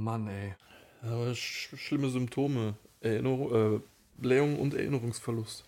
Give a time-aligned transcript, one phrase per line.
[0.00, 0.54] Mann, ey.
[1.02, 2.76] Aber sch schlimme Symptome.
[3.00, 3.80] Erinnerung, äh,
[4.16, 5.64] Blähung und Erinnerungsverlust.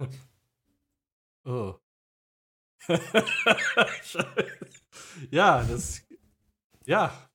[1.48, 1.76] Oh.
[5.30, 6.02] ja, das.
[6.86, 7.30] Ja,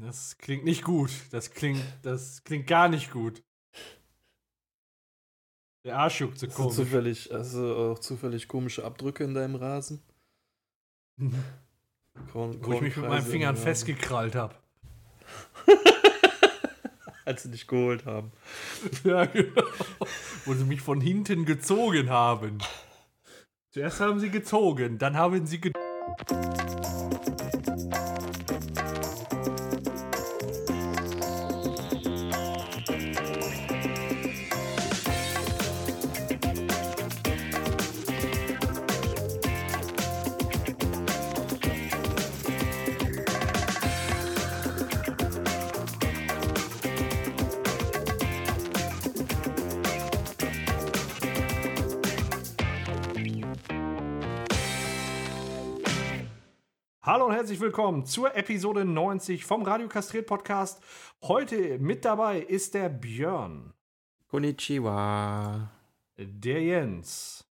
[0.00, 1.10] das klingt nicht gut.
[1.32, 3.42] Das klingt, das klingt gar nicht gut.
[5.84, 6.76] Der Arsch juckt so komisch.
[6.76, 10.00] zufällig, also auch zufällig komische Abdrücke in deinem Rasen?
[12.32, 14.54] Korn, Wo ich mich mit meinen Fingern festgekrallt habe.
[17.24, 18.32] Als sie dich geholt haben.
[19.02, 19.64] Ja, genau.
[20.44, 22.58] Wo sie mich von hinten gezogen haben.
[23.72, 25.72] Zuerst haben sie gezogen, dann haben sie ge
[57.46, 60.82] herzlich willkommen zur Episode 90 vom Radio Kastriert Podcast.
[61.22, 63.72] Heute mit dabei ist der Björn,
[64.26, 65.70] Konnichiwa.
[66.18, 67.46] der Jens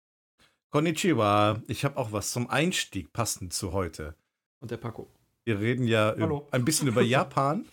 [0.69, 4.17] Konnichiwa, ich habe auch was zum Einstieg passend zu heute.
[4.59, 5.07] Und der Paco.
[5.45, 6.45] Wir reden ja Hallo.
[6.51, 7.63] ein bisschen über Japan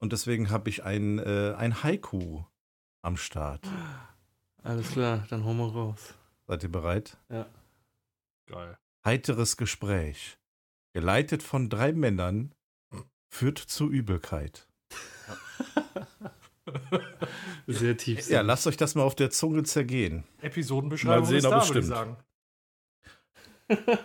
[0.00, 2.42] und deswegen habe ich ein, äh, ein Haiku
[3.00, 3.64] am Start.
[4.64, 6.14] Alles klar, dann hauen wir raus.
[6.48, 7.16] Seid ihr bereit?
[7.30, 7.46] Ja.
[8.46, 8.76] Geil.
[9.04, 10.36] Heiteres Gespräch,
[10.94, 12.54] geleitet von drei Männern,
[13.28, 14.66] führt zu Übelkeit.
[17.66, 18.28] Sehr tief.
[18.30, 20.24] Ja, lasst euch das mal auf der Zunge zergehen.
[20.40, 21.88] Episodenbeschreibung Mal sehen, ist da, es würde ich stimmt.
[21.98, 22.16] sagen.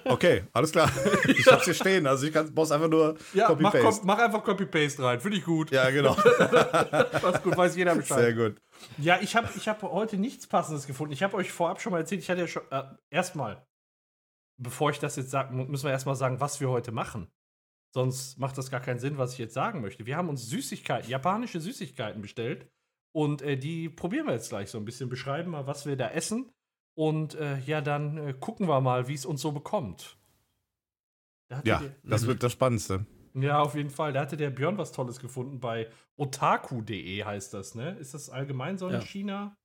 [0.05, 0.89] Okay, alles klar.
[1.27, 2.07] Ich hab's hier stehen.
[2.07, 3.99] Also ich kann, brauch's einfach nur Ja, mach, Copy-Paste.
[3.99, 5.19] komm, mach einfach Copy-Paste rein.
[5.19, 5.71] Finde ich gut.
[5.71, 6.15] Ja, genau.
[6.17, 8.19] Was gut, weiß jeder Bescheid.
[8.19, 8.61] Sehr gut.
[8.97, 11.13] Ja, ich habe ich hab heute nichts Passendes gefunden.
[11.13, 12.63] Ich habe euch vorab schon mal erzählt, ich hatte ja schon.
[12.71, 13.65] Äh, erstmal,
[14.59, 17.27] bevor ich das jetzt sage, müssen wir erstmal sagen, was wir heute machen.
[17.93, 20.05] Sonst macht das gar keinen Sinn, was ich jetzt sagen möchte.
[20.05, 22.69] Wir haben uns Süßigkeiten, japanische Süßigkeiten bestellt.
[23.15, 25.09] Und äh, die probieren wir jetzt gleich so ein bisschen.
[25.09, 26.51] Beschreiben mal, was wir da essen.
[26.95, 30.17] Und äh, ja, dann äh, gucken wir mal, wie es uns so bekommt.
[31.49, 33.07] Da Ja, der- das wird das Spannendste.
[33.33, 34.13] ja, auf jeden Fall.
[34.13, 37.91] Da hatte der Björn was Tolles gefunden bei otaku.de heißt das, ne?
[37.97, 39.01] Ist das allgemein so in Ja.
[39.01, 39.57] China?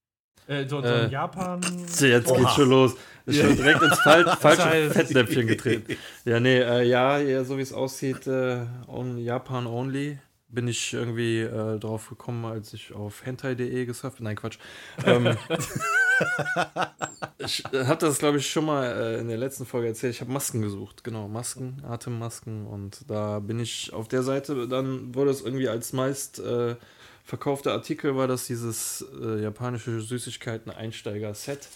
[0.46, 1.60] Äh, so, so Äh, in Japan?
[2.00, 2.38] Jetzt Oha.
[2.38, 2.94] geht's schon los.
[3.26, 5.96] Ist schon direkt ins Fal falsche Fettnäpfchen getreten.
[6.24, 10.18] Ja, nee, äh, ja, ja, so wie es aussieht, äh, on Japan only.
[10.48, 14.24] Bin ich irgendwie äh, drauf gekommen, als ich auf hentai.de gesurft bin.
[14.24, 14.58] Nein, Quatsch.
[15.04, 15.36] Ähm,
[17.38, 20.14] ich habe das, glaube ich, schon mal äh, in der letzten Folge erzählt.
[20.14, 22.66] Ich habe Masken gesucht, genau, Masken, Atemmasken.
[22.66, 26.76] Und da bin ich auf der Seite, dann wurde es irgendwie als meist äh,
[27.24, 31.68] verkaufter Artikel, war das dieses äh, japanische Süßigkeiten-Einsteiger-Set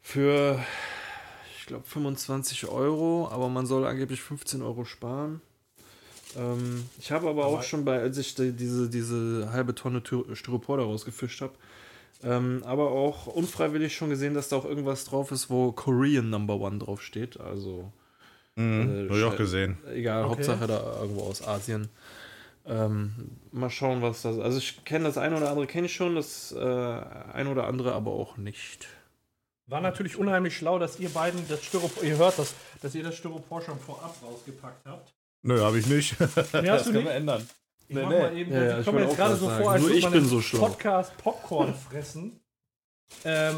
[0.00, 0.58] für,
[1.58, 5.40] ich glaube, 25 Euro, aber man soll angeblich 15 Euro sparen.
[6.36, 10.02] Ähm, ich habe aber, auch Aber- schon bei, als ich die, diese, diese halbe Tonne
[10.02, 11.52] Ty- Styropor daraus gefischt habe,
[12.24, 16.54] ähm, aber auch unfreiwillig schon gesehen, dass da auch irgendwas drauf ist, wo Korean Number
[16.56, 17.38] One drauf steht.
[17.40, 17.92] Also
[18.54, 19.78] Mhm, Äh, hab ich auch gesehen.
[19.94, 20.30] egal, Okay.
[20.34, 21.88] Hauptsache da irgendwo aus Asien.
[22.64, 24.38] Ähm, mal schauen, was das.
[24.38, 27.92] Also ich kenne das eine oder andere, kenne ich schon, das äh, ein oder andere
[27.92, 28.86] aber auch nicht.
[29.66, 33.16] War natürlich unheimlich schlau, dass ihr beiden das Styropor, ihr hört das, dass ihr das
[33.16, 35.12] Styropor schon vorab rausgepackt habt.
[35.42, 36.14] Nö, habe ich nicht.
[36.20, 37.10] Nee, hast du können wir nicht?
[37.14, 37.48] ändern.
[37.88, 38.18] Ich Nee, mach nee.
[38.20, 39.62] mal eben, Ja, ja, ich komme jetzt gerade so sagen.
[39.62, 40.60] vor, als Nur würde ich man bin so schlau.
[40.60, 42.40] Podcast Popcorn fressen.
[43.24, 43.56] Ähm,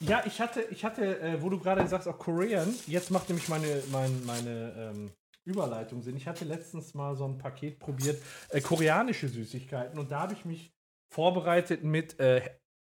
[0.00, 3.48] ja, ich hatte, ich hatte, äh, wo du gerade sagst, auch Korean, jetzt macht nämlich
[3.48, 5.10] meine, mein, meine ähm,
[5.44, 6.16] Überleitung Sinn.
[6.16, 10.44] Ich hatte letztens mal so ein Paket probiert, äh, koreanische Süßigkeiten, und da habe ich
[10.44, 10.72] mich
[11.12, 12.42] vorbereitet mit äh,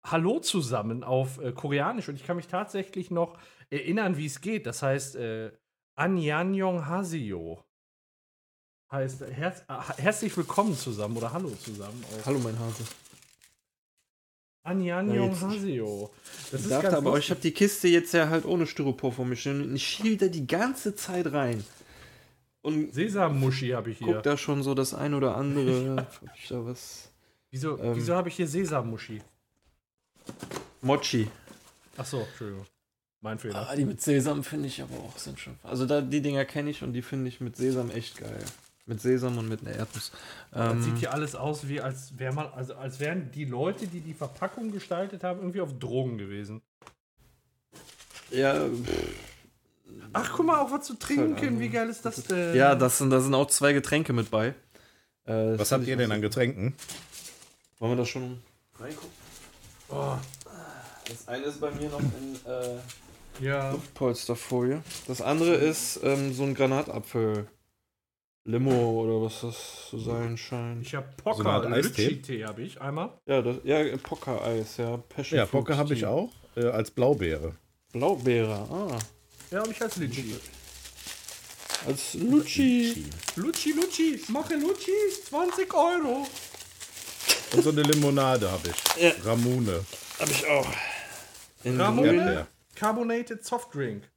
[0.04, 3.38] Hallo zusammen auf äh, Koreanisch und ich kann mich tatsächlich noch
[3.70, 4.66] erinnern, wie es geht.
[4.66, 5.52] Das heißt, äh,
[5.94, 7.64] Annyeong Haseo.
[8.90, 12.04] Heißt herz äh, herzlich willkommen zusammen oder Hallo zusammen.
[12.26, 12.82] Hallo, mein Hase.
[14.64, 16.10] Annyeong Ja, Haseo.
[16.50, 17.30] Das Ich dachte aber, ich lustig.
[17.30, 20.26] habe die Kiste jetzt ja halt ohne Styropor vor mir stehen und ich schiel da
[20.26, 21.64] die ganze Zeit rein.
[22.62, 24.14] Und Sesammuschi habe ich hier.
[24.14, 26.06] guck da schon so das ein oder andere.
[26.36, 27.10] ich da was.
[27.50, 27.96] Wieso, Ähm.
[27.96, 29.20] wieso habe ich hier Sesammuschi?
[30.80, 31.28] Mochi.
[31.96, 32.66] Achso, Entschuldigung.
[33.20, 33.68] Mein Fehler.
[33.68, 35.54] Ah, die mit Sesam finde ich aber auch sind schon.
[35.62, 38.42] Also da die Dinger kenne ich und die finde ich mit Sesam echt geil.
[38.86, 40.10] Mit Sesam und mit einer Erdnuss.
[40.50, 43.86] Das Ähm, sieht hier alles aus, wie als wäre man, also als wären die Leute,
[43.86, 46.62] die die Verpackung gestaltet haben, irgendwie auf Drogen gewesen.
[48.30, 49.14] ja, pff,
[50.12, 51.58] Ach, guck mal, auch was zu trinken.
[51.60, 52.54] Wie geil ist das denn?
[52.54, 54.48] ja das sind, da sind auch zwei Getränke mit bei.
[54.48, 54.54] Äh,
[55.24, 56.20] das Was habt ihr denn an.
[56.20, 56.74] Getränken?
[57.78, 58.40] Wollen wir da schon
[58.78, 59.10] reingucken?
[59.88, 60.16] Oh.
[61.08, 63.72] Das eine ist bei mir noch in äh, Ja.
[63.72, 64.82] Luftpolsterfolie.
[65.06, 67.46] Das andere ist ähm, so ein Granatapfel.
[68.44, 70.82] Limo oder was das zu sein scheint.
[70.82, 72.08] Ich habe So Art Eistee?
[72.08, 73.10] Lütschi-Tee habe ich einmal.
[73.26, 74.96] Ja, das, ja Poker-Eis, ja.
[74.96, 76.30] Passion Ja, Poker habe ich auch.
[76.56, 77.54] Äh, als Blaubeere.
[77.92, 78.98] Blaubeere, ah.
[79.52, 80.34] Ja, habe ich als Lütschi.
[81.86, 83.04] Als Lucci.
[83.36, 84.92] Lutschi, Lutschi, mache Lutschi,
[85.28, 86.26] 20 Euro.
[87.52, 89.02] Und so eine Limonade habe ich.
[89.02, 89.12] Ja.
[89.24, 89.84] Ramune.
[90.18, 90.66] Hab ich auch.
[91.64, 92.14] In Ramune?
[92.14, 92.46] Erdbeer.
[92.76, 94.10] Carbonated Soft Drink.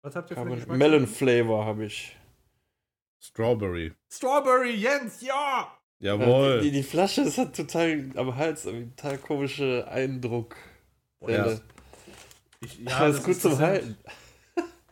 [0.00, 0.78] Was habt ihr für einen Geschmack?
[0.78, 2.16] Melon Flavor habe ich.
[3.20, 3.92] Strawberry.
[4.10, 5.76] Strawberry, Jens, ja!
[5.98, 6.62] Jawohl.
[6.62, 10.56] Die, die Flasche das hat total am Hals irgendwie total komische Eindruck.
[11.26, 11.58] Ja.
[12.60, 13.98] Ich, Ja, das ist gut zum Halten.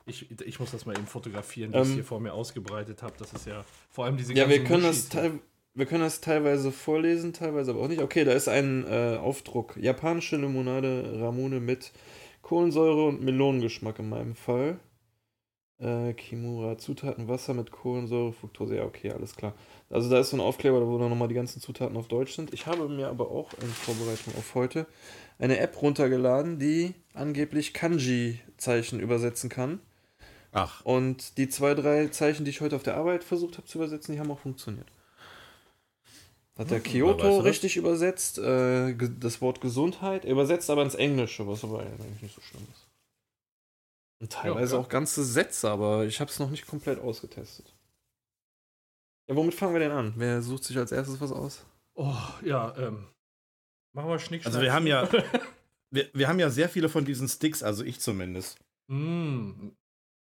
[0.07, 3.03] Ich, ich muss das mal eben fotografieren, wie ich es Ähm, hier vor mir ausgebreitet
[3.03, 3.15] habe.
[3.19, 5.09] Das ist ja vor allem diese Ja, wir ganzen können, das Muschis.
[5.11, 5.39] teil,
[5.75, 8.03] wir können das teilweise vorlesen, teilweise aber auch nicht.
[8.03, 9.77] Okay, da ist ein äh, Aufdruck.
[9.77, 11.93] Japanische Limonade Ramune mit
[12.43, 14.79] Kohlensäure und Melonengeschmack in meinem Fall.
[15.79, 18.77] Äh, Kimura, Zutaten Wasser mit Kohlensäure, Fructose.
[18.77, 19.55] Ja, okay, alles klar.
[19.91, 22.53] Also da ist so ein Aufkleber, wo dann nochmal die ganzen Zutaten auf Deutsch sind.
[22.55, 24.87] Ich habe mir aber auch in Vorbereitung auf heute
[25.39, 29.81] eine App runtergeladen, die angeblich Kanji-Zeichen übersetzen kann.
[30.53, 33.79] Ach, Und die zwei, drei Zeichen, die ich heute auf der Arbeit versucht habe zu
[33.79, 34.87] übersetzen, die haben auch funktioniert.
[36.59, 37.45] Hat der weißt Kyoto du das?
[37.47, 42.35] richtig übersetzt, äh, das Wort Gesundheit, er übersetzt aber ins Englische, was aber eigentlich nicht
[42.35, 42.87] so schlimm ist.
[44.21, 44.85] Und teilweise Ja, ja.
[44.85, 47.75] auch ganze Sätze, aber ich habe es noch nicht komplett ausgetestet.
[49.29, 50.13] Ja, womit fangen wir denn an?
[50.17, 51.65] Wer sucht sich als erstes was aus?
[51.95, 52.15] Oh,
[52.45, 53.09] ja, ähm.
[53.95, 55.09] Machen wir Schnick, also Schnack, wir haben ja,
[55.91, 58.59] wir, wir haben ja sehr viele von diesen Sticks, also ich zumindest.
[58.89, 59.69] Mm,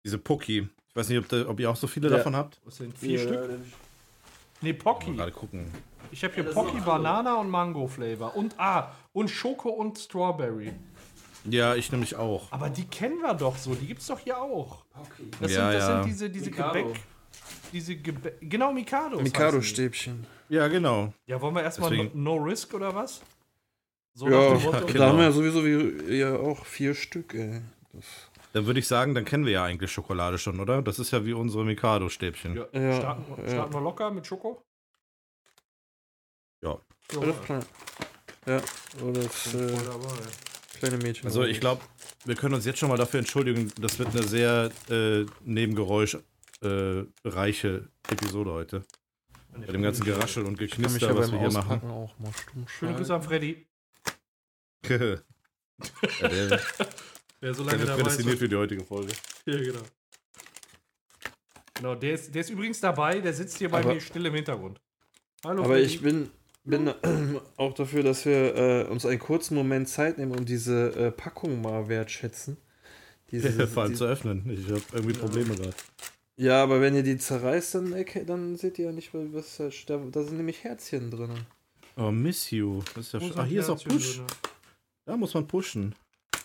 [0.06, 0.70] Diese Pucki.
[0.90, 2.18] Ich weiß nicht, ob, da, ob ihr auch so viele Ja.
[2.18, 2.62] davon habt.
[2.64, 3.44] was sind vier Stück?
[3.44, 3.60] Stück?
[4.62, 5.10] Nee, Pocky.
[5.10, 5.72] Mal gerade gucken.
[6.12, 6.80] Ich habe hier Ja, Pocky.
[6.80, 8.36] Banana und Mango Flavor.
[8.36, 10.72] Und ah, und Schoko und Strawberry.
[11.50, 12.52] Ja, ich nämlich auch.
[12.52, 14.86] Aber die kennen wir doch so, die gibt's doch hier auch.
[15.42, 16.04] Das, Ja, sind, das ja.
[16.04, 16.84] sind diese, diese Mikado.
[16.84, 17.02] Gebäck.
[17.74, 18.38] Diese Gebäck.
[18.42, 19.20] Genau, Mikado.
[19.20, 20.26] Mikado-Stäbchen.
[20.50, 21.14] Ja, genau.
[21.28, 23.22] Ja, wollen wir erstmal no, no Risk oder was?
[24.14, 24.80] So Ja, dem Motto?
[24.80, 25.06] da genau.
[25.08, 27.62] haben wir ja sowieso wie, ja auch vier Stück, ey.
[27.94, 28.06] Das,
[28.56, 30.82] Dann würde ich sagen, dann kennen wir ja eigentlich Schokolade schon, oder?
[30.82, 32.56] Das ist ja wie unsere Mikado-Stäbchen.
[32.56, 33.50] Ja, Ja, starten, wir- ja.
[33.52, 34.64] starten wir locker mit Schoko?
[36.64, 36.80] Ja.
[37.10, 37.66] Klar.
[38.46, 38.62] Ja,
[39.04, 39.78] oder das äh,
[40.80, 41.26] kleine Mädchen.
[41.26, 41.82] Also ich glaube,
[42.24, 46.18] wir können uns jetzt schon mal dafür entschuldigen, das wird eine sehr äh, Nebengeräusch
[46.62, 48.86] äh, reiche Episode heute.
[49.50, 52.96] Bei dem ganzen Geraschel und Geknister, ja was wir hier Auspacken auch mal stumm Schöne
[52.96, 53.68] Grüße an Freddy,
[54.82, 55.22] machen.
[56.22, 56.62] ja, der,
[57.42, 58.04] der der so lange ist dabei ist.
[58.04, 59.14] prädestiniert für die heutige Folge.
[59.46, 59.82] Ja, genau.
[61.76, 64.34] Genau, der ist, der ist übrigens dabei, der sitzt hier bei Aber- mir still im
[64.36, 64.80] Hintergrund.
[65.44, 65.86] Hallo, Aber Freddy.
[65.86, 66.30] ich bin,
[66.64, 66.94] bin
[67.58, 71.62] auch dafür, dass wir äh, uns einen kurzen Moment Zeit nehmen und diese äh, Packung
[71.62, 72.58] mal wertschätzen.
[73.32, 74.50] Diese, Vor allem die, zu öffnen.
[74.50, 75.74] Ich habe irgendwie Probleme gerade.
[76.38, 79.98] ja, aber wenn ihr die zerreißt, dann, dann seht ihr ja nicht, was da, da,
[80.12, 81.32] da sind nämlich Herzchen drin.
[81.98, 82.82] Oh, miss you.
[82.96, 84.16] Das ist ja ah, hier ist auch Herzchen Push.
[84.16, 84.28] drinne?
[85.06, 85.94] Da muss man pushen.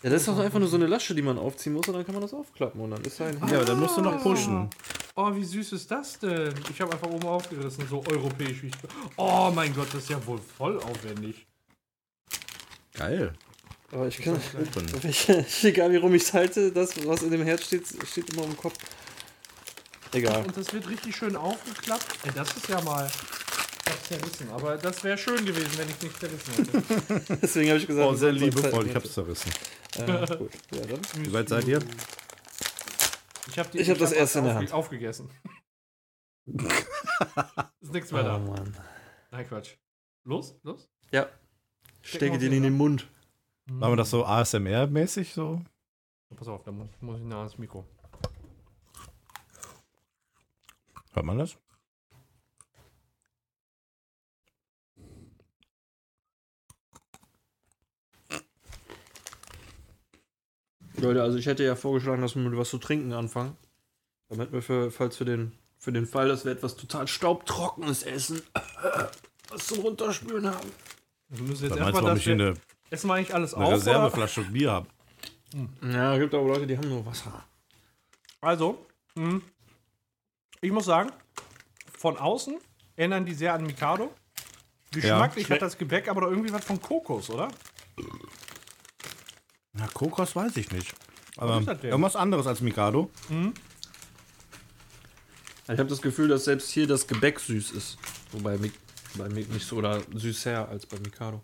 [0.03, 2.03] Ja, das ist doch einfach nur so eine Lasche, die man aufziehen muss und dann
[2.03, 4.67] kann man das aufklappen und dann ist ein Ja, dann musst du noch pushen.
[5.15, 6.53] Oh, wie süß ist das denn?
[6.71, 8.89] Ich habe einfach oben aufgerissen, so europäisch wie ich bin.
[9.17, 11.45] Oh mein Gott, das ist ja wohl voll aufwendig.
[12.93, 13.33] Geil.
[13.91, 14.39] Aber ich kann.
[15.03, 18.45] Ich, egal wie rum ich es halte, das, was in dem Herz steht, steht immer
[18.45, 18.77] im Kopf.
[20.13, 20.43] Egal.
[20.45, 22.07] Und das wird richtig schön aufgeklappt.
[22.23, 23.09] Ey, das ist ja mal.
[23.91, 27.37] Ich hab's zerrissen, aber das wäre schön gewesen, wenn ich nicht zerrissen hätte.
[27.41, 28.69] Deswegen habe ich gesagt, Oh, sehr Zeit liebevoll.
[28.81, 28.95] Ich nehmen.
[28.95, 29.51] hab's zerrissen.
[29.97, 30.51] Äh, gut.
[30.71, 30.99] Ja, dann.
[31.17, 31.79] Wie weit seid ihr?
[33.49, 34.71] Ich habe hab das erste in der Hand.
[34.71, 35.29] aufgegessen.
[37.81, 38.39] ist nichts mehr Oh da.
[38.39, 38.77] Mann.
[39.31, 39.75] Nein, Quatsch.
[40.23, 40.87] Los, los.
[41.11, 41.27] Ja.
[42.01, 43.07] Stecke den in in den Mund.
[43.65, 45.61] Machen wir das so ASMR-mäßig so?
[46.35, 47.85] Pass auf, da muss, muss ich nah ans Mikro.
[51.13, 51.57] Hört man das?
[60.97, 63.55] Leute, also ich hätte ja vorgeschlagen, dass wir mit was zu trinken anfangen.
[64.29, 68.41] Damit wir für, falls für den, für den Fall, dass wir etwas total staubtrockenes essen,
[69.49, 70.71] was zum Runterspülen haben.
[71.29, 72.17] Wir müssen jetzt erstmal das.
[72.19, 72.53] ich hier eine,
[72.89, 73.69] Essen wir eigentlich alles eine auf?
[73.69, 73.77] Oder?
[73.77, 74.87] Reserveflasche Bier habe?
[75.81, 77.43] Ja, gibt aber Leute, die haben nur Wasser.
[78.41, 79.41] Also, mh,
[80.61, 81.11] ich muss sagen,
[81.97, 82.57] von außen
[82.95, 84.13] erinnern die sehr an Mikado.
[84.91, 85.55] Geschmacklich Ja.
[85.55, 87.47] hat das Gebäck aber doch irgendwie was von Kokos, oder?
[89.73, 90.93] Na, Kokos weiß ich nicht.
[91.37, 91.89] Aber ist das denn?
[91.91, 93.09] irgendwas anderes als Mikado.
[93.29, 93.35] Ich
[95.69, 97.97] habe das Gefühl, dass selbst hier das Gebäck süß ist.
[98.31, 98.71] Wobei Mi-
[99.15, 101.41] bei Mi- nicht so oder süßer als bei Mikado.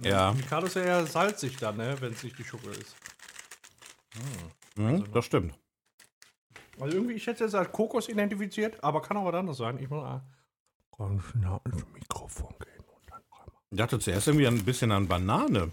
[0.00, 0.32] Ja.
[0.32, 1.96] Mikado ist ja eher salzig dann, ne?
[2.00, 2.94] wenn es nicht die Schoko ist.
[4.76, 5.54] Mhm, das stimmt.
[6.78, 9.78] Also irgendwie, ich hätte es als Kokos identifiziert, aber kann auch was anderes sein.
[9.78, 10.22] Ich muss mal
[10.98, 13.48] ganz nah ins Mikrofon gehen und dann einmal.
[13.70, 15.72] Ich dachte zuerst irgendwie ein bisschen an Banane.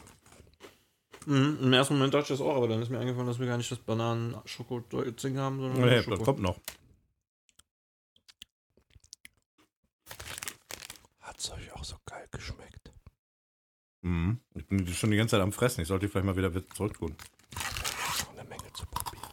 [1.26, 3.48] Mhm, Im ersten Moment dachte ich das auch, aber dann ist mir eingefallen, dass wir
[3.48, 6.60] gar nicht das Bananen-Schoko-Ding haben, sondern Nee, das kommt noch.
[11.22, 12.92] Hat es euch auch so geil geschmeckt?
[14.02, 14.40] Mhm.
[14.56, 15.82] Ich bin schon die ganze Zeit am Fressen.
[15.82, 17.16] Ich sollte die vielleicht mal wieder zurücktun.
[17.56, 19.30] noch eine Menge zu probieren.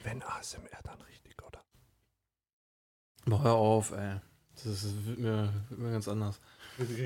[0.00, 1.64] Wenn ASMR dann richtig, oder?
[3.42, 4.20] Hör auf, ey.
[4.54, 6.40] Das ist, wird, mir, wird mir ganz anders.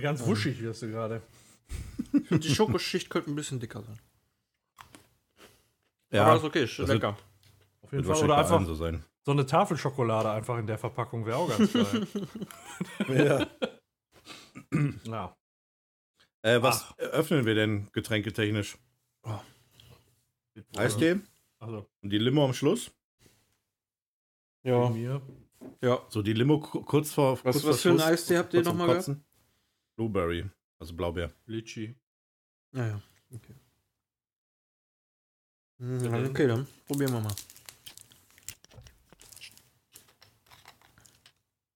[0.02, 1.22] Ganz wuschig wirst du gerade.
[2.12, 3.98] Ich finde, die Schokoschicht könnte ein bisschen dicker sein.
[6.12, 7.16] Ja, aber ist okay, ist das lecker.
[7.82, 8.16] Auf jeden Fall.
[8.24, 9.04] Oder einfach so sein.
[9.24, 12.06] so eine Tafelschokolade einfach in der Verpackung wäre auch ganz geil.
[13.08, 13.46] Ja.
[15.04, 15.36] ja.
[16.42, 18.76] Äh, was öffnen wir denn getränketechnisch?
[20.76, 21.20] Eistee
[21.58, 22.90] Also, und die Limo am Schluss.
[24.62, 25.20] Ja, mir.
[25.80, 26.00] ja.
[26.08, 27.32] So die Limo ku- kurz vor.
[27.32, 29.24] Was- kurz was vor für ein Eistee habt ihr kurz noch vorm mal Kotzen.
[30.00, 31.30] Blueberry, also Blaubeer.
[31.44, 31.94] Litchi.
[32.72, 33.02] Ja, ja.
[33.34, 33.54] Okay.
[35.76, 37.34] Mhm, okay, dann probieren wir mal.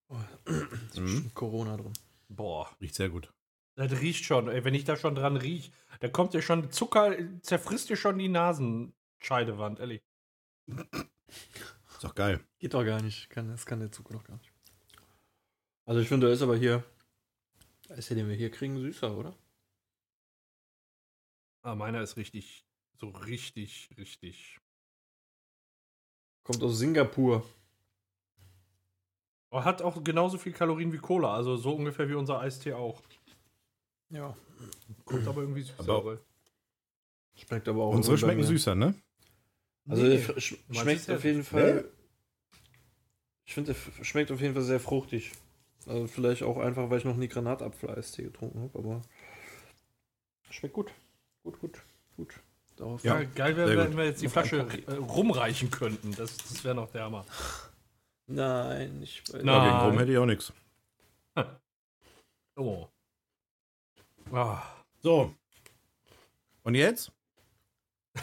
[0.09, 0.17] Oh,
[0.89, 1.35] ist Mhm.
[1.35, 1.93] Corona drin.
[2.29, 2.75] Boah.
[2.81, 3.31] Riecht sehr gut.
[3.75, 4.49] Das riecht schon.
[4.49, 8.19] Ey, wenn ich da schon dran riech, da kommt ja schon Zucker, zerfrisst dir schon
[8.19, 10.03] die Nasenscheidewand, ehrlich.
[10.67, 12.41] Ist doch geil.
[12.59, 13.29] Geht doch gar nicht.
[13.29, 14.51] Kann, das kann der Zucker doch gar nicht.
[15.85, 16.83] Also ich finde, da ist aber hier.
[17.97, 19.37] Ja, den wir hier kriegen, süßer, oder?
[21.63, 22.67] Ah, meiner ist richtig,
[22.99, 24.59] so richtig, richtig.
[26.43, 27.45] Kommt aus Singapur.
[29.51, 33.01] Aber Hat auch genauso viel Kalorien wie Cola, also so ungefähr wie unser Eistee auch.
[34.11, 34.37] Ja.
[35.05, 35.89] Kommt aber irgendwie süßer.
[35.89, 36.21] Aber-
[37.37, 37.95] Schmeckt aber auch.
[37.95, 38.95] Unsere schmecken süßer, ne?
[39.89, 40.23] Also Nee.
[40.41, 41.43] sch schmeckt auf jeden?
[41.43, 41.91] Fall.
[43.45, 45.33] Ich finde, schmeckt auf jeden Fall sehr fruchtig.
[45.87, 49.03] Also vielleicht auch einfach, weil ich noch nie Granatapfel-Eistee getrunken habe, aber
[50.51, 50.93] schmeckt gut.
[51.43, 51.83] Gut, gut,
[52.17, 52.41] gut.
[52.77, 53.21] Darauf Ja.
[53.21, 53.97] Ja, geil wäre, wenn gut.
[53.99, 56.13] wir jetzt die Noch Flasche äh, rumreichen könnten.
[56.15, 57.25] Das, das wäre noch der Hammer.
[58.27, 59.47] Nein, ich weiß Nein.
[59.47, 60.53] Ja, gegen Rum hätte ich auch nichts.
[62.57, 62.87] Oh.
[64.33, 64.63] Ah.
[65.03, 65.35] So.
[66.63, 67.11] Und jetzt?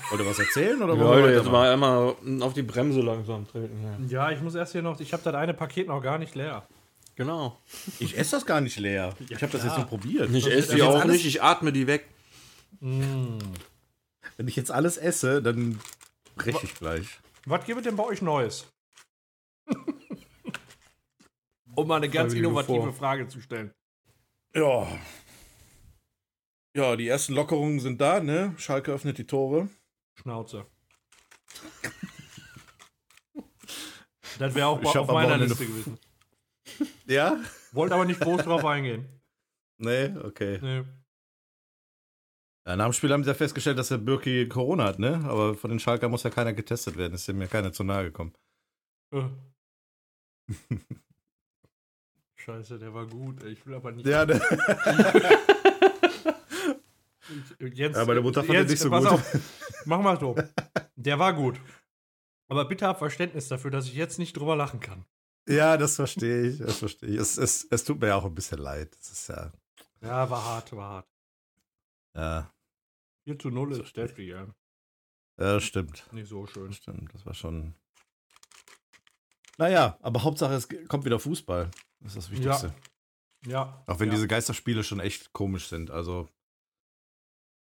[0.10, 1.82] Wollt ihr was erzählen oder Ja, wollen wir Leute, jetzt weitermachen?
[1.82, 4.08] mal einmal auf die Bremse langsam treten.
[4.08, 4.30] Ja.
[4.30, 4.98] Ja, ich muss erst hier noch.
[5.02, 6.66] Ich habe das eine Paket noch gar nicht leer.
[7.22, 7.56] Genau.
[8.00, 9.16] Ich esse das gar nicht leer.
[9.30, 10.34] ich habe das jetzt nur probiert.
[10.34, 12.08] Ich esse die auch nicht, ich atme die weg.
[12.80, 13.38] Mm.
[14.38, 15.80] Wenn ich jetzt alles esse, dann
[16.36, 17.20] breche ich gleich.
[17.46, 18.66] Was gibt es denn bei euch Neues?
[21.76, 22.94] um mal eine ganz innovative vor.
[22.94, 23.72] Frage zu stellen.
[24.56, 24.88] Ja.
[26.76, 28.56] Ja, die ersten Lockerungen sind da, ne?
[28.58, 29.70] Schalke öffnet die Tore.
[30.16, 30.66] Schnauze.
[34.40, 36.00] Das wäre auch Ich auf meiner Liste gewesen.
[37.06, 37.38] Ja?
[37.72, 39.08] Wollte aber nicht groß drauf eingehen.
[39.78, 40.60] Nee, okay.
[40.62, 40.84] Nee.
[42.68, 45.22] Ja, nach dem Spiel haben sie ja festgestellt, dass der Birki Corona hat, ne?
[45.26, 47.14] Aber von den Schalker muss ja keiner getestet werden.
[47.14, 48.34] Ist dem ja keiner zu nahe gekommen.
[49.12, 49.24] Äh.
[52.36, 53.44] Scheiße, der war gut.
[53.44, 54.06] Ich will aber nicht.
[54.06, 54.40] Ja, ne?
[57.60, 59.06] Jetzt, Ja, meine Mutter fand den nicht so gut.
[59.06, 59.40] Auf,
[59.86, 60.36] mach mal so.
[60.96, 61.60] Der war gut.
[62.50, 65.06] Aber bitte hab Verständnis dafür, dass ich jetzt nicht drüber lachen kann.
[65.48, 66.60] Ja, das verstehe ich.
[66.60, 67.18] Das verstehe ich.
[67.18, 68.96] Es, es, es tut mir ja auch ein bisschen leid.
[69.00, 69.52] Es ist ja.
[70.02, 71.08] Ja, war hart, war hart.
[72.16, 72.52] Ja,
[73.26, 74.42] 4 zu 0 ist Steffi, ja.
[74.42, 76.12] ja das stimmt.
[76.12, 76.68] Nicht so schön.
[76.68, 77.14] Das stimmt.
[77.14, 77.76] Das war schon.
[79.58, 81.70] Naja, aber Hauptsache, es kommt wieder Fußball.
[82.00, 82.74] Das ist das Wichtigste.
[83.46, 83.84] Ja.
[83.88, 84.16] Auch wenn ja.
[84.16, 85.92] diese Geisterspiele schon echt komisch sind.
[85.92, 86.30] Also,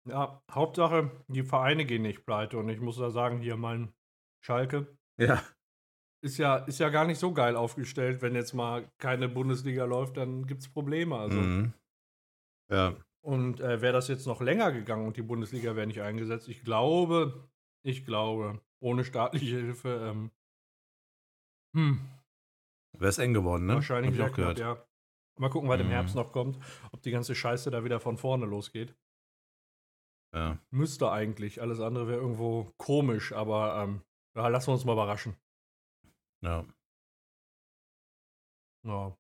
[0.05, 2.57] Ja, Hauptsache, die Vereine gehen nicht pleite.
[2.57, 3.93] Und ich muss da sagen, hier mein
[4.41, 5.43] Schalke ja.
[6.21, 8.21] Ist ja, ist ja gar nicht so geil aufgestellt.
[8.21, 11.17] Wenn jetzt mal keine Bundesliga läuft, dann gibt es Probleme.
[11.17, 11.37] Also.
[11.39, 11.73] Mhm.
[12.71, 12.95] Ja.
[13.21, 16.63] Und äh, wäre das jetzt noch länger gegangen und die Bundesliga wäre nicht eingesetzt, ich
[16.63, 17.49] glaube,
[17.83, 20.31] ich glaube, ohne staatliche Hilfe, ähm,
[21.75, 21.99] hm,
[22.97, 23.75] Wäre es eng geworden, ne?
[23.75, 24.59] wahrscheinlich Hab ich auch knapp, gehört.
[24.59, 24.85] ja.
[25.39, 25.91] Mal gucken, was im Mhm.
[25.91, 26.57] Herbst noch kommt,
[26.91, 28.95] ob die ganze Scheiße da wieder von vorne losgeht.
[30.33, 30.57] Ja.
[30.71, 34.01] Müsste eigentlich, alles andere wäre irgendwo komisch, aber ähm,
[34.35, 35.35] ja, lassen wir uns mal überraschen.
[36.43, 36.65] Ja.
[38.85, 39.15] Ja.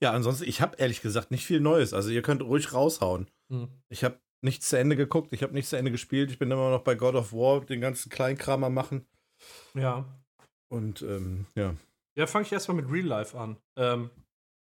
[0.00, 1.94] Ja, ansonsten, ich habe ehrlich gesagt nicht viel Neues.
[1.94, 3.30] Also, ihr könnt ruhig raushauen.
[3.50, 3.68] Hm.
[3.88, 6.30] Ich habe nichts zu Ende geguckt, ich habe nichts zu Ende gespielt.
[6.30, 9.06] Ich bin immer noch bei God of War, den ganzen Kleinkram am machen.
[9.74, 10.04] ja.
[10.68, 11.76] Und ähm, ja.
[12.18, 13.56] Ja, fange ich erstmal mit Real Life an.
[13.78, 14.10] Ähm,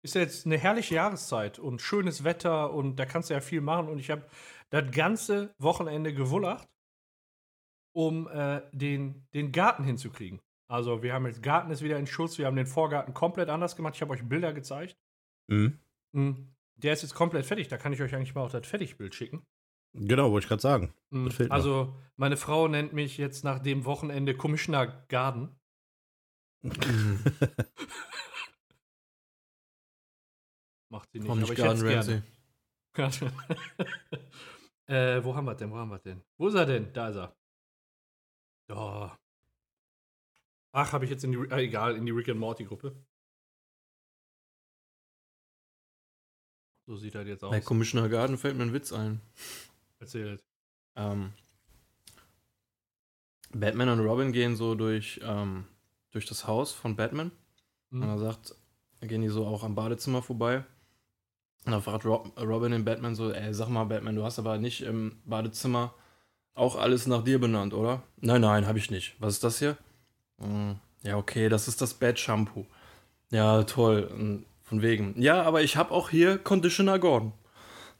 [0.04, 3.62] ist ja jetzt eine herrliche Jahreszeit und schönes Wetter und da kannst du ja viel
[3.62, 3.90] machen.
[3.90, 4.24] Und ich habe
[4.70, 6.68] das ganze Wochenende gewullacht,
[7.92, 10.42] um äh, den, den Garten hinzukriegen.
[10.68, 13.76] Also wir haben jetzt Garten ist wieder in Schuss, wir haben den Vorgarten komplett anders
[13.76, 13.96] gemacht.
[13.96, 14.98] Ich habe euch Bilder gezeigt.
[15.48, 15.80] Mhm.
[16.12, 16.54] Mhm.
[16.76, 17.68] Der ist jetzt komplett fertig.
[17.68, 19.46] Da kann ich euch eigentlich mal auch das Fertigbild schicken.
[19.94, 20.94] Genau, wollte ich gerade sagen.
[21.10, 21.26] Mhm.
[21.26, 21.50] Noch.
[21.50, 25.60] Also meine Frau nennt mich jetzt nach dem Wochenende Commissioner Garden.
[30.90, 32.22] Macht sie nicht, Komm aber nicht ich Garden es Ramsay.
[32.94, 33.34] gerne.
[35.20, 35.72] äh, wo haben wir denn?
[35.72, 36.22] Wo haben wir denn?
[36.38, 36.92] Wo ist er denn?
[36.94, 37.39] Da ist er.
[38.70, 39.18] Da.
[40.72, 42.96] Ach, habe ich jetzt in die, äh, egal, in die Rick and Morty Gruppe.
[46.86, 47.50] So sieht er jetzt aus.
[47.50, 49.22] Bei Commissioner Garden fällt mir ein Witz ein.
[50.00, 50.44] Erzählt.
[50.96, 51.34] Ähm,
[53.52, 55.66] Batman und Robin gehen so durch, ähm,
[56.12, 57.32] durch das Haus von Batman.
[57.90, 58.04] Hm.
[58.04, 58.56] Und er sagt,
[59.02, 60.64] gehen die so auch am Badezimmer vorbei.
[61.66, 64.60] Und dann fragt Rob, Robin den Batman so, ey, sag mal, Batman, du hast aber
[64.60, 65.96] nicht im Badezimmer
[66.60, 68.04] auch alles nach dir benannt, oder?
[68.22, 69.16] Nein, nein, habe ich nicht.
[69.20, 69.78] Was ist das hier?
[70.40, 72.66] "Hm, ja, okay, das ist das Bad Shampoo.
[73.32, 74.04] Ja, toll.
[74.14, 75.20] Und Von wegen.
[75.20, 77.34] Ja, aber ich habe auch hier Conditioner Gordon.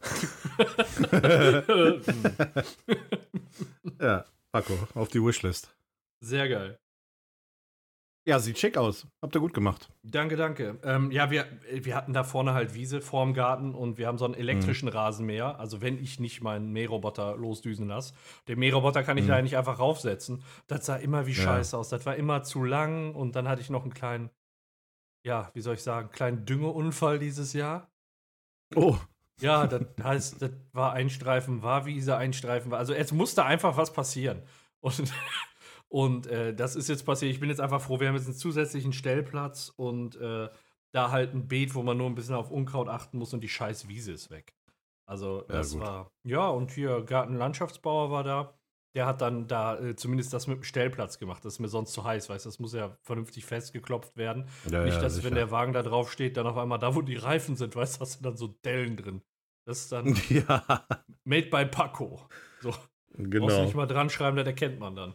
[4.00, 5.70] Ja, Paco, auf die Wishlist.
[6.20, 6.78] Sehr geil.
[8.26, 9.06] Ja, sieht schick aus.
[9.22, 9.88] Habt ihr gut gemacht.
[10.02, 10.78] Danke, danke.
[10.84, 14.26] Ähm, ja, wir, wir hatten da vorne halt Wiese vorm Garten und wir haben so
[14.26, 15.58] einen elektrischen Rasenmäher.
[15.58, 18.12] Also wenn ich nicht meinen Mähroboter losdüsen lasse.
[18.46, 20.44] Den Mähroboter kann ich da nicht einfach raufsetzen.
[20.66, 21.42] Das sah immer wie Ja.
[21.42, 21.88] scheiße aus.
[21.88, 24.28] Das war immer zu lang und dann hatte ich noch einen kleinen,
[25.26, 27.90] ja, wie soll ich sagen, kleinen Düngeunfall dieses Jahr.
[28.76, 28.96] Oh,
[29.40, 32.78] Ja, das heißt, das war ein Streifen, war Wiese, ein Streifen war.
[32.78, 34.42] Also es musste einfach was passieren.
[34.80, 35.10] Und,
[35.90, 37.32] und äh, das ist jetzt passiert.
[37.32, 40.48] Ich bin jetzt einfach froh, wir haben jetzt einen zusätzlichen Stellplatz und äh,
[40.92, 43.48] da halt ein Beet, wo man nur ein bisschen auf Unkraut achten muss und die
[43.48, 44.54] scheiß Wiese ist weg.
[45.06, 45.80] Also Ja, das gut.
[45.82, 46.12] war.
[46.24, 48.54] Ja, und hier Gartenlandschaftsbauer war da.
[48.96, 51.44] Der hat dann da äh, zumindest das mit dem Stellplatz gemacht.
[51.44, 54.48] Das ist mir sonst zu heiß, weißt du, das muss ja vernünftig festgeklopft werden.
[54.64, 55.26] ja, Nicht, ja, dass, sicher.
[55.28, 57.96] wenn der Wagen da drauf steht, dann auf einmal da, wo die Reifen sind, weißt
[57.96, 59.22] du, hast du dann so Dellen drin.
[59.64, 60.86] Das ist dann Ja,
[61.24, 62.28] made by Paco.
[62.60, 62.74] So,
[63.16, 63.62] genau.
[63.64, 65.14] nicht mal dran schreiben, das erkennt man dann.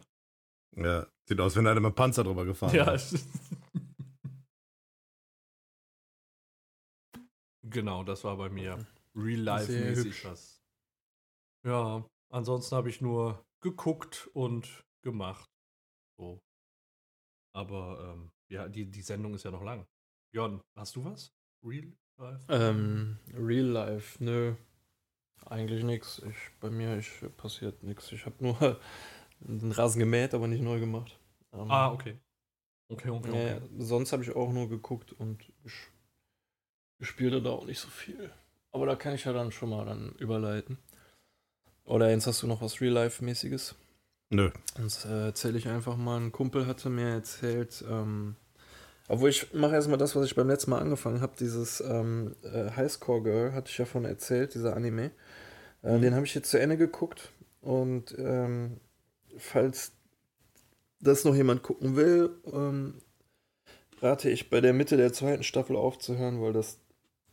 [0.74, 2.86] Ja, sieht aus, wenn einer mit dem Panzer drüber gefahren Ja.
[2.86, 2.96] hat.
[2.96, 3.12] es-
[7.62, 8.86] genau, das war bei mir Sehr
[9.24, 10.24] real-life-mäßig hübsch.
[10.24, 10.62] was.
[11.64, 15.48] Ja, ansonsten habe ich nur geguckt und gemacht.
[16.18, 16.40] So.
[17.54, 19.86] Aber ähm, ja, die, die Sendung ist ja noch lang.
[20.32, 21.32] Jon, hast du was?
[21.64, 22.44] Real life?
[22.48, 24.54] Ähm, Real Life, nö.
[25.46, 26.22] Eigentlich.
[26.24, 28.12] Ich, bei mir ich, passiert nix.
[28.12, 28.80] Ich habe nur
[29.40, 31.18] den Rasen gemäht, aber nicht neu gemacht.
[31.52, 32.16] Ähm, ah, okay.
[32.88, 33.60] Okay, okay, okay.
[33.60, 35.88] nee, sonst habe ich auch nur geguckt und ges-
[36.98, 38.30] gespielt hat auch nicht so viel.
[38.72, 40.78] Aber da kann ich ja dann schon mal dann überleiten.
[41.84, 43.74] Oder jetzt hast du noch was Real-Life-mäßiges?
[44.30, 44.50] Nö.
[44.76, 46.18] Sonst äh, erzähle ich einfach mal.
[46.20, 48.36] Ein Kumpel hatte mir erzählt, ähm,
[49.08, 51.34] obwohl ich mache erstmal das, was ich beim letzten Mal angefangen habe.
[51.38, 55.12] Dieses ähm, äh, Highscore Girl hatte ich ja von erzählt, dieser Anime.
[55.82, 57.32] Äh, Den habe ich jetzt zu Ende geguckt.
[57.60, 58.80] Und ähm,
[59.38, 59.92] falls
[61.00, 62.94] das noch jemand gucken will, ähm,
[64.00, 66.78] rate ich bei der Mitte der zweiten Staffel aufzuhören, weil das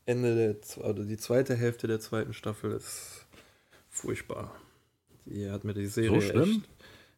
[0.05, 3.25] Ende der, oder die zweite Hälfte der zweiten Staffel ist
[3.89, 4.53] furchtbar.
[5.25, 6.63] Die hat mir die Serie schlimm?
[6.63, 6.69] echt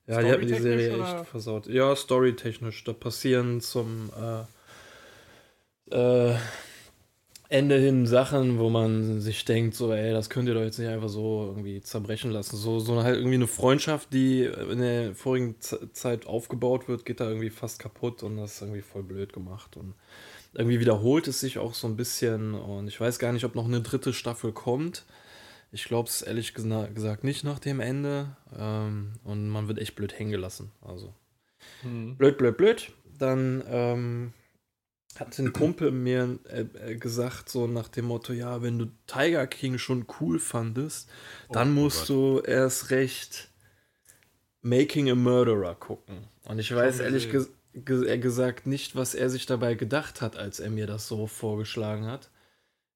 [0.08, 1.20] ja, die hat mir die Storytechnisch Serie oder?
[1.20, 1.68] echt versaut.
[1.68, 2.84] Ja, storytechnisch.
[2.84, 4.12] Da passieren zum
[5.92, 6.38] äh, äh,
[7.50, 10.90] Ende hin Sachen, wo man sich denkt, so, ey, das könnt ihr doch jetzt nicht
[10.90, 12.56] einfach so irgendwie zerbrechen lassen.
[12.58, 17.28] So, so halt irgendwie eine Freundschaft, die in der vorigen Zeit aufgebaut wird, geht da
[17.28, 19.78] irgendwie fast kaputt und das ist irgendwie voll blöd gemacht.
[19.78, 19.94] Und
[20.54, 23.66] irgendwie wiederholt es sich auch so ein bisschen und ich weiß gar nicht, ob noch
[23.66, 25.06] eine dritte Staffel kommt.
[25.72, 28.38] Ich glaube es ehrlich gesa- gesagt nicht nach dem Ende.
[28.58, 30.72] Ähm, und man wird echt blöd hängen gelassen.
[30.82, 31.14] Also
[31.82, 32.16] Hm.
[32.16, 32.92] blöd, blöd, blöd.
[33.20, 34.34] Dann ähm,
[35.20, 39.48] hat ein Kumpel mir äh, äh, gesagt, so nach dem Motto: Ja, wenn du Tiger
[39.48, 41.10] King schon cool fandest,
[41.52, 43.50] dann Oh musst du erst recht
[44.62, 46.28] Making a Murderer gucken.
[46.44, 50.38] Und ich weiß ehrlich ges ge äh, gesagt nicht, was er sich dabei gedacht hat,
[50.38, 52.30] als er mir das so vorgeschlagen hat.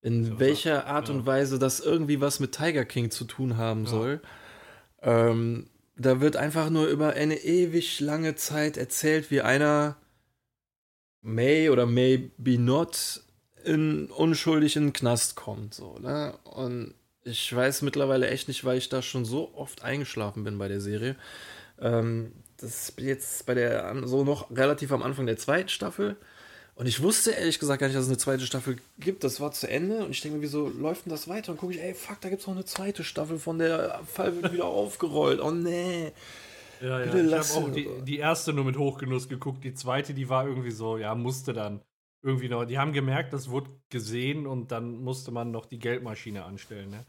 [0.02, 1.16] In Ja, welcher Art ja.
[1.16, 3.90] und Weise das irgendwie was mit Tiger King zu tun haben Ja.
[3.90, 4.22] soll.
[5.02, 9.98] Ähm, da wird einfach nur über eine ewig lange Zeit erzählt, wie einer
[11.22, 13.22] may oder maybe not
[13.64, 15.74] in, unschuldig in den Knast kommt.
[15.74, 16.38] So, ne?
[16.44, 20.68] Und ich weiß mittlerweile echt nicht, weil ich da schon so oft eingeschlafen bin bei
[20.68, 21.16] der Serie.
[21.80, 26.18] Ähm, das ist jetzt bei der, so noch relativ am Anfang der zweiten Staffel.
[26.76, 29.26] Und ich wusste ehrlich gesagt gar nicht, dass es eine zweite Staffel gibt.
[29.26, 31.52] Das war zu Ende und ich denke mir, wieso läuft denn das weiter?
[31.52, 34.42] Und gucke ich, ey, fuck, da gibt es noch eine zweite Staffel von der Fall
[34.42, 35.42] wird wieder aufgerollt.
[35.42, 36.14] Oh nee.
[36.82, 37.12] Ja, ja.
[37.12, 39.64] Bitte Ich habe auch die, die erste nur mit Hochgenuss geguckt.
[39.64, 41.82] Die zweite, die war irgendwie so, ja, musste dann
[42.22, 42.66] irgendwie noch.
[42.66, 47.06] Die haben gemerkt, das wurde gesehen und dann musste man noch die Geldmaschine anstellen, ne?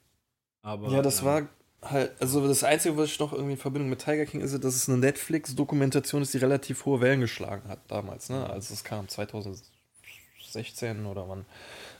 [0.62, 1.48] Aber, Ja, das ähm, war
[1.82, 4.74] halt, also das Einzige, was ich noch irgendwie in Verbindung mit Tiger King ist, dass
[4.74, 8.48] es eine Netflix-Dokumentation ist, die relativ hohe Wellen geschlagen hat damals, ne?
[8.48, 11.46] Als es kam, 2016 oder wann,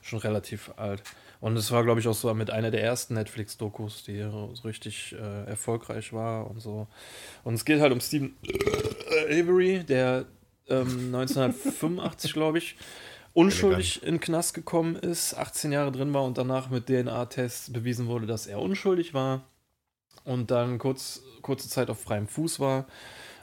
[0.02, 1.02] schon relativ alt.
[1.40, 5.14] Und es war, glaube ich, auch so mit einer der ersten Netflix-Dokus, die so richtig
[5.14, 6.86] äh, erfolgreich war und so.
[7.44, 10.26] Und es geht halt um Stephen äh, Avery, der
[10.68, 12.76] ähm, 1985, glaube ich,
[13.32, 18.06] unschuldig in den Knast gekommen ist, 18 Jahre drin war und danach mit DNA-Tests bewiesen
[18.06, 19.42] wurde, dass er unschuldig war
[20.24, 22.86] und dann kurz, kurze Zeit auf freiem Fuß war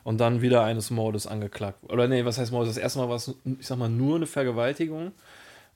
[0.04, 1.80] und dann wieder eines Mordes angeklagt.
[1.89, 2.67] Oder nee, was heißt Mord?
[2.67, 5.12] Das erste Mal war es, ich sag mal, nur eine Vergewaltigung.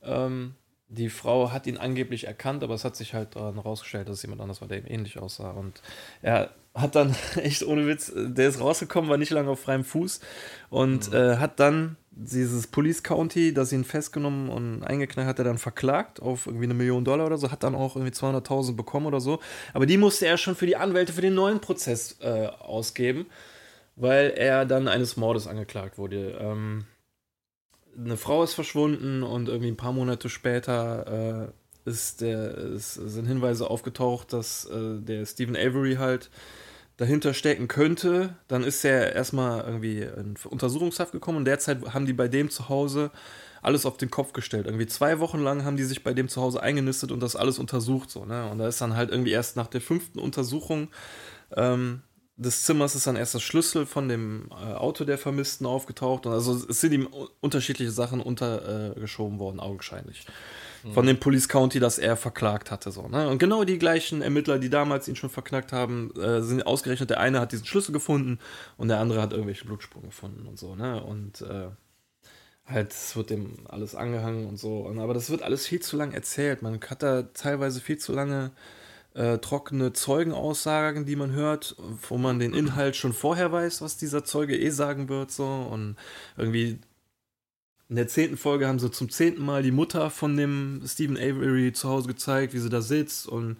[0.02, 0.54] Ähm,
[0.92, 4.22] die Frau hat ihn angeblich erkannt, aber es hat sich halt daran herausgestellt, dass es
[4.22, 5.50] jemand anders war, der ihm ähnlich aussah.
[5.50, 5.80] Und
[6.20, 10.20] er hat dann, echt ohne Witz, der ist rausgekommen, war nicht lange auf freiem Fuß
[10.68, 15.56] und äh, hat dann dieses Police County, das ihn festgenommen und eingeknallt hat, er dann
[15.56, 19.20] verklagt auf irgendwie eine Million Dollar oder so, hat dann auch irgendwie 200.000 bekommen oder
[19.20, 19.40] so.
[19.72, 23.24] Aber die musste er schon für die Anwälte für den neuen Prozess äh, ausgeben,
[23.96, 26.38] weil er dann eines Mordes angeklagt wurde.
[26.38, 26.84] Ähm,
[27.96, 31.52] eine Frau ist verschwunden und irgendwie ein paar Monate später
[31.84, 36.30] äh, ist der, ist, sind Hinweise aufgetaucht, dass äh, der Stephen Avery halt
[36.96, 38.36] dahinter stecken könnte.
[38.48, 42.68] Dann ist er erstmal irgendwie in Untersuchungshaft gekommen und derzeit haben die bei dem zu
[42.68, 43.10] Hause
[43.62, 44.66] alles auf den Kopf gestellt.
[44.66, 47.58] Irgendwie zwei Wochen lang haben die sich bei dem zu Hause eingenistet und das alles
[47.58, 48.10] untersucht.
[48.10, 48.50] So, ne?
[48.50, 50.88] Und da ist dann halt irgendwie erst nach der fünften Untersuchung
[51.56, 52.02] ähm,
[52.36, 56.26] des Zimmers ist dann erst das Schlüssel von dem äh, Auto der Vermissten aufgetaucht.
[56.26, 57.08] Und also es sind ihm
[57.40, 60.26] unterschiedliche Sachen untergeschoben worden, augenscheinlich.
[60.94, 62.90] Von dem Police County, das er verklagt hatte.
[62.90, 63.28] So, ne?
[63.28, 67.20] Und genau die gleichen Ermittler, die damals ihn schon verknackt haben, äh, sind ausgerechnet, der
[67.20, 68.40] eine hat diesen Schlüssel gefunden
[68.76, 70.74] und der andere hat irgendwelche Blutspuren gefunden und so.
[70.74, 71.00] Ne?
[71.00, 71.68] Und äh,
[72.66, 74.78] halt, es wird dem alles angehangen und so.
[74.78, 76.62] Und, aber das wird alles viel zu lang erzählt.
[76.62, 78.50] Man hat da teilweise viel zu lange
[79.14, 81.76] äh, trockene Zeugenaussagen, die man hört,
[82.08, 85.46] wo man den Inhalt schon vorher weiß, was dieser Zeuge eh sagen wird, so.
[85.46, 85.96] Und
[86.36, 86.78] irgendwie
[87.88, 91.72] in der zehnten Folge haben sie zum zehnten Mal die Mutter von dem Stephen Avery
[91.74, 93.28] zu Hause gezeigt, wie sie da sitzt.
[93.28, 93.58] Und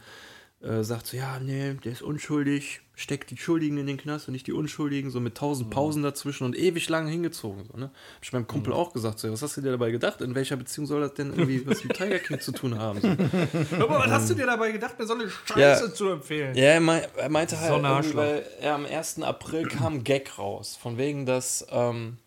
[0.63, 4.33] äh, sagt so, ja, nee, der ist unschuldig, steckt die Schuldigen in den Knast und
[4.33, 7.65] nicht die Unschuldigen, so mit tausend Pausen dazwischen und ewig lang hingezogen.
[7.71, 7.87] So, ne?
[7.87, 10.21] Hab ich meinem Kumpel auch gesagt, so, was hast du dir dabei gedacht?
[10.21, 13.01] In welcher Beziehung soll das denn irgendwie was mit Tiger King zu tun haben?
[13.01, 13.09] So.
[13.83, 15.93] Aber was hast du dir dabei gedacht, mir so eine Scheiße Ja.
[15.95, 16.55] zu empfehlen?
[16.55, 19.23] Ja, er, mei er meinte halt, So weil er am 1.
[19.23, 22.19] April kam ein Gag raus, von wegen, dass ähm,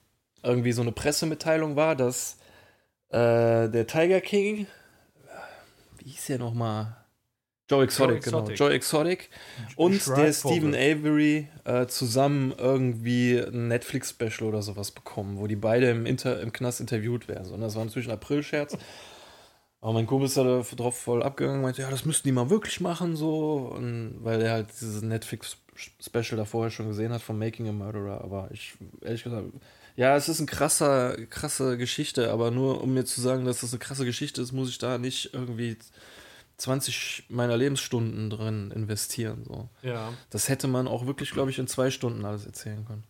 [0.44, 2.38] irgendwie so eine Pressemitteilung war, dass
[3.10, 4.68] äh, der Tiger King,
[6.00, 6.98] wie hieß der nochmal?
[7.70, 8.40] Joe Exotic, genau.
[8.40, 8.60] Exotic.
[8.60, 9.30] Joe Exotic
[9.76, 10.26] und Schreibvogel.
[10.26, 16.06] der Stephen Avery äh, zusammen irgendwie ein Netflix-Special oder sowas bekommen, wo die beide im,
[16.06, 17.52] Inter im Knast interviewt werden.
[17.52, 18.78] Und das war natürlich ein April-Scherz.
[19.82, 22.82] Aber mein Kumpel ist da drauf voll abgegangen, meinte, ja, das müssten die mal wirklich
[22.82, 23.72] machen, so.
[23.76, 28.24] Und weil er halt dieses Netflix-Special da vorher schon gesehen hat von Making a Murderer.
[28.24, 29.46] Aber ich, ehrlich gesagt,
[29.96, 33.74] ja, es ist eine krasser, krasse Geschichte, aber nur um mir zu sagen, dass das
[33.74, 35.78] eine krasse Geschichte ist, muss ich da nicht irgendwie
[36.58, 39.44] 20 meiner Lebensstunden drin investieren.
[39.46, 39.70] So.
[39.82, 40.14] Ja.
[40.30, 43.04] Das hätte man auch wirklich, glaube ich, in zwei Stunden alles erzählen können.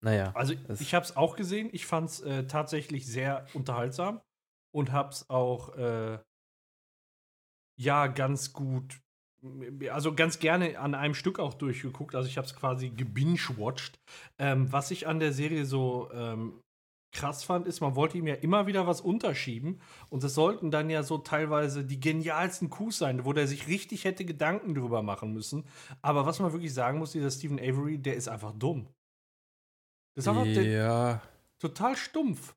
[0.00, 0.32] Naja.
[0.34, 1.68] Also ich habe es auch gesehen.
[1.72, 4.20] Ich fand es äh, tatsächlich sehr unterhaltsam
[4.72, 6.18] und habe es auch äh,
[7.76, 9.00] ja ganz gut,
[9.90, 12.14] also ganz gerne an einem Stück auch durchgeguckt.
[12.14, 13.98] Also ich habe es quasi gebingewatcht.
[14.38, 16.62] Ähm, was ich an der Serie so ähm,
[17.12, 20.90] krass fand, ist, man wollte ihm ja immer wieder was unterschieben und das sollten dann
[20.90, 25.32] ja so teilweise die genialsten Coups sein, wo der sich richtig hätte Gedanken drüber machen
[25.32, 25.64] müssen.
[26.02, 28.86] Aber was man wirklich sagen muss, dieser Stephen Avery, der ist einfach dumm.
[30.14, 31.20] Das ist einfach ja.
[31.58, 32.54] total stumpf.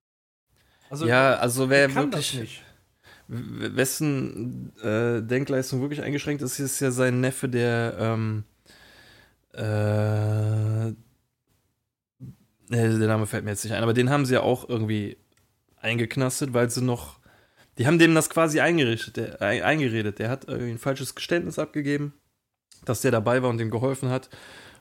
[0.90, 2.32] Also, ja, also wer wirklich.
[2.32, 2.64] das nicht.
[3.28, 8.44] w- Wessen äh, Denkleistung wirklich eingeschränkt ist, ist ja sein Neffe, der ähm,
[9.54, 10.94] äh,
[12.70, 15.18] der Name fällt mir jetzt nicht ein, aber den haben sie ja auch irgendwie
[15.78, 17.20] eingeknastet, weil sie noch,
[17.78, 20.20] die haben dem das quasi eingerichtet, der, ein, eingeredet.
[20.20, 22.14] Der hat irgendwie ein falsches Geständnis abgegeben,
[22.86, 24.30] dass der dabei war und dem geholfen hat.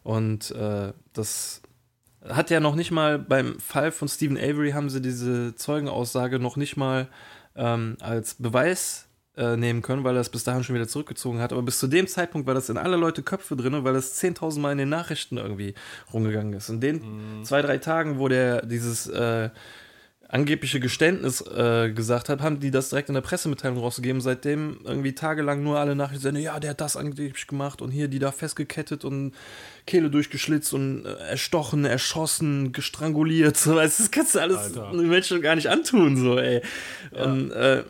[0.03, 1.63] Und äh, das
[2.29, 6.57] hat ja noch nicht mal beim Fall von Stephen Avery haben sie diese Zeugenaussage noch
[6.57, 7.09] nicht mal
[7.57, 11.53] ähm, als Beweis äh, nehmen können, weil er es bis dahin schon wieder zurückgezogen hat.
[11.53, 14.61] Aber bis zu dem Zeitpunkt war das in aller Leute Köpfe drin, weil das 10.000
[14.61, 15.75] Mal in den Nachrichten irgendwie
[16.13, 16.69] rumgegangen ist.
[16.69, 17.45] In den mhm.
[17.45, 19.51] zwei, drei Tagen, wo der dieses äh,
[20.33, 24.23] angebliche Geständnis äh, gesagt hat, haben die das direkt in der Pressemitteilung rausgegeben.
[24.23, 28.09] Seitdem irgendwie tagelang nur alle Nachrichten senden, ja, der hat das angeblich gemacht und hier
[28.09, 29.33] die da festgekettet und
[29.87, 33.57] Kehle durchgeschlitzt und äh, erstochen, erschossen, gestranguliert.
[33.63, 36.63] So, weißt, das kannst du alles Menschen gar nicht antun, so, ey.
[37.15, 37.25] Ja.
[37.25, 37.85] Und äh,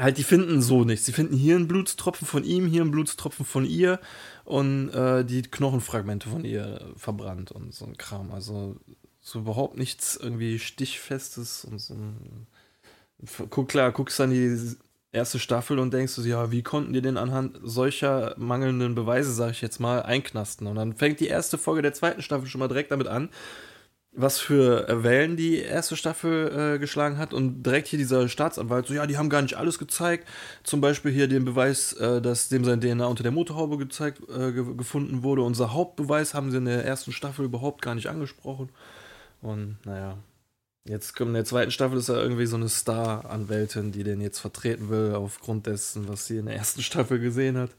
[0.00, 1.06] halt, die finden so nichts.
[1.06, 4.00] Sie finden hier einen Blutstropfen von ihm, hier einen Blutstropfen von ihr
[4.44, 8.32] und äh, die Knochenfragmente von ihr verbrannt und so ein Kram.
[8.32, 8.76] Also
[9.20, 11.96] so überhaupt nichts irgendwie Stichfestes und so.
[13.50, 14.76] Guck, klar, guckst dann die
[15.12, 19.50] erste Staffel und denkst du, ja, wie konnten die denn anhand solcher mangelnden Beweise, sag
[19.50, 20.66] ich jetzt mal, einknasten?
[20.66, 23.28] Und dann fängt die erste Folge der zweiten Staffel schon mal direkt damit an,
[24.12, 28.94] was für Wellen die erste Staffel äh, geschlagen hat und direkt hier dieser Staatsanwalt so,
[28.94, 30.26] ja, die haben gar nicht alles gezeigt.
[30.64, 34.52] Zum Beispiel hier den Beweis, äh, dass dem sein DNA unter der Motorhaube gezeigt, äh,
[34.52, 35.42] ge gefunden wurde.
[35.42, 38.70] Unser Hauptbeweis haben sie in der ersten Staffel überhaupt gar nicht angesprochen.
[39.42, 40.18] Und naja,
[40.84, 44.40] jetzt kommt in der zweiten Staffel ist er irgendwie so eine Star-Anwältin, die den jetzt
[44.40, 47.70] vertreten will, aufgrund dessen, was sie in der ersten Staffel gesehen hat.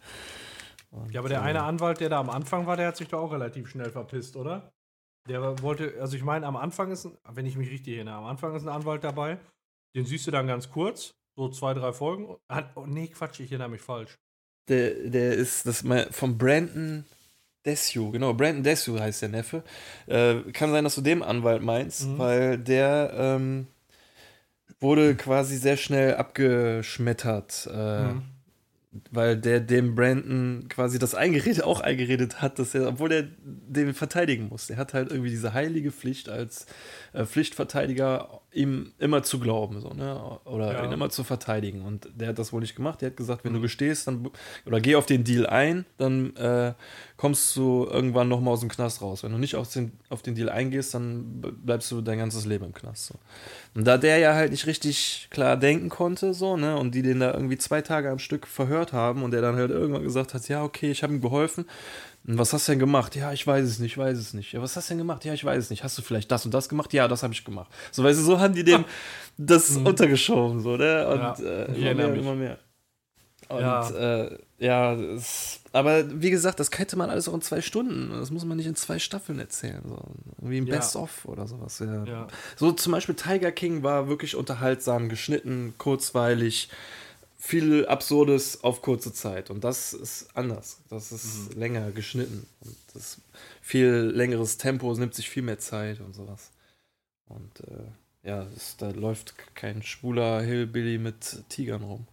[0.91, 3.09] Und, ja, aber der äh, eine Anwalt, der da am Anfang war, der hat sich
[3.09, 4.71] doch auch relativ schnell verpisst, oder?
[5.27, 8.55] Der wollte, also ich meine, am Anfang ist, wenn ich mich richtig erinnere, am Anfang
[8.55, 9.37] ist ein Anwalt dabei.
[9.95, 12.25] Den siehst du dann ganz kurz, so zwei, drei Folgen.
[12.75, 14.17] Oh, nee, Quatsch, ich erinnere mich falsch.
[14.67, 17.05] Der, der ist das mal von Brandon
[17.65, 19.63] Desue, genau, Brandon Desue heißt der Neffe.
[20.07, 22.17] Äh, kann sein, dass du dem Anwalt meinst, mhm.
[22.17, 23.67] weil der ähm,
[24.79, 27.69] wurde quasi sehr schnell abgeschmettert.
[27.71, 28.40] Äh, mhm
[29.11, 33.93] weil der dem Brandon quasi das eingeredet, auch eingeredet hat, dass er, obwohl er den
[33.93, 34.69] verteidigen muss.
[34.69, 36.65] Er hat halt irgendwie diese heilige Pflicht als
[37.13, 40.39] äh, Pflichtverteidiger ihm immer zu glauben, so, ne?
[40.43, 40.83] Oder ja.
[40.83, 41.83] ihn immer zu verteidigen.
[41.83, 43.01] Und der hat das wohl nicht gemacht.
[43.01, 43.57] Der hat gesagt, wenn mhm.
[43.57, 44.29] du gestehst, dann
[44.65, 46.73] oder geh auf den Deal ein, dann äh,
[47.15, 49.23] kommst du irgendwann nochmal aus dem Knast raus.
[49.23, 52.65] Wenn du nicht auf den, auf den Deal eingehst, dann bleibst du dein ganzes Leben
[52.65, 53.07] im Knast.
[53.07, 53.15] So.
[53.73, 57.21] Und da der ja halt nicht richtig klar denken konnte, so, ne, und die den
[57.21, 60.47] da irgendwie zwei Tage am Stück verhört haben und der dann halt irgendwann gesagt hat,
[60.49, 61.65] ja, okay, ich habe ihm geholfen.
[62.27, 63.15] Und was hast du denn gemacht?
[63.15, 64.53] Ja, ich weiß es nicht, ich weiß es nicht.
[64.53, 65.25] Ja, was hast du denn gemacht?
[65.25, 65.83] Ja, ich weiß es nicht.
[65.83, 66.93] Hast du vielleicht das und das gemacht?
[66.93, 67.71] Ja, das habe ich gemacht.
[67.91, 68.85] So, weißt du, so haben die dem
[69.37, 69.87] das mhm.
[69.87, 71.07] untergeschoben, so, ne?
[71.07, 72.59] Und ja, äh, immer mehr, immer mehr.
[73.49, 77.61] Und ja, äh, ja das, aber wie gesagt, das hätte man alles auch in zwei
[77.61, 78.11] Stunden.
[78.11, 79.81] Das muss man nicht in zwei Staffeln erzählen.
[79.83, 79.99] So.
[80.37, 80.75] Irgendwie ein ja.
[80.75, 81.79] Best-of oder sowas.
[81.79, 82.03] Ja.
[82.03, 82.27] ja.
[82.55, 86.69] So zum Beispiel Tiger King war wirklich unterhaltsam, geschnitten, kurzweilig,
[87.43, 89.49] viel Absurdes auf kurze Zeit.
[89.49, 90.79] Und das ist anders.
[90.89, 91.59] Das ist mhm.
[91.59, 92.45] länger geschnitten.
[92.59, 93.21] Und das ist
[93.61, 96.51] viel längeres Tempo, es nimmt sich viel mehr Zeit und sowas.
[97.25, 102.07] Und äh, ja, es, da läuft kein schwuler Hillbilly mit Tigern rum.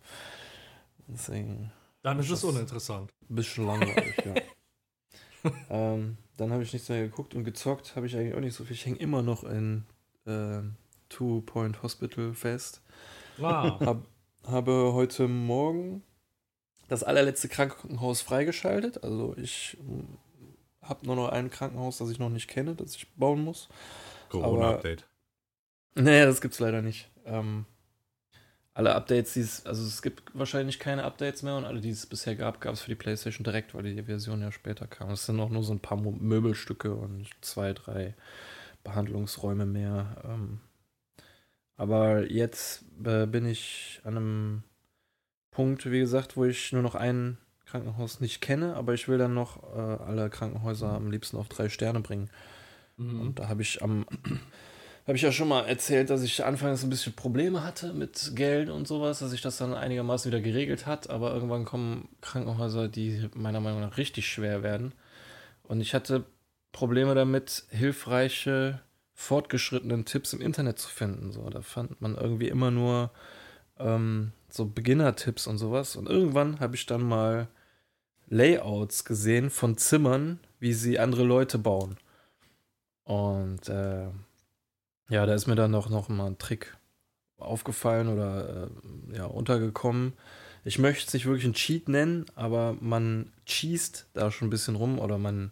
[1.07, 1.73] Deswegen.
[2.03, 3.12] Dann ist es uninteressant.
[3.29, 5.53] Ein bisschen langweilig, ja.
[5.69, 8.64] ähm, dann habe ich nichts mehr geguckt und gezockt habe ich eigentlich auch nicht so
[8.64, 8.75] viel.
[8.75, 9.85] Ich hänge immer noch in
[10.25, 10.61] äh,
[11.11, 12.81] Two Point Hospital fest.
[13.37, 13.79] Wow.
[13.81, 14.07] Hab,
[14.49, 16.03] habe heute Morgen
[16.89, 19.05] das allerletzte Krankenhaus freigeschaltet.
[19.05, 20.19] Also ich hm,
[20.83, 23.69] habe nur noch ein Krankenhaus, das ich noch nicht kenne, das ich bauen muss.
[24.31, 25.07] Corona-Update.
[25.95, 27.11] Nee, das gibt's leider nicht.
[27.25, 27.67] Ähm,
[28.75, 32.07] alle Updates, die es, also es gibt wahrscheinlich keine Updates mehr und alle, die es
[32.07, 35.11] bisher gab, gab es für die PlayStation direkt, weil die Version ja später kam.
[35.11, 38.15] Es sind auch nur so ein paar Möbelstücke und zwei, drei
[38.85, 40.23] Behandlungsräume mehr.
[40.25, 40.61] Ähm,
[41.79, 44.62] aber jetzt äh, bin ich an einem
[45.51, 49.33] Punkt, wie gesagt, wo ich nur noch ein Krankenhaus nicht kenne, aber ich will dann
[49.33, 52.31] noch äh, alle Krankenhäuser am liebsten auf drei Sterne bringen.
[52.97, 53.21] Mhm.
[53.21, 54.05] Und da habe ich am
[55.07, 58.69] habe ich ja schon mal erzählt, dass ich anfangs ein bisschen Probleme hatte mit Geld
[58.71, 63.31] und sowas, dass sich das dann einigermaßen wieder geregelt hat, aber irgendwann kommen Krankenhäuser, die
[63.35, 64.93] meiner Meinung nach richtig schwer werden.
[65.62, 66.27] Und ich hatte
[66.73, 68.81] Probleme damit, hilfreiche,
[69.18, 71.33] fortgeschrittenen Tipps im Internet zu finden.
[71.33, 73.11] So, da fand man irgendwie immer nur
[73.81, 75.96] ähm, so Beginner-Tipps und sowas.
[75.96, 77.48] Und irgendwann habe ich dann mal
[78.28, 81.96] Layouts gesehen von Zimmern, wie sie andere Leute bauen.
[83.02, 84.07] Und äh,
[85.09, 86.76] ja, da ist mir dann noch, noch mal ein Trick
[87.38, 90.12] aufgefallen oder äh, ja, untergekommen.
[90.62, 94.76] Ich möchte es nicht wirklich ein Cheat nennen, aber man cheest da schon ein bisschen
[94.76, 95.50] rum oder man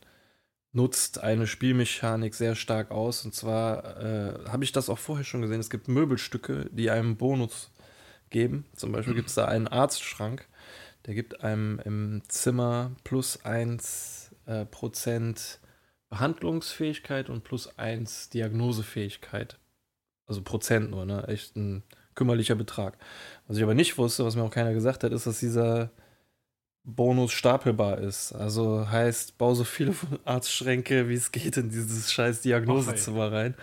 [0.76, 3.24] nutzt eine Spielmechanik sehr stark aus.
[3.24, 5.58] Und zwar äh, habe ich das auch vorher schon gesehen.
[5.58, 7.70] Es gibt Möbelstücke, die einem Bonus
[8.28, 8.66] geben.
[8.76, 10.46] Zum Beispiel gibt es da einen Arztschrank,
[11.06, 15.60] der gibt einem im Zimmer plus 1 äh, Prozent
[16.10, 19.58] Behandlungsfähigkeit und plus 1 Diagnosefähigkeit.
[20.26, 21.26] Also Prozent nur, ne?
[21.26, 21.84] Echt ein
[22.14, 22.98] kümmerlicher Betrag.
[23.46, 25.90] Was ich aber nicht wusste, was mir auch keiner gesagt hat, ist, dass dieser
[26.86, 28.32] Bonus stapelbar ist.
[28.32, 29.92] Also heißt, bau so viele
[30.24, 33.54] Arztschränke, wie es geht, in dieses scheiß Diagnosezimmer rein.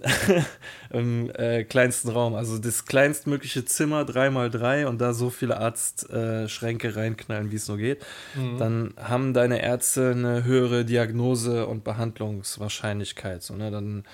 [0.90, 2.34] Im äh, kleinsten Raum.
[2.34, 7.78] Also das kleinstmögliche Zimmer 3x3 und da so viele Arztschränke äh, reinknallen, wie es nur
[7.78, 8.04] geht.
[8.34, 8.58] Mhm.
[8.58, 13.42] Dann haben deine Ärzte eine höhere Diagnose- und Behandlungswahrscheinlichkeit.
[13.42, 13.70] So, ne?
[13.70, 14.04] Dann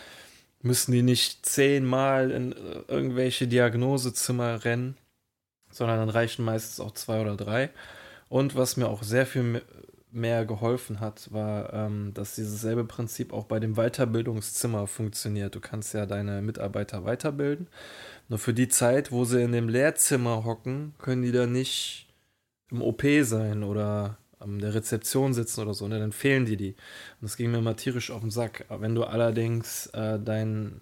[0.61, 2.57] müssen die nicht zehnmal in äh,
[2.89, 4.97] irgendwelche Diagnosezimmer rennen,
[5.71, 7.71] sondern dann reichen meistens auch zwei oder drei.
[8.35, 9.63] Und was mir auch sehr viel
[10.11, 15.55] mehr geholfen hat, war, ähm, dass dieses selbe Prinzip auch bei dem Weiterbildungszimmer funktioniert.
[15.55, 17.69] Du kannst ja deine Mitarbeiter weiterbilden.
[18.29, 22.09] Nur für die Zeit, wo sie in dem Lehrzimmer hocken, können die da nicht
[22.73, 26.01] im OP sein oder an der Rezeption sitzen oder so, ne?
[26.01, 26.71] dann fehlen die die.
[26.71, 28.67] Und das ging mir mal tierisch auf den Sack.
[28.69, 30.81] Wenn du allerdings äh, dein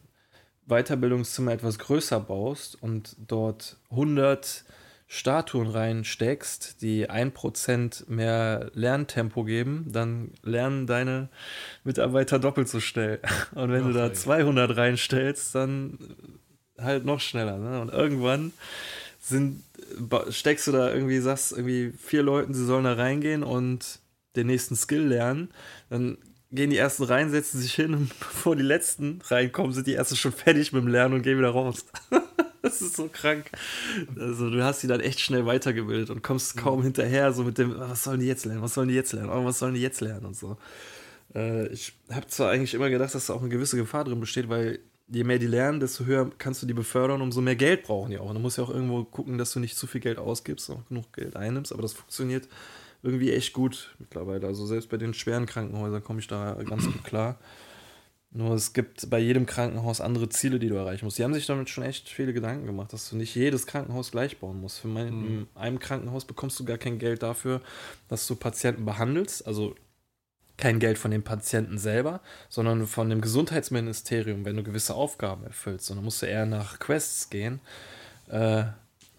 [0.69, 4.65] Weiterbildungszimmer etwas größer baust und dort 100
[5.15, 11.29] Statuen reinsteckst, die ein Prozent mehr Lerntempo geben, dann lernen deine
[11.85, 13.21] Mitarbeiter doppelt so schnell.
[13.55, 14.15] Und wenn Ach, du da ey.
[14.15, 15.99] 200 reinstellst, dann
[16.79, 17.59] halt noch schneller.
[17.59, 17.83] Ne?
[17.83, 18.55] Und irgendwann
[19.21, 19.63] sind,
[20.31, 24.01] steckst du da irgendwie, sagst irgendwie vier Leuten, sie sollen da reingehen und
[24.35, 25.51] den nächsten Skill lernen.
[25.91, 26.17] Dann
[26.53, 30.17] gehen die ersten rein, setzen sich hin und bevor die letzten reinkommen, sind die ersten
[30.17, 31.85] schon fertig mit dem Lernen und gehen wieder raus.
[32.63, 33.51] Das ist so krank.
[34.19, 37.79] Also du hast sie dann echt schnell weitergebildet und kommst kaum hinterher, so mit dem,
[37.79, 40.01] was sollen die jetzt lernen, was sollen die jetzt lernen, oh, was sollen die jetzt
[40.01, 40.57] lernen und so.
[41.35, 44.49] Äh, ich habe zwar eigentlich immer gedacht, dass da auch eine gewisse Gefahr drin besteht,
[44.49, 48.11] weil je mehr die lernen, desto höher kannst du die befördern, umso mehr Geld brauchen
[48.11, 48.29] die auch.
[48.29, 50.89] Und du musst ja auch irgendwo gucken, dass du nicht zu viel Geld ausgibst und
[50.89, 52.49] genug Geld einnimmst, aber das funktioniert
[53.03, 54.47] irgendwie echt gut mittlerweile.
[54.47, 57.39] Also selbst bei den schweren Krankenhäusern komme ich da ganz gut klar.
[58.35, 61.19] Nur es gibt bei jedem Krankenhaus andere Ziele, die du erreichen musst.
[61.19, 64.39] Die haben sich damit schon echt viele Gedanken gemacht, dass du nicht jedes Krankenhaus gleich
[64.39, 64.79] bauen musst.
[64.79, 65.27] Für mein, mhm.
[65.27, 67.61] in einem Krankenhaus bekommst du gar kein Geld dafür,
[68.09, 69.47] dass du Patienten behandelst.
[69.47, 69.75] Also
[70.57, 75.91] kein Geld von dem Patienten selber, sondern von dem Gesundheitsministerium, wenn du gewisse Aufgaben erfüllst.
[75.91, 77.61] Und dann musst du eher nach Quests gehen.
[78.29, 78.65] Äh,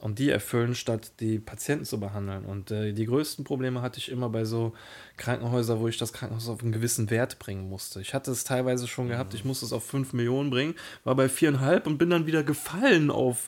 [0.04, 2.44] und die erfüllen, statt die Patienten zu behandeln.
[2.44, 4.74] Und äh, die größten Probleme hatte ich immer bei so
[5.16, 8.02] Krankenhäusern, wo ich das Krankenhaus auf einen gewissen Wert bringen musste.
[8.02, 9.40] Ich hatte es teilweise schon gehabt, mhm.
[9.40, 13.12] ich musste es auf 5 Millionen bringen, war bei viereinhalb und bin dann wieder gefallen
[13.12, 13.48] auf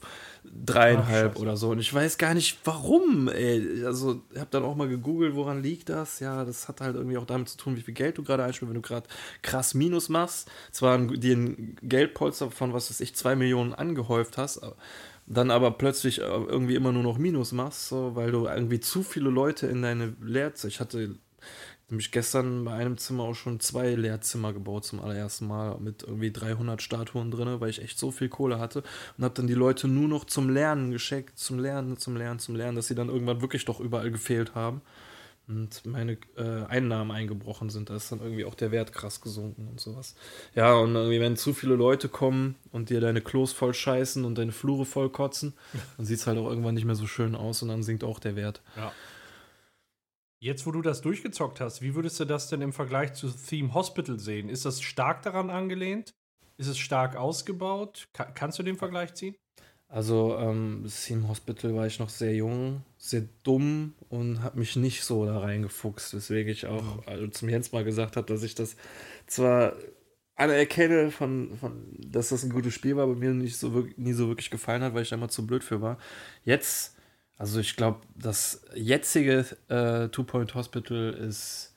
[0.66, 1.72] dreieinhalb Ach, oder so.
[1.72, 3.28] Und ich weiß gar nicht, warum.
[3.28, 3.84] Ey.
[3.86, 6.22] Also, ich habe dann auch mal gegoogelt, woran liegt das?
[6.22, 8.70] Ja, das hat halt irgendwie auch damit zu tun, wie viel Geld du gerade einspielst,
[8.70, 9.08] wenn du gerade
[9.42, 10.50] krass Minus machst.
[10.72, 14.78] Zwar dir ein Geldpolster von, was weiß ich, zwei Millionen angehäuft hast, aber
[15.28, 19.04] dann aber plötzlich äh, irgendwie immer nur noch Minus machst, so, weil du irgendwie zu
[19.04, 20.70] viele Leute in deine Lehrzimmer.
[20.70, 21.16] Ich hatte
[21.90, 26.32] nämlich gestern bei einem Zimmer auch schon zwei Lehrzimmer gebaut zum allerersten Mal mit irgendwie
[26.32, 28.84] 300 Statuen drin, weil ich echt so viel Kohle hatte
[29.18, 32.56] und habe dann die Leute nur noch zum Lernen geschickt, zum Lernen, zum Lernen, zum
[32.56, 34.82] Lernen, dass sie dann irgendwann wirklich doch überall gefehlt haben
[35.48, 37.90] und meine äh, Einnahmen eingebrochen sind.
[37.90, 40.16] Da ist dann irgendwie auch der Wert krass gesunken und sowas.
[40.56, 44.38] Ja, und irgendwie, wenn zu viele Leute kommen und dir deine Klos voll scheißen und
[44.38, 45.54] deine Flure voll kotzen,
[45.98, 48.20] dann sieht es halt auch irgendwann nicht mehr so schön aus und dann sinkt auch
[48.20, 48.62] der Wert.
[48.76, 48.92] Ja.
[50.40, 53.74] Jetzt, wo du das durchgezockt hast, wie würdest du das denn im Vergleich zu Theme
[53.74, 54.50] Hospital sehen?
[54.50, 56.14] Ist das stark daran angelehnt?
[56.58, 58.08] Ist es stark ausgebaut?
[58.14, 59.36] Ka kannst du den Vergleich ziehen?
[59.88, 65.04] Also, ähm, Theme Hospital war ich noch sehr jung, sehr dumm und habe mich nicht
[65.04, 68.76] so da reingefuchst, weswegen ich auch also zum Jens mal gesagt habe, dass ich das
[69.28, 69.74] zwar
[70.36, 74.14] anerkenne, von, von, dass das ein gutes Spiel war, aber mir nicht so wirklich, nie
[74.14, 75.98] so wirklich gefallen hat, weil ich da immer zu blöd für war.
[76.44, 76.98] Jetzt,
[77.38, 81.76] also ich glaube, das jetzige äh, Two-Point Hospital ist,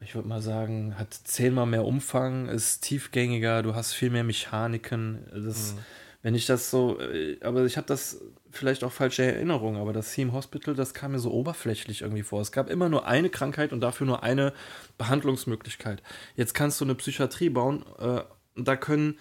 [0.00, 5.24] ich würde mal sagen, hat zehnmal mehr Umfang, ist tiefgängiger, du hast viel mehr Mechaniken.
[5.32, 5.78] Das, mhm.
[6.22, 8.20] Wenn ich das so, äh, aber ich habe das
[8.56, 12.40] vielleicht auch falsche Erinnerungen, aber das Theme Hospital, das kam mir so oberflächlich irgendwie vor.
[12.40, 14.52] Es gab immer nur eine Krankheit und dafür nur eine
[14.98, 16.02] Behandlungsmöglichkeit.
[16.34, 18.22] Jetzt kannst du eine Psychiatrie bauen äh,
[18.56, 19.18] da können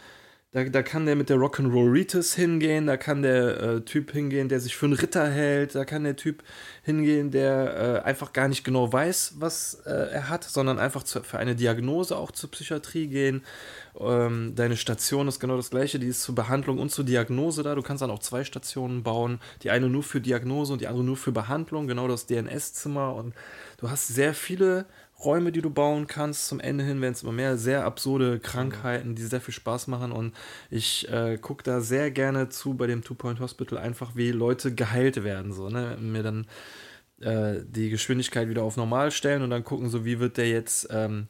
[0.56, 4.62] da, da kann der mit der Rock'n'Roll-Ritis hingehen, da kann der äh, Typ hingehen, der
[4.62, 6.44] sich für einen Ritter hält, da kann der Typ
[6.82, 11.24] hingehen, der äh, einfach gar nicht genau weiß, was äh, er hat, sondern einfach zu,
[11.24, 13.44] für eine Diagnose auch zur Psychiatrie gehen.
[14.00, 17.76] Ähm, deine Station ist genau das gleiche, die ist zur Behandlung und zur Diagnose da.
[17.76, 21.04] Du kannst dann auch zwei Stationen bauen, die eine nur für Diagnose und die andere
[21.04, 23.34] nur für Behandlung, genau das DNS-Zimmer und
[23.78, 24.86] du hast sehr viele
[25.24, 26.48] Räume, die du bauen kannst.
[26.48, 30.12] Zum Ende hin werden es immer mehr sehr absurde Krankheiten, die sehr viel Spaß machen.
[30.12, 30.34] Und
[30.70, 35.24] ich äh, gucke da sehr gerne zu bei dem Two-Point Hospital, einfach wie Leute geheilt
[35.24, 35.54] werden.
[35.54, 35.98] So, ne?
[36.02, 36.48] Mir dann
[37.22, 40.90] äh, die Geschwindigkeit wieder auf normal stellen und dann gucken, so wie wird der jetzt.
[40.92, 41.28] Ähm,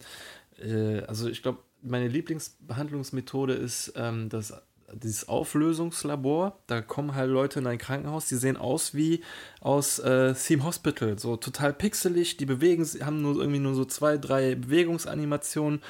[0.59, 4.53] äh, also ich glaube, meine Lieblingsbehandlungsmethode ist, ähm, dass
[4.93, 6.59] dieses Auflösungslabor.
[6.67, 9.21] Da kommen halt Leute in ein Krankenhaus, die sehen aus wie
[9.61, 12.37] aus äh, Theme Hospital, so total pixelig.
[12.37, 15.81] Die bewegen, haben nur irgendwie nur so zwei, drei Bewegungsanimationen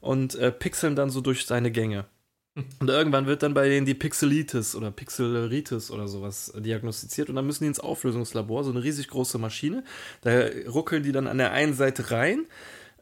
[0.00, 2.06] und äh, pixeln dann so durch seine Gänge.
[2.80, 7.46] Und irgendwann wird dann bei denen die Pixelitis oder Pixeleritis oder sowas diagnostiziert und dann
[7.46, 9.84] müssen die ins Auflösungslabor, so eine riesig große Maschine.
[10.20, 12.44] Da ruckeln die dann an der einen Seite rein.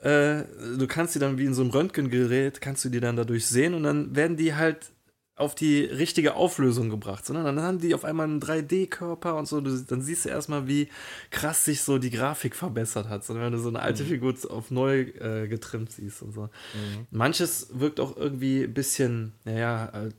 [0.02, 0.44] Äh,
[0.78, 3.74] du kannst die dann wie in so einem Röntgengerät, kannst du die dann dadurch sehen
[3.74, 4.92] und dann werden die halt
[5.40, 9.60] auf die richtige Auflösung gebracht, sondern dann haben die auf einmal einen 3D-Körper und so.
[9.62, 10.88] Dann siehst du erstmal, wie
[11.30, 14.08] krass sich so die Grafik verbessert hat, sondern wenn du so eine alte mhm.
[14.08, 16.42] Figur auf neu äh, getrimmt siehst und so.
[16.42, 17.06] Mhm.
[17.10, 20.10] Manches wirkt auch irgendwie ein bisschen, naja,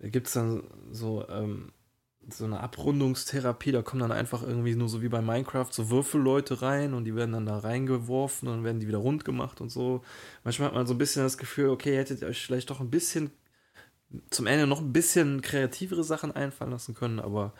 [0.00, 1.72] äh, gibt es dann so, ähm,
[2.30, 6.62] so eine Abrundungstherapie, da kommen dann einfach irgendwie nur so wie bei Minecraft so Würfelleute
[6.62, 9.70] rein und die werden dann da reingeworfen und dann werden die wieder rund gemacht und
[9.70, 10.02] so.
[10.44, 12.90] Manchmal hat man so ein bisschen das Gefühl, okay, hättet ihr euch vielleicht doch ein
[12.90, 13.30] bisschen
[14.30, 17.54] zum Ende noch ein bisschen kreativere Sachen einfallen lassen können, aber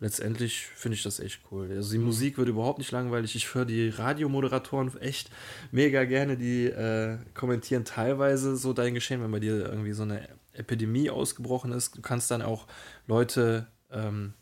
[0.00, 1.70] letztendlich finde ich das echt cool.
[1.70, 1.98] Also die.
[1.98, 3.36] Musik wird überhaupt nicht langweilig.
[3.36, 5.30] Ich höre die Radiomoderatoren echt
[5.70, 10.28] mega gerne, die äh, kommentieren teilweise so dein Geschehen, wenn bei dir irgendwie so eine
[10.54, 11.96] Epidemie ausgebrochen ist.
[11.96, 12.66] Du kannst dann auch
[13.06, 14.34] Leute ähm,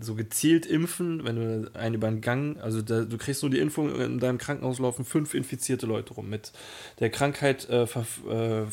[0.00, 3.58] so gezielt impfen, wenn du einen über den Gang, also da, du kriegst nur die
[3.58, 6.52] Impfung, in deinem Krankenhaus laufen fünf infizierte Leute rum mit
[7.00, 8.68] der Krankheit äh, verfrühter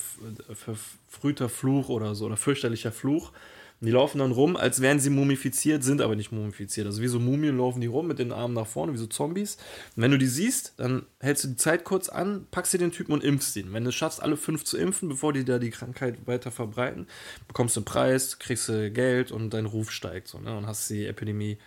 [1.45, 3.31] äh, Fluch oder so, oder fürchterlicher Fluch.
[3.79, 6.87] Die laufen dann rum, als wären sie mumifiziert, sind aber nicht mumifiziert.
[6.87, 9.57] Also wie so Mumien laufen die rum mit den Armen nach vorne, wie so Zombies.
[9.95, 12.91] Und wenn du die siehst, dann hältst du die Zeit kurz an, packst dir den
[12.91, 13.73] Typen und impfst ihn.
[13.73, 17.05] Wenn du es schaffst, alle fünf zu impfen, bevor die da die Krankheit weiter verbreiten,
[17.47, 20.27] bekommst du einen Preis, kriegst du Geld und dein Ruf steigt.
[20.27, 20.57] So, ne?
[20.57, 21.59] Und hast die Epidemie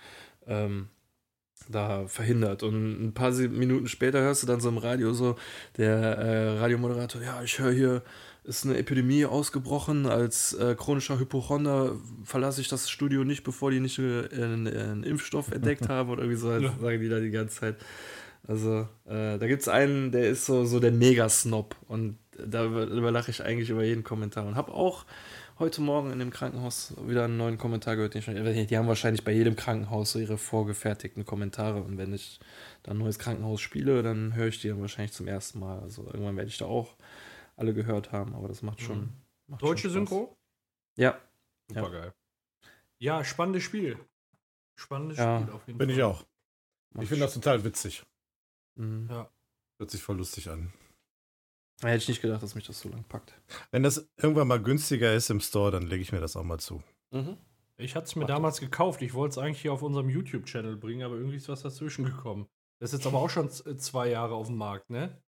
[0.48, 0.88] ähm,
[1.68, 2.64] da verhindert.
[2.64, 5.36] Und ein paar Minuten später hörst du dann so im Radio so,
[5.76, 8.02] der äh, Radiomoderator, ja, ich höre hier
[8.44, 10.06] ist eine Epidemie ausgebrochen.
[10.06, 15.02] Als äh, chronischer Hypochonder verlasse ich das Studio nicht, bevor die nicht äh, einen, einen
[15.04, 16.72] Impfstoff entdeckt haben oder irgendwie so, ja.
[16.80, 17.76] sagen die da die ganze Zeit.
[18.46, 23.30] Also, äh, da gibt es einen, der ist so, so der Mega-Snob und da überlache
[23.30, 25.04] ich eigentlich über jeden Kommentar und habe auch
[25.58, 28.14] heute Morgen in dem Krankenhaus wieder einen neuen Kommentar gehört.
[28.14, 32.40] Die haben wahrscheinlich bei jedem Krankenhaus so ihre vorgefertigten Kommentare und wenn ich
[32.82, 35.78] dann ein neues Krankenhaus spiele, dann höre ich die dann wahrscheinlich zum ersten Mal.
[35.80, 36.94] Also irgendwann werde ich da auch
[37.60, 39.00] alle gehört haben, aber das macht schon.
[39.00, 39.12] Mhm.
[39.48, 40.36] Macht Deutsche schon Synchro?
[40.96, 41.20] Ja.
[41.68, 41.88] Super ja.
[41.88, 42.14] geil.
[42.98, 43.98] Ja, spannendes Spiel.
[44.76, 45.40] Spannendes ja.
[45.40, 45.94] Spiel auf jeden Bin Fall.
[45.94, 46.24] Bin ich auch.
[46.92, 48.04] Macht ich finde das total witzig.
[48.76, 49.08] Mhm.
[49.10, 49.30] Ja.
[49.78, 50.72] Hört sich voll lustig an.
[51.80, 53.32] Da hätte ich nicht gedacht, dass mich das so lang packt.
[53.70, 56.58] Wenn das irgendwann mal günstiger ist im Store, dann lege ich mir das auch mal
[56.58, 56.82] zu.
[57.10, 57.38] Mhm.
[57.78, 58.60] Ich hatte es mir Macht damals das.
[58.60, 59.00] gekauft.
[59.00, 62.46] Ich wollte es eigentlich hier auf unserem YouTube-Channel bringen, aber irgendwie ist was dazwischen gekommen.
[62.78, 65.22] Das ist jetzt aber auch schon zwei Jahre auf dem Markt, ne?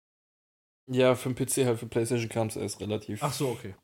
[0.91, 3.21] Ja, für den PC halt, für PlayStation kam es erst relativ.
[3.21, 3.75] Ach so, okay.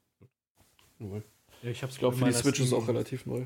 [0.97, 1.22] Neu.
[1.62, 2.68] Ja, ich, ich glaube, für die Switch Steam.
[2.68, 3.45] ist auch relativ neu.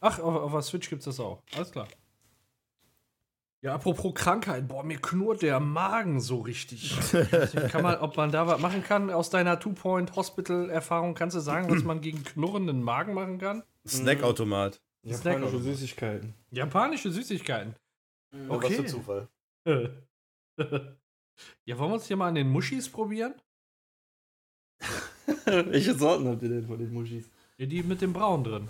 [0.00, 1.42] Ach, auf, auf der Switch gibt es das auch.
[1.56, 1.88] Alles klar.
[3.60, 6.96] Ja, apropos Krankheit, boah, mir knurrt der Magen so richtig.
[7.72, 11.82] kann man, ob man da was machen kann aus deiner Two-Point-Hospital-Erfahrung, kannst du sagen, was
[11.82, 13.64] man gegen knurrenden Magen machen kann?
[13.84, 14.80] Snackautomat.
[15.02, 16.34] Japanische Snack Süßigkeiten.
[16.52, 17.74] Japanische Süßigkeiten.
[18.48, 18.68] Okay.
[18.68, 19.28] Was für Zufall.
[21.64, 23.34] Ja, wollen wir uns hier mal an den Muschis probieren?
[25.44, 27.28] Welche Sorten habt ihr denn von den Muschis?
[27.56, 28.68] Ja, die mit dem Braun drin.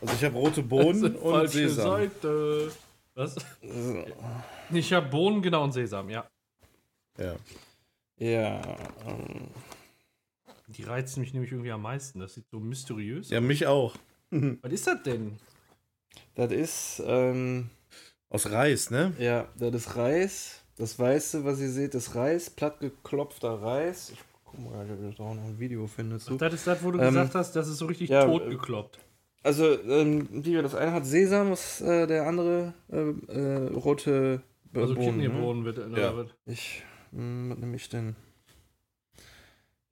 [0.00, 1.90] Also ich habe rote Bohnen und falsche Sesam.
[1.90, 2.72] Seite.
[3.14, 3.36] Was?
[4.72, 6.28] Ich habe Bohnen, genau, und Sesam, ja.
[7.18, 7.36] Ja.
[8.18, 8.60] Ja.
[9.06, 9.48] Ähm.
[10.66, 12.20] Die reizen mich nämlich irgendwie am meisten.
[12.20, 13.30] Das sieht so mysteriös aus.
[13.30, 13.94] Ja, mich auch.
[14.30, 15.38] Was ist das denn?
[16.34, 17.70] Das ist, ähm,
[18.28, 19.14] Aus Reis, ne?
[19.18, 20.63] Ja, das ist Reis.
[20.76, 24.10] Das Weiße, was ihr seht, ist Reis, plattgeklopfter Reis.
[24.10, 26.18] Ich guck mal, ob ich da auch noch ein Video finde.
[26.18, 26.36] Zu.
[26.36, 28.98] Das ist das, wo du ähm, gesagt hast, das ist so richtig ja, tot gekloppt.
[29.44, 34.88] Also, ähm, das eine hat Sesam, was äh, der andere äh, äh, rote Bohnen.
[34.88, 35.64] Also Kidneybohnen ne?
[35.64, 36.16] wird, äh, ja.
[36.16, 36.34] wird.
[36.46, 38.16] Ich, mh, hm, was nehme ich denn?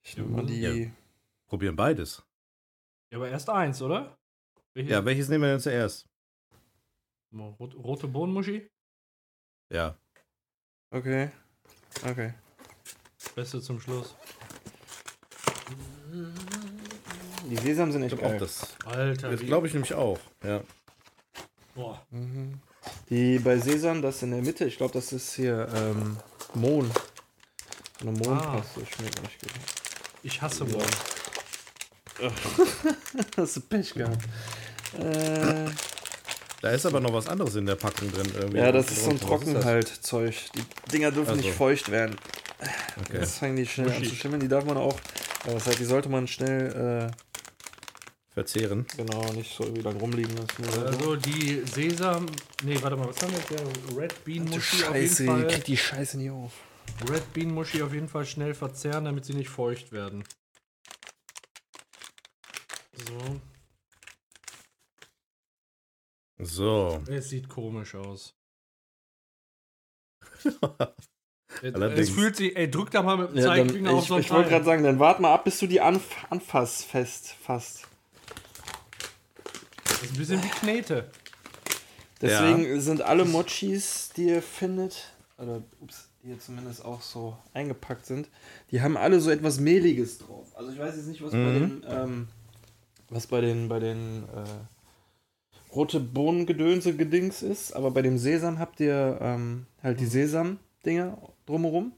[0.02, 0.60] Ich nehme mal die.
[0.60, 0.90] Ja.
[1.46, 2.24] Probieren beides.
[3.10, 4.16] Ja, aber erst eins, oder?
[4.74, 4.90] Welches?
[4.90, 6.08] Ja, welches nehmen wir denn zuerst?
[7.34, 8.68] Rote Bohnenmuschi?
[9.70, 9.96] Ja.
[10.92, 11.30] Okay.
[12.06, 12.34] Okay.
[13.34, 14.14] Beste zum Schluss.
[17.48, 18.38] Die Sesam sind echt geil.
[18.38, 18.76] das.
[18.84, 19.30] Alter.
[19.30, 20.18] Das glaube ich nämlich auch.
[20.44, 20.60] Ja.
[21.74, 22.04] Boah.
[22.10, 22.60] Mhm.
[23.08, 26.18] Die bei Sesam, das in der Mitte, ich glaube, das ist hier ähm,
[26.52, 26.90] Mohn.
[28.00, 28.86] Eine Mohnpaste ah.
[28.86, 29.52] schmeckt nicht gut.
[30.22, 30.84] Ich hasse Mohn.
[33.36, 34.22] Hast du Pech gehabt.
[34.98, 35.70] Äh.
[36.62, 38.30] Da ist aber noch was anderes in der Packung drin.
[38.34, 38.58] Irgendwie.
[38.58, 40.34] Ja, das ist so ein Trockenhaltzeug.
[40.54, 41.42] Die Dinger dürfen also.
[41.42, 42.16] nicht feucht werden.
[43.00, 43.18] Okay.
[43.18, 43.98] Jetzt fangen die schnell Muschi.
[44.04, 44.40] an zu schimmeln.
[44.40, 44.98] Die darf man auch
[45.44, 47.10] Das heißt, die sollte man schnell,
[48.32, 48.86] Verzehren.
[48.92, 50.86] äh, genau, nicht so irgendwie lang rumliegen lassen.
[50.86, 52.26] Also die Sesam.
[52.62, 53.50] Nee, warte mal, was haben wir jetzt?
[53.50, 55.52] Der Red Bean Muschi auf Scheiße, jeden die Fall.
[55.52, 56.52] kriegt die Scheiße nie auf.
[57.10, 60.22] Red Bean Muschi auf jeden Fall schnell verzehren, damit sie nicht feucht werden.
[62.96, 63.40] So.
[66.38, 67.00] So.
[67.08, 68.34] Es sieht komisch aus.
[71.62, 72.08] es, Allerdings.
[72.08, 74.14] es fühlt sich, ey, drück da mal mit dem Ja, dann, Zeigefinger auf ich so
[74.14, 77.34] ein ich wollte gerade sagen, dann wart mal ab, bis du die anf anfasst, fest,
[77.40, 77.86] fasst.
[79.84, 81.10] Das ist ein bisschen wie Knete.
[82.20, 88.06] Deswegen sind alle Mochis, die ihr findet, oder ups, die hier zumindest auch so eingepackt
[88.06, 88.28] sind,
[88.70, 90.56] die haben alle so etwas Mehliges drauf.
[90.56, 92.28] Also ich weiß jetzt nicht, was bei den, ähm,
[93.10, 94.44] was bei den, bei den äh,
[95.74, 101.92] rote Bohnengedönse gedings ist, aber bei dem Sesam habt ihr ähm, halt die Sesam-Dinger drumherum.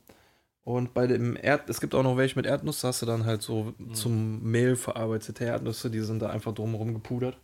[0.65, 3.27] Und bei dem Erd, es gibt auch noch welche mit Erdnuss, da hast du dann
[3.27, 7.39] halt so zum Mehl verarbeitete Erdnüsse, die sind da einfach drumherum gepudert.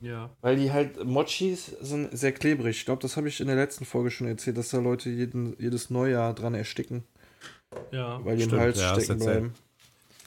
[0.00, 0.30] Ja.
[0.40, 2.76] Weil die halt, Mochis sind sehr klebrig.
[2.76, 5.54] Ich glaube, das habe ich in der letzten Folge schon erzählt, dass da Leute jeden,
[5.58, 7.04] jedes Neujahr dran ersticken,
[7.92, 8.22] Ja.
[8.24, 9.54] weil die im Hals ja, stecken bleiben.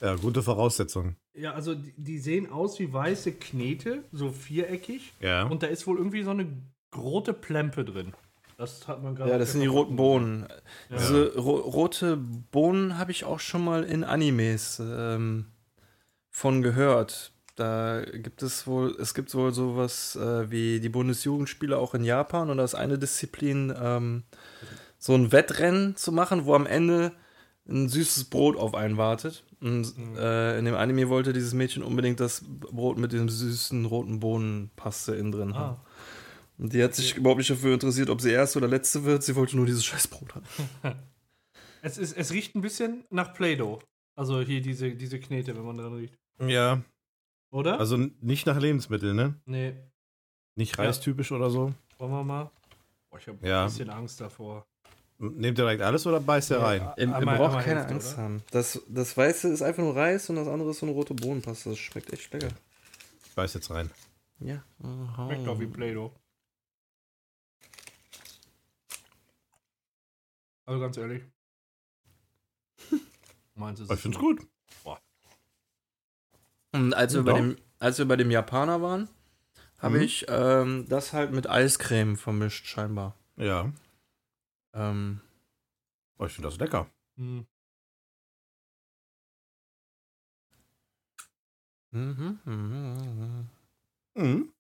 [0.02, 1.16] Ja, gute Voraussetzung.
[1.38, 5.14] Ja, also die, sehen aus wie weiße Knete, so viereckig.
[5.20, 5.44] Ja.
[5.44, 6.48] Und da ist wohl irgendwie so eine
[6.96, 8.14] rote Plempe drin.
[8.58, 9.32] Das hat man gerade.
[9.32, 10.48] Ja, das sind die roten Bohnen.
[10.90, 10.98] Ja.
[10.98, 15.46] Diese ro rote Bohnen habe ich auch schon mal in Animes ähm,
[16.32, 17.34] von gehört.
[17.56, 22.50] Da gibt es wohl, es gibt wohl sowas äh, wie die Bundesjugendspiele auch in Japan
[22.50, 24.24] und da ist eine Disziplin, ähm,
[24.98, 27.14] so ein Wettrennen zu machen, wo am Ende
[27.68, 29.44] ein süßes Brot auf einen wartet.
[29.60, 34.20] Und äh, in dem Anime wollte dieses Mädchen unbedingt das Brot mit dem süßen roten
[34.20, 35.78] Bohnenpaste innen drin haben.
[35.78, 35.86] Ah.
[36.60, 39.24] Und die hat sich überhaupt nicht dafür interessiert, ob sie erste oder letzte wird.
[39.24, 40.46] Sie wollte nur dieses scheiß Brot haben.
[41.84, 43.80] Es, ist, es riecht ein bisschen nach Play-Doh.
[44.16, 46.18] Also hier diese, diese Knete, wenn man dran riecht.
[46.42, 46.82] Ja.
[47.52, 47.80] Oder?
[47.80, 49.40] Also nicht nach Lebensmitteln, ne?
[49.46, 49.74] nee.
[50.56, 50.84] Nicht Ja.
[50.84, 51.74] reistypisch oder so.
[52.00, 52.52] Wollen wir mal?
[53.12, 53.62] Boah, ich habe Ja.
[53.62, 54.66] ein bisschen Angst davor.
[55.20, 56.90] Nehmt ihr direkt alles oder beißt ihr rein?
[56.98, 58.24] Ihr, braucht keine Hälfte, Angst oder?
[58.24, 58.44] haben.
[58.52, 61.70] Das, das Weiße ist einfach nur Reis und das andere ist so eine rote Bohnenpaste.
[61.72, 62.50] Das schmeckt echt lecker.
[63.26, 63.90] Ich beiß jetzt rein.
[64.40, 64.64] Ja.
[64.80, 66.12] Schmeckt doch wie Play-Doh.
[70.66, 71.24] Also ganz ehrlich.
[73.56, 73.92] Meinst du es?
[73.92, 74.42] Ich find's gut.
[76.74, 77.32] Und als wir, Ja.
[77.32, 79.10] bei dem, als wir bei dem Japaner waren,
[79.80, 80.04] habe Mhm.
[80.04, 83.16] ich ähm, das halt mit Eiscreme vermischt, scheinbar.
[83.38, 83.72] Ja.
[84.78, 85.22] Ähm,
[86.20, 86.90] Oh, ich finde das lecker.
[87.18, 87.46] Hm.
[91.92, 93.50] mhm, mhm, mhm.
[94.16, 94.54] Mhm.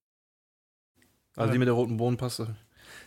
[1.35, 2.55] Also die mit der roten Bohnenpaste.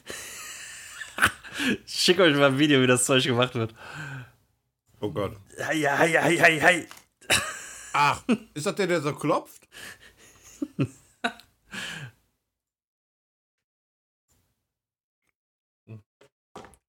[1.87, 3.75] ich schicke euch mal ein Video, wie das Zeug gemacht wird.
[5.01, 5.37] Oh Gott.
[5.59, 6.89] Hei, hei, hei, hei, hei.
[7.93, 8.23] Ach,
[8.55, 9.69] ist das der, der so klopft?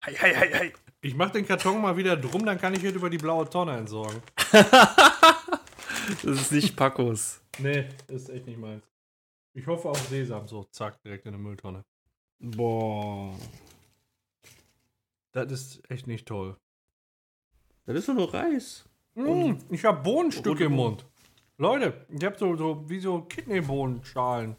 [0.03, 0.73] Hei, hei, hei, hei.
[1.03, 3.77] Ich mach den Karton mal wieder drum, dann kann ich heute über die blaue Tonne
[3.77, 4.23] entsorgen.
[6.23, 7.41] Das ist nicht Pacos.
[7.59, 8.83] Nee, ist echt nicht meins.
[9.53, 10.49] Ich hoffe auf Sesam.
[10.49, 11.85] So, zack, direkt in eine Mülltonne.
[12.39, 13.39] Boah.
[15.33, 16.57] Das ist echt nicht toll.
[17.85, 18.89] Das ist doch nur Reis.
[19.15, 20.73] Mm, ich habe Bohnenstücke im.
[20.73, 21.05] Mund.
[21.59, 24.57] Leute, ich habe so, so wie so Kidneybohnenschalen.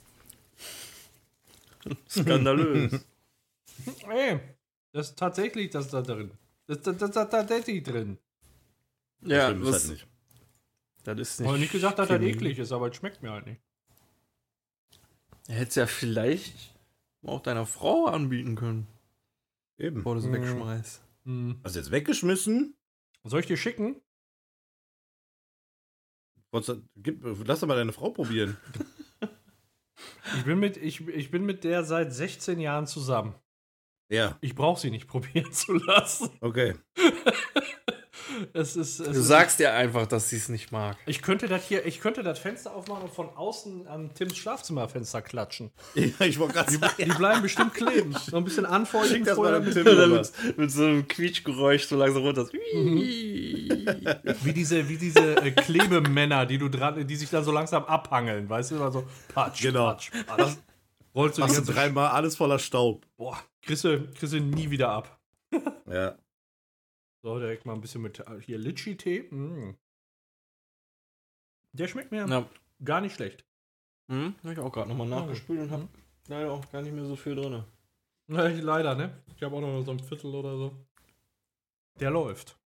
[2.07, 3.05] Skandalös.
[4.09, 4.39] Ey,
[4.91, 6.31] das ist tatsächlich das da drin.
[6.67, 8.17] Das, das, das, das ist tatsächlich drin.
[9.21, 10.07] ja, Schlimm ist halt nicht.
[11.03, 11.47] das ist Ich nicht.
[11.49, 13.61] habe nicht gesagt, dass das eklig ist, aber es schmeckt mir halt nicht.
[15.47, 16.75] Er hätte es ja vielleicht
[17.23, 18.87] auch deiner Frau anbieten können,
[19.77, 19.97] Eben.
[19.97, 20.33] bevor du es Mhm.
[20.33, 21.01] wegschmeißt.
[21.25, 21.59] Hm.
[21.63, 22.75] Hast du jetzt weggeschmissen?
[23.23, 24.01] Soll ich dir schicken?
[26.97, 28.57] Gib, lass doch mal deine Frau probieren.
[30.35, 33.35] Ich bin mit, ich, ich bin mit der seit 16 Jahren zusammen.
[34.11, 36.29] Ja, Ich brauche sie nicht probieren zu lassen.
[36.41, 36.75] okay.
[38.53, 40.95] Es ist, es Du ist, sagst dir einfach, dass sie es nicht mag.
[41.05, 45.21] Ich könnte das hier, ich könnte das Fenster aufmachen und von außen an Tims Schlafzimmerfenster
[45.21, 45.69] klatschen.
[45.95, 46.93] Ja, ich wollte gerade sagen.
[46.97, 48.15] Die bleiben bestimmt kleben.
[48.29, 51.07] So ein bisschen anfeuchten Schick das vorher mal mit, dem Tim mit, mit so einem
[51.09, 52.47] Quietschgeräusch so langsam runter.
[54.43, 58.49] wie diese, wie diese äh, Klebemänner, die du dran, die sich dann so langsam abhangeln,
[58.49, 59.03] weißt du, immer so
[59.33, 59.87] patsch, Genau.
[59.91, 60.53] patsch, patsch.
[61.13, 63.05] Rollst du die Machst du dreimal alles voller Staub.
[63.17, 65.19] Boah, kriegst du, kriegst du nie wieder ab.
[65.87, 66.17] Ja.
[67.23, 69.23] So, direkt mal ein bisschen mit äh, hier Litschi-Tee.
[69.31, 69.75] Mm.
[71.73, 72.49] Der schmeckt mir Ja.
[72.83, 73.45] gar nicht schlecht.
[74.09, 75.87] Hm, hab ich auch gerade nochmal nachgespült und hab
[76.27, 77.63] leider auch gar nicht mehr so viel drin.
[78.27, 79.21] Leider, ne?
[79.35, 80.75] Ich habe auch noch so ein Viertel oder so.
[81.99, 82.57] Der läuft.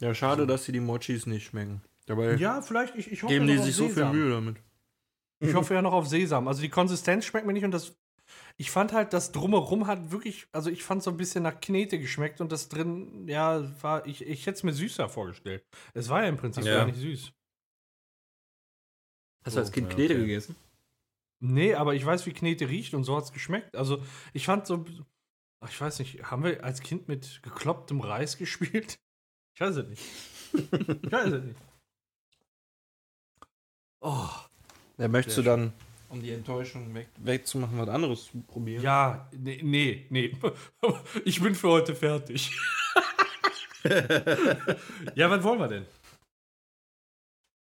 [0.00, 1.82] Ja, schade, dass sie die Mochis nicht schmecken.
[2.06, 4.12] Dabei Ja, vielleicht, ich, ich hoffe geben ja die noch sich auf so viel Sesam.
[4.16, 4.56] Mühe damit.
[5.40, 6.46] Ich hoffe ja noch auf Sesam.
[6.48, 7.96] Also die Konsistenz schmeckt mir nicht und das.
[8.56, 11.98] Ich fand halt, das Drumherum hat wirklich, also ich fand so ein bisschen nach Knete
[11.98, 15.64] geschmeckt und das drin, ja, war, ich, ich hätte es mir süßer vorgestellt.
[15.94, 16.78] Es war ja im Prinzip Ja.
[16.78, 17.32] gar nicht süß.
[19.44, 20.22] Hast du als Kind Knete okay.
[20.22, 20.56] gegessen?
[21.40, 23.76] Nee, aber ich weiß, wie Knete riecht und so hat es geschmeckt.
[23.76, 24.02] Also
[24.32, 24.84] ich fand so,
[25.60, 28.98] ach, ich weiß nicht, haben wir als Kind mit geklopptem Reis gespielt?
[29.54, 30.02] Ich weiß es nicht.
[30.52, 31.60] Ich weiß es nicht.
[34.00, 34.28] Oh,
[34.96, 35.72] Ja, möchtest du dann,
[36.10, 38.82] um die Enttäuschung weg, wegzumachen, was anderes zu probieren?
[38.82, 40.32] ja, nee, nee, nee.
[41.24, 42.50] Ich bin für heute fertig.
[45.14, 45.86] ja, was wollen wir denn?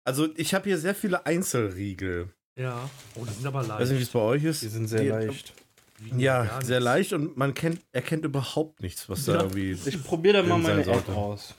[0.04, 2.30] Also ich habe hier sehr viele Einzelriegel.
[2.56, 2.88] Ja.
[3.16, 3.80] Oh, die sind aber leicht.
[3.80, 4.62] Weiß nicht, wie es bei euch ist.
[4.62, 5.52] Die sind sehr Die- leicht.
[6.16, 9.42] Ja, sehr leicht und man kennt, erkennt überhaupt nichts, was da Ja.
[9.44, 9.72] irgendwie.
[9.88, 11.54] Ich probiere da mal meine App aus.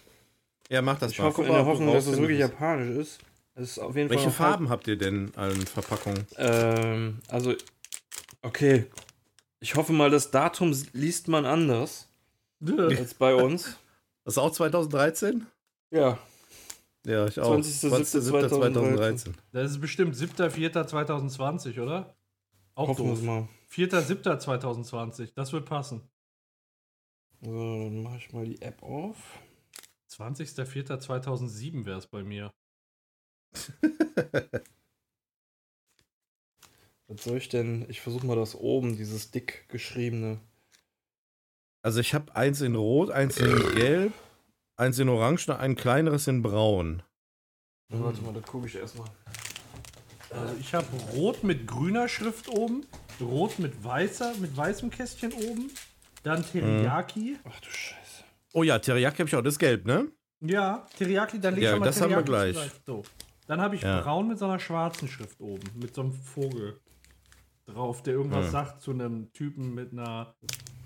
[0.70, 1.26] Ja, mach das Ich mal.
[1.26, 3.20] hoffe, Guck in der Hoffnung, dass es wirklich japanisch ist.
[3.58, 4.52] Es ist auf jeden Welche Fall.
[4.52, 6.28] Farben habt ihr denn an Verpackungen?
[6.38, 7.56] Ähm, also,
[8.44, 8.86] okay.
[9.60, 12.08] Ich hoffe mal, das Datum liest man anders
[12.64, 13.78] als bei uns.
[14.24, 15.48] Das ist auch 2013?
[15.90, 16.20] Ja.
[17.06, 17.56] Ja, ich auch.
[17.56, 19.30] 20.07.2013.
[19.54, 22.14] Das ist bestimmt 7.4.2020, oder?
[22.76, 23.22] Auch Hoffen doof.
[23.22, 23.48] mal.
[23.72, 26.02] 4.7.2020, das wird passen.
[27.40, 29.16] So, dann mache ich mal die App auf.
[30.12, 32.52] 20.04.2007 wäre es bei mir.
[37.08, 37.86] Was soll ich denn?
[37.90, 40.40] Ich versuche mal das oben, dieses dick geschriebene.
[41.82, 44.14] Also ich habe eins in Rot, eins in Gelb,
[44.76, 47.02] eins in Orange und ein kleineres in Braun.
[47.90, 49.08] Ja, Warte mal, da gucke ich erstmal.
[50.30, 52.86] Also ich habe rot mit grüner Schrift oben,
[53.22, 55.72] rot mit weißer, mit weißem Kästchen oben,
[56.24, 57.38] dann Teriyaki.
[57.46, 58.24] Ach du Scheiße.
[58.54, 59.42] Oh ja, Teriyaki habe ich auch.
[59.42, 60.12] Das ist gelb, ne?
[60.42, 62.72] Ja, Teriyaki, dann leg Ja, ich mal das haben wir Teriyaki gleich.
[62.86, 63.04] So.
[63.48, 64.02] Dann habe ich Ja.
[64.02, 66.80] braun mit so einer schwarzen Schrift oben, mit so einem Vogel
[67.66, 68.52] drauf, der irgendwas Hm.
[68.52, 70.36] sagt zu einem Typen mit einer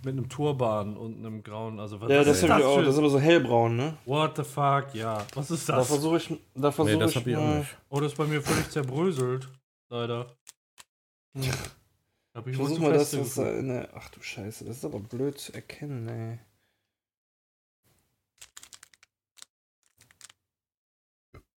[0.04, 2.80] mit einem Turban und einem grauen, also was Ja, das ist ich auch.
[2.82, 3.98] Das ist aber so hellbraun, ne?
[4.06, 5.24] What the fuck, ja.
[5.36, 5.88] Was ist Da das?
[5.90, 7.78] versuche ich, da Nee, versuche das ich habe ich auch mal, nicht.
[7.90, 9.48] Oh, das ist bei mir völlig zerbröselt.
[9.90, 10.26] Leider.
[11.36, 11.44] Hm.
[12.34, 13.90] Hab ich versuche mal das, was da der.
[13.94, 16.40] Ach du Scheiße, das ist aber blöd zu erkennen, ey.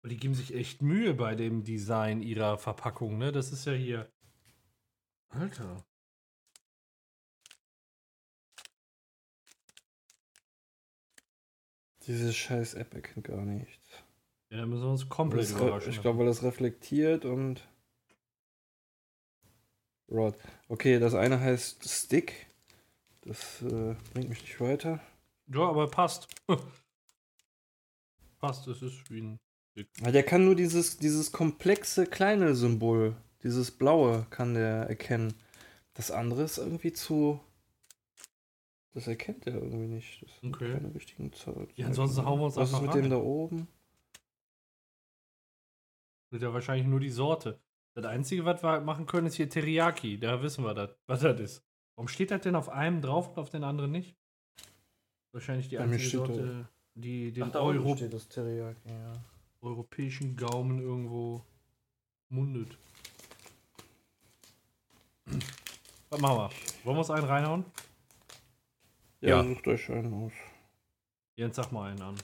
[0.03, 3.31] Und Die geben sich echt Mühe bei dem Design ihrer Verpackung, ne?
[3.31, 4.11] Das ist ja hier.
[5.29, 5.85] Alter.
[12.05, 14.03] Diese scheiß App erkennt gar nichts.
[14.49, 15.89] Ja, da müssen wir uns komplett überraschen.
[15.89, 17.65] ich glaube, weil das reflektiert und.
[20.11, 20.35] Rod.
[20.67, 22.47] Okay, das eine heißt Stick.
[23.21, 24.99] Das äh, bringt mich nicht weiter.
[25.47, 26.27] ja, aber passt.
[28.39, 29.39] passt, es ist wie ein.
[29.75, 35.33] Der kann nur dieses, dieses komplexe kleine Symbol, dieses blaue, kann der erkennen.
[35.93, 37.39] Das andere ist irgendwie zu.
[38.93, 40.21] Das erkennt er irgendwie nicht.
[40.21, 40.73] Das sind Okay.
[40.73, 41.67] keine richtigen Zahlen.
[41.75, 43.67] Ja, ansonsten hauen wir uns Was ist mit dem da oben?
[46.29, 47.59] Das ist ja wahrscheinlich nur die Sorte.
[47.95, 50.19] Das Einzige, was wir machen können, ist hier Teriyaki.
[50.19, 51.63] Da wissen wir das, was das ist.
[51.95, 54.15] Warum steht das denn auf einem drauf und auf den anderen nicht?
[55.31, 59.13] Wahrscheinlich die Bei einzige Sorte, die den da unten Euro steht das Teriyaki, ja.
[59.63, 61.43] Europäischen Gaumen irgendwo
[62.29, 62.77] mundet.
[66.09, 66.49] Was machen wir?
[66.83, 67.65] Wollen wir uns einen reinhauen?
[69.21, 69.43] Ja, Ja.
[69.43, 70.33] sucht euch einen aus.
[71.35, 72.15] Jens, sag mal einen an.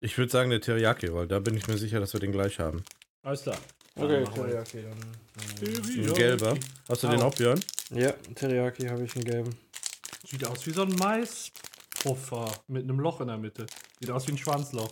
[0.00, 2.58] Ich würde sagen der Teriyaki, weil da bin ich mir sicher, dass wir den gleich
[2.58, 2.84] haben.
[3.22, 3.58] Alles klar.
[3.96, 4.98] Okay, wir Teriyaki dann.
[6.08, 6.56] Ein gelber.
[6.88, 7.26] Hast du den Au.
[7.26, 7.60] auch, Björn?
[7.90, 9.56] Ja, Teriyaki habe ich einen gelben.
[10.26, 13.66] Sieht aus wie so ein Maispuffer mit einem Loch in der Mitte.
[13.98, 14.90] Sieht aus wie ein Schwanzloch.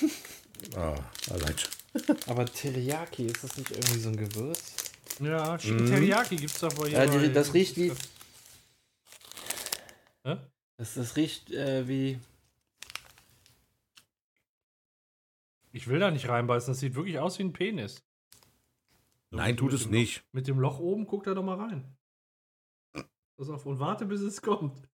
[0.76, 0.98] Ah,
[1.30, 2.16] allein schon.
[2.26, 4.74] Aber Teriyaki, ist das nicht irgendwie so ein Gewürz?
[5.20, 5.56] Ja.
[5.58, 7.92] Chicken Teriyaki gibt's doch bei Ja, die- das riecht wie-
[10.24, 10.36] Hä?
[10.76, 12.20] Das, das riecht äh, wie.
[15.72, 18.02] Ich will da nicht reinbeißen, das sieht wirklich aus wie ein Penis.
[19.30, 20.24] So, Nein, tut es Loch- nicht.
[20.32, 21.96] Mit dem Loch oben, guck da doch mal rein.
[23.36, 24.88] Pass auf und warte, bis es kommt.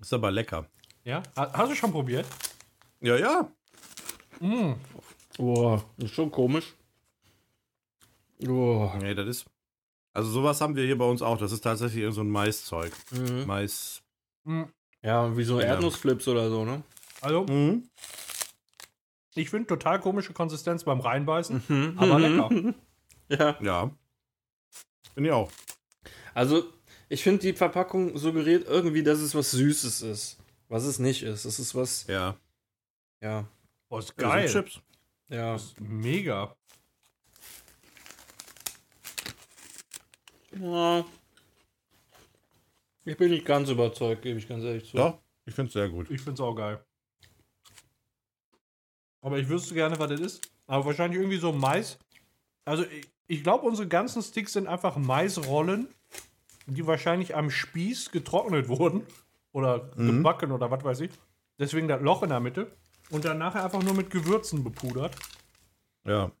[0.00, 0.68] Ist aber lecker.
[1.04, 1.22] Ja?
[1.36, 2.26] Ha- Hast du schon probiert?
[3.00, 3.52] Ja, ja.
[4.42, 4.72] Mm.
[5.36, 6.74] Boah, ist schon komisch.
[8.40, 8.96] Boah.
[9.00, 9.46] Nee, das ist.
[10.12, 11.38] Also sowas haben wir hier bei uns auch.
[11.38, 12.92] Das ist tatsächlich irgend so ein Maiszeug.
[13.12, 13.44] Mhm.
[13.46, 14.02] Mais.
[14.44, 14.64] Mm.
[15.02, 15.66] Ja, wie so Ja.
[15.68, 16.82] Erdnussflips oder so, ne?
[17.20, 17.88] Also, Mhm.
[19.34, 21.62] ich finde total komische Konsistenz beim Reinbeißen.
[21.68, 21.94] Mhm.
[21.98, 22.50] Aber lecker.
[23.28, 23.56] Ja.
[23.62, 23.90] Ja.
[25.14, 25.50] Bin ich auch.
[26.34, 26.64] Also,
[27.08, 30.38] ich finde, die Verpackung suggeriert irgendwie, dass es was Süßes ist.
[30.68, 31.44] Was es nicht ist.
[31.46, 32.06] Es ist was.
[32.08, 32.36] Ja.
[33.22, 33.46] Ja.
[33.92, 34.48] Boah, ist Ja, geil.
[34.48, 34.80] so Chips.
[35.28, 35.56] Ja.
[35.78, 36.56] Mega.
[40.58, 41.04] ja.
[43.04, 44.96] Ich bin nicht ganz überzeugt, gebe ich ganz ehrlich zu.
[44.96, 46.10] Doch, ich finde es sehr gut.
[46.10, 46.82] Ich find's auch geil.
[49.20, 50.50] Aber ich wüsste gerne, was das ist.
[50.66, 51.98] Aber wahrscheinlich irgendwie so Mais.
[52.64, 55.86] Also ich, ich glaube, unsere ganzen Sticks sind einfach Maisrollen,
[56.64, 59.06] die wahrscheinlich am Spieß getrocknet wurden.
[59.52, 61.10] Oder gebacken oder was weiß ich.
[61.58, 62.74] Deswegen das Loch in der Mitte.
[63.12, 65.14] Und dann nachher einfach nur mit Gewürzen bepudert.
[66.04, 66.32] Ja.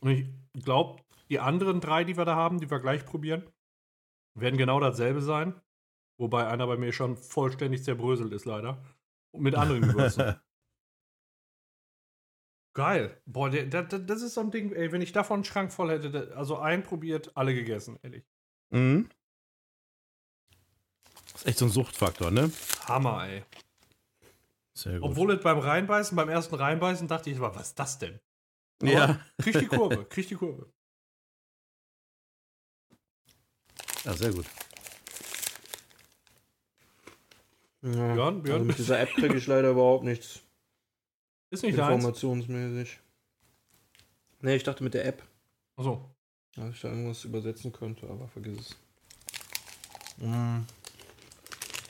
[0.00, 0.28] Und ich
[0.62, 3.50] glaube, die anderen drei, die wir da haben, die wir gleich probieren,
[4.34, 5.60] werden genau dasselbe sein.
[6.18, 8.84] Wobei einer bei mir schon vollständig zerbröselt ist, leider.
[9.30, 10.36] Und mit anderen Gewürzen.
[12.74, 13.20] Geil.
[13.24, 15.90] Boah, der, der, das ist so ein Ding, ey, wenn ich davon einen Schrank voll
[15.90, 18.24] hätte, der, also einen probiert, alle gegessen, ehrlich.
[18.70, 19.08] Mhm.
[21.32, 22.52] Das ist echt so ein Suchtfaktor, ne?
[22.86, 23.44] Hammer, ey.
[24.78, 25.10] Sehr gut.
[25.10, 28.20] Obwohl es beim Reinbeißen, beim ersten Reinbeißen dachte ich, immer, was ist das denn?
[28.80, 29.20] Aber ja.
[29.38, 30.72] Krieg die Kurve, krieg die Kurve.
[34.04, 34.46] ja, sehr gut.
[37.82, 38.14] Ja.
[38.14, 38.58] Björn, Björn?
[38.60, 40.42] Also mit dieser App kriege ich leider überhaupt nichts
[41.50, 43.00] Ist nicht informationsmäßig.
[44.42, 45.24] Nee, ich dachte mit der App,
[45.74, 46.08] Achso.
[46.54, 48.76] dass ich da irgendwas übersetzen könnte, aber vergiss es.
[50.18, 50.60] Mm.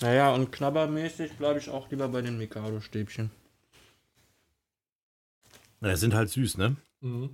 [0.01, 3.31] Naja, und knabbermäßig bleibe ich auch lieber bei den Mikado-Stäbchen.
[5.81, 6.77] Ja, sind halt süß, ne?
[7.01, 7.31] Mhm.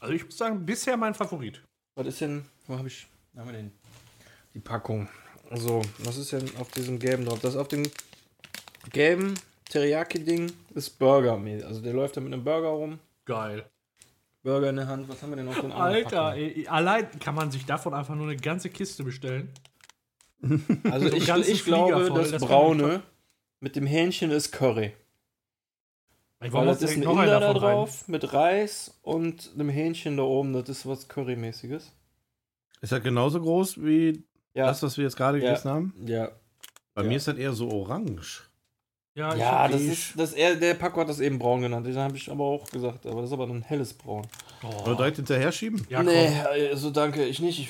[0.00, 1.62] Also ich muss sagen, bisher mein Favorit.
[1.94, 3.72] Was ist denn, wo habe ich, wo haben wir den?
[4.54, 5.08] Die Packung.
[5.52, 7.40] So, was ist denn auf diesem gelben drauf?
[7.40, 7.90] Das auf dem
[8.92, 9.34] gelben
[9.70, 11.34] Teriyaki-Ding ist Burger.
[11.66, 12.98] Also der läuft da mit einem Burger rum.
[13.24, 13.68] Geil.
[14.42, 15.08] Burger in der Hand.
[15.08, 18.14] Was haben wir denn auf den anderen Alter, ey, allein kann man sich davon einfach
[18.14, 19.52] nur eine ganze Kiste bestellen.
[20.84, 23.02] Also so ich, ich glaube, voll, das, das Braune
[23.60, 24.92] mit dem Hähnchen ist Curry.
[26.44, 27.74] Ich Weil das ist ein Inder da davon rein.
[27.76, 30.52] drauf mit Reis und einem Hähnchen da oben.
[30.52, 31.92] Das ist was Currymäßiges.
[32.80, 34.22] Ist das genauso groß wie
[34.54, 35.44] Ja, das, was wir jetzt gerade Ja.
[35.48, 35.94] gegessen haben?
[36.06, 36.30] ja.
[36.94, 37.08] Bei Ja.
[37.08, 38.47] mir ist das eher so orange.
[39.18, 41.86] Ja, ich Ja, das ist, das er, der Paco hat das eben braun genannt.
[41.86, 43.04] Das habe ich aber auch gesagt.
[43.06, 44.26] Aber das ist aber ein helles Braun.
[44.62, 44.82] Oh.
[44.84, 45.84] Oder direkt hinterher schieben?
[45.90, 46.46] Ja, nee, komm.
[46.70, 47.58] also danke, ich nicht.
[47.58, 47.68] Ich,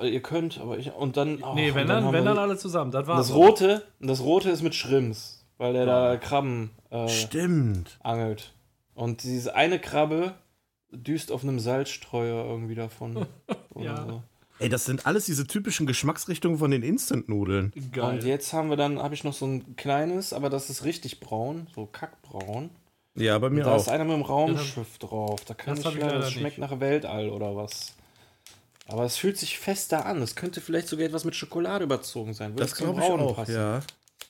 [0.00, 0.92] äh, ihr könnt, aber ich.
[0.92, 1.42] Und dann.
[1.42, 2.90] oh, nee, wenn dann, haben wenn wir- dann alle zusammen.
[2.92, 7.98] Das war Das rote, das rote ist mit Shrimps, weil der da Krabben äh, Stimmt.
[8.02, 8.52] angelt.
[8.94, 10.34] Und diese eine Krabbe
[10.92, 13.26] düst auf einem Salzstreuer irgendwie davon.
[13.74, 14.06] oder Ja.
[14.06, 14.22] so.
[14.58, 17.72] Ey, das sind alles diese typischen Geschmacksrichtungen von den Instant-Nudeln.
[17.92, 18.04] Geil.
[18.04, 21.20] Und jetzt haben wir dann, habe ich noch so ein kleines, aber das ist richtig
[21.20, 22.70] braun, so kackbraun.
[23.14, 23.80] Ja, bei mir da auch.
[23.80, 25.44] ist einer mit dem Raumschiff drauf.
[25.44, 26.70] Da kann das ich leider, das schmeckt nicht.
[26.70, 27.94] nach Weltall oder was.
[28.88, 30.22] Aber es fühlt sich fester an.
[30.22, 32.52] Es könnte vielleicht sogar etwas mit Schokolade überzogen sein.
[32.52, 33.80] Würde Das zum glaube ich auch, ja.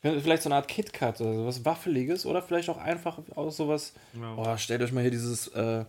[0.02, 3.92] Könnte Vielleicht so eine Art KitKat oder sowas Waffeliges oder vielleicht auch einfach aus sowas.
[4.14, 4.34] Ja.
[4.36, 5.84] Oh, stellt euch mal hier dieses, äh,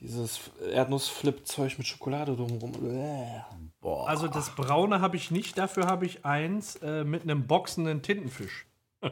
[0.00, 3.70] dieses Erdnussflip-Zeug mit Schokolade drumherum.
[3.80, 4.08] Boah.
[4.08, 8.66] Also das Braune habe ich nicht, dafür habe ich eins äh, mit einem boxenden Tintenfisch.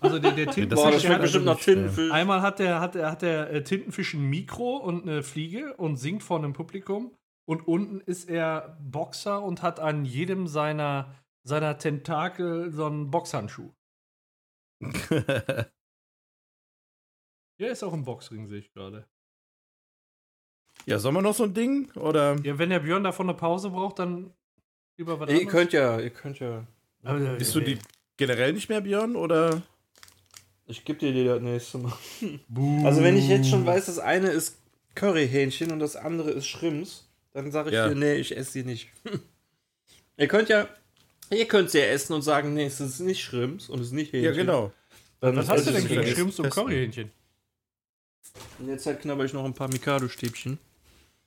[0.00, 2.12] Also der, der Tintenfisch, Boah, das schmeckt hat, bestimmt nach Tintenfisch.
[2.12, 5.96] einmal hat der, hat, der, hat der äh, Tintenfisch ein Mikro und eine Fliege und
[5.96, 7.16] singt vor einem Publikum.
[7.44, 13.72] Und unten ist er Boxer und hat an jedem seiner, seiner Tentakel so einen Boxhandschuh.
[17.58, 19.08] Der ist auch im Boxring, sehe ich gerade.
[20.86, 21.90] Ja, sollen wir noch so ein Ding?
[21.96, 22.36] Oder?
[22.42, 24.30] Ja, wenn der Björn davon eine Pause braucht, dann
[24.96, 25.52] über was Ihr anderes.
[25.52, 26.66] könnt ja, ihr könnt ja.
[27.02, 27.78] Aber, äh, Bist du die
[28.16, 29.16] generell nicht mehr, Björn?
[29.16, 29.62] Oder?
[30.66, 31.92] Ich geb dir die das nächste Mal.
[32.84, 34.56] Also wenn ich jetzt schon weiß, das eine ist
[34.94, 37.88] Curryhähnchen und das andere ist Shrimps, dann sage ich Ja.
[37.88, 38.88] dir, nee, ich esse sie nicht.
[40.16, 40.68] ihr könnt ja,
[41.30, 43.92] ihr könnt sie ja essen und sagen, nee, es ist nicht Shrimps und es ist
[43.92, 44.34] nicht Hähnchen.
[44.34, 44.72] Ja, genau.
[45.20, 46.10] Dann Was hast du denn ich gegen es.
[46.10, 46.50] Shrimps und.
[46.50, 47.10] Curryhähnchen?
[48.58, 50.58] In der Zeit knabber ich noch ein paar Mikado-Stäbchen.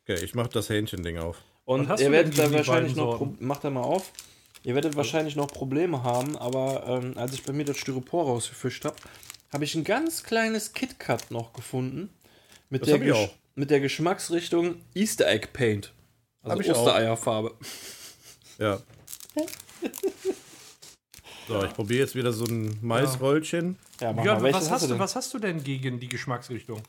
[0.03, 1.37] Okay, ich mach das Hähnchen-Ding auf.
[1.65, 4.11] Und hast ihr du werdet denn da wahrscheinlich noch, Pro macht da mal auf,
[4.63, 8.83] ihr werdet wahrscheinlich noch Probleme haben, aber ähm, als ich bei mir das Styropor rausgefischt
[8.85, 8.95] habe,
[9.53, 12.09] habe ich ein ganz kleines KitKat noch gefunden.
[12.69, 13.29] Mit Das der, hab ich Gesch- auch.
[13.55, 15.93] mit der Geschmacksrichtung Easter Egg Paint.
[16.41, 16.77] Also Hab ich auch.
[16.79, 17.55] Ostereierfarbe.
[18.57, 18.81] Ja.
[21.47, 23.77] So, ich probiere jetzt wieder so ein Maisröllchen.
[23.99, 24.53] Ja, mach Björn, mal.
[24.53, 24.99] Was, hast du, denn?
[24.99, 26.81] was hast du denn gegen die Geschmacksrichtung?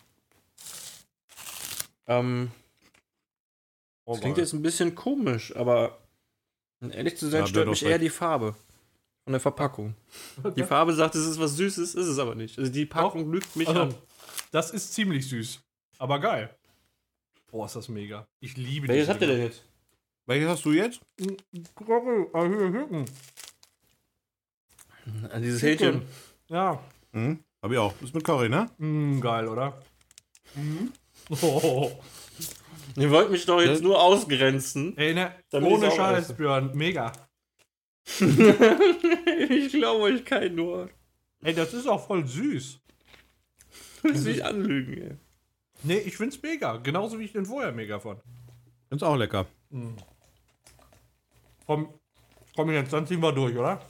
[2.06, 2.50] Ähm,
[4.06, 5.98] das klingt jetzt ein bisschen komisch, aber
[6.80, 8.54] um ehrlich zu sein, Ja, stört mich eher die Farbe
[9.24, 9.94] von der Verpackung.
[10.56, 12.58] Die Farbe sagt, es ist was Süßes, ist es aber nicht.
[12.58, 13.94] Also die Packung lügt mich Also, an.
[14.50, 15.60] das ist ziemlich süß.
[15.98, 16.50] Aber geil.
[17.52, 18.26] Boah, ist das mega.
[18.40, 19.64] Ich liebe Welches habt ihr denn jetzt?
[20.26, 21.00] Welches hast du jetzt?
[21.20, 21.36] Äh.
[25.30, 26.02] An dieses Hähnchen.
[26.48, 26.82] Ja.
[27.12, 27.38] Hm?
[27.62, 27.94] Hab ich auch.
[28.00, 28.70] Ist mit Curry, ne?
[28.78, 29.80] Mm, geil, oder?
[31.40, 31.90] Oh.
[32.96, 34.96] Ihr wollt mich doch jetzt nur ausgrenzen.
[34.98, 36.34] Ey, ne, Damit ohne Scheiß, esse.
[36.34, 37.12] Björn, mega.
[38.18, 40.90] ich glaube euch kein Wort.
[41.42, 42.80] Ey, das ist auch voll süß.
[44.02, 45.16] Willst mich anlügen, ey.
[45.84, 46.76] Nee, ich find's mega.
[46.76, 48.20] Genauso wie ich den vorher mega fand.
[48.90, 49.46] Ist auch lecker.
[51.66, 51.88] Komm,
[52.54, 53.80] komm jetzt, dann ziehen wir durch, oder?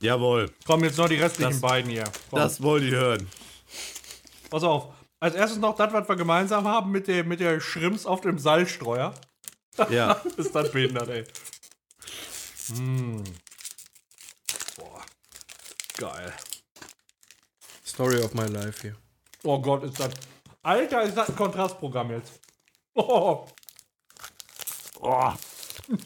[0.00, 0.50] Jawohl.
[0.66, 2.04] Kommen jetzt noch die restlichen Das- beiden hier.
[2.30, 3.26] Komm, Das wollt ihr hören.
[4.50, 4.94] pass auf.
[5.24, 8.38] Als erstes noch das, was wir gemeinsam haben mit der, mit der Schrimps auf dem
[8.38, 9.14] Salzstreuer.
[9.88, 10.12] Ja.
[10.36, 11.24] Ist das behindert, ey.
[12.68, 13.24] Mm.
[14.76, 15.02] Boah.
[15.96, 16.30] Geil.
[17.86, 18.96] Story of my life hier.
[19.44, 20.10] Oh Gott, ist das.
[20.62, 22.38] Alter, ist das ein Kontrastprogramm jetzt.
[22.96, 23.48] Oh.
[25.00, 25.32] Oh.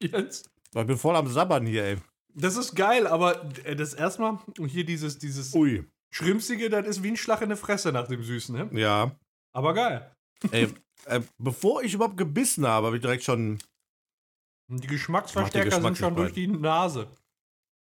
[0.00, 0.50] Jetzt.
[0.74, 1.98] Ich bin voll am Sabbern hier, ey.
[2.34, 5.88] Das ist geil, aber äh, das erstmal, und hier dieses, dieses Ui.
[6.10, 8.80] Schrimpsige, das ist wie ein Schlag in die Fresse nach dem Süßen, ne?
[8.80, 9.16] Ja.
[9.52, 10.14] Aber geil.
[10.50, 10.72] Ey,
[11.06, 13.58] äh, bevor ich überhaupt gebissen habe, habe ich direkt schon.
[14.68, 17.08] Die Geschmacksverstärker den sind schon durch die Nase.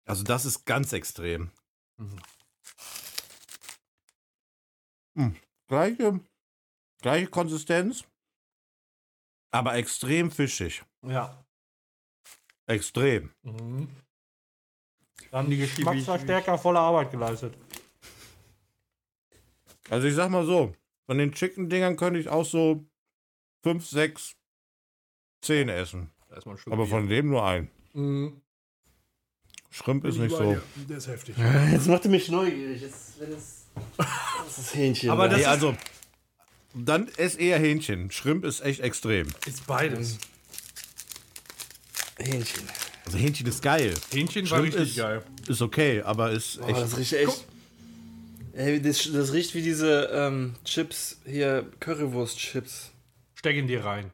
[0.07, 1.51] Also, das ist ganz extrem.
[5.17, 5.37] Hm.
[5.67, 6.21] Gleiche,
[7.03, 8.05] gleiche Konsistenz,
[9.51, 10.85] aber extrem fischig.
[11.03, 11.45] Ja.
[12.67, 13.33] Extrem.
[13.43, 13.89] Mhm.
[15.31, 17.55] Dann die Geschmacksverstärker voller Arbeit geleistet.
[19.91, 20.75] Also, ich sag mal so:
[21.07, 22.85] Von den Chicken-Dingern könnte ich auch so
[23.63, 24.33] 5, 6,
[25.43, 26.11] 10 essen.
[26.67, 27.71] Aber von dem nur ein.
[27.95, 28.41] Mhm.
[29.71, 30.53] Schrimp ist nicht so.
[30.55, 30.63] dir.
[30.89, 31.37] Der ist heftig.
[31.71, 32.81] Jetzt macht ihr mich neugierig.
[32.83, 33.67] Jetzt, wenn es.
[33.97, 35.11] Das ist Hähnchen.
[35.11, 35.29] Aber ne?
[35.31, 35.77] das Nee, ist- also,
[36.75, 38.11] dann ess eher Hähnchen.
[38.11, 39.29] Schrimp ist echt extrem.
[39.47, 40.19] Ist beides.
[42.19, 42.67] Hähnchen.
[43.09, 43.95] Also, Hähnchen ist geil.
[44.11, 45.25] Hähnchen war Schrimp richtig ist- geil.
[45.49, 46.79] Ist okay, aber ist Oh, echt.
[46.79, 47.47] das riecht echt.
[48.53, 52.91] Ey, das, das riecht wie diese ähm, Chips hier, Currywurst-Chips.
[53.35, 54.11] Steck in dir rein.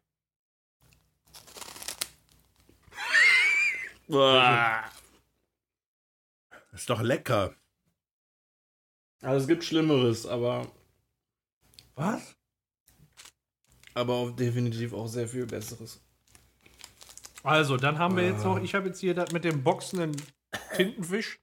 [6.72, 7.54] Ist doch lecker.
[9.22, 10.70] Also es gibt Schlimmeres, aber,
[11.96, 12.36] Was?
[13.94, 16.03] aber auch definitiv auch sehr viel Besseres.
[17.44, 20.16] Also, dann haben wir jetzt noch, ich habe jetzt hier das mit dem boxenden
[20.76, 21.38] Tintenfisch.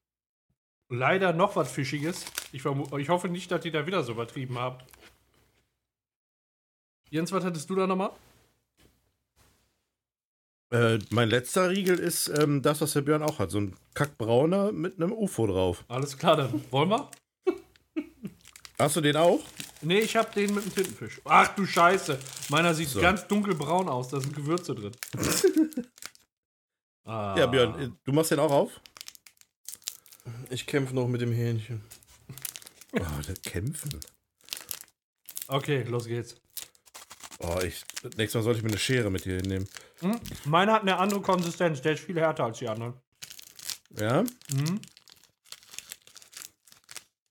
[0.90, 2.26] Leider noch was Fischiges.
[2.52, 4.80] Ich, ich hoffe nicht, dass die da wieder so übertrieben haben.
[7.12, 8.10] Jens, was hattest du da nochmal?
[10.72, 13.52] Äh, mein letzter Riegel ist ähm, das, was der Björn auch hat.
[13.52, 15.86] So ein kackbrauner mit einem UFO drauf.
[15.88, 17.12] Alles klar, dann wollen wir?
[18.80, 19.42] Hast du den auch?
[19.82, 21.22] Nee, ich habe den mit dem Tintenfisch.
[21.26, 22.20] Ach du Scheiße.
[22.50, 23.02] Meiner sieht So.
[23.02, 24.92] ganz dunkelbraun aus, da sind Gewürze drin.
[27.06, 27.36] ah.
[27.38, 28.80] Ja, Björn, äh, du machst den auch auf?
[30.50, 31.84] Ich kämpfe noch mit dem Hähnchen.
[32.94, 34.00] Oh, das Kämpfen.
[35.48, 36.36] Okay, los geht's.
[37.40, 37.84] Oh, ich,
[38.18, 39.68] nächstes Mal sollte ich mir eine Schere mit hier hinnehmen.
[40.02, 40.20] Hm?
[40.46, 42.94] Meiner hat eine andere Konsistenz, der ist viel härter als die anderen.
[43.98, 44.24] Ja?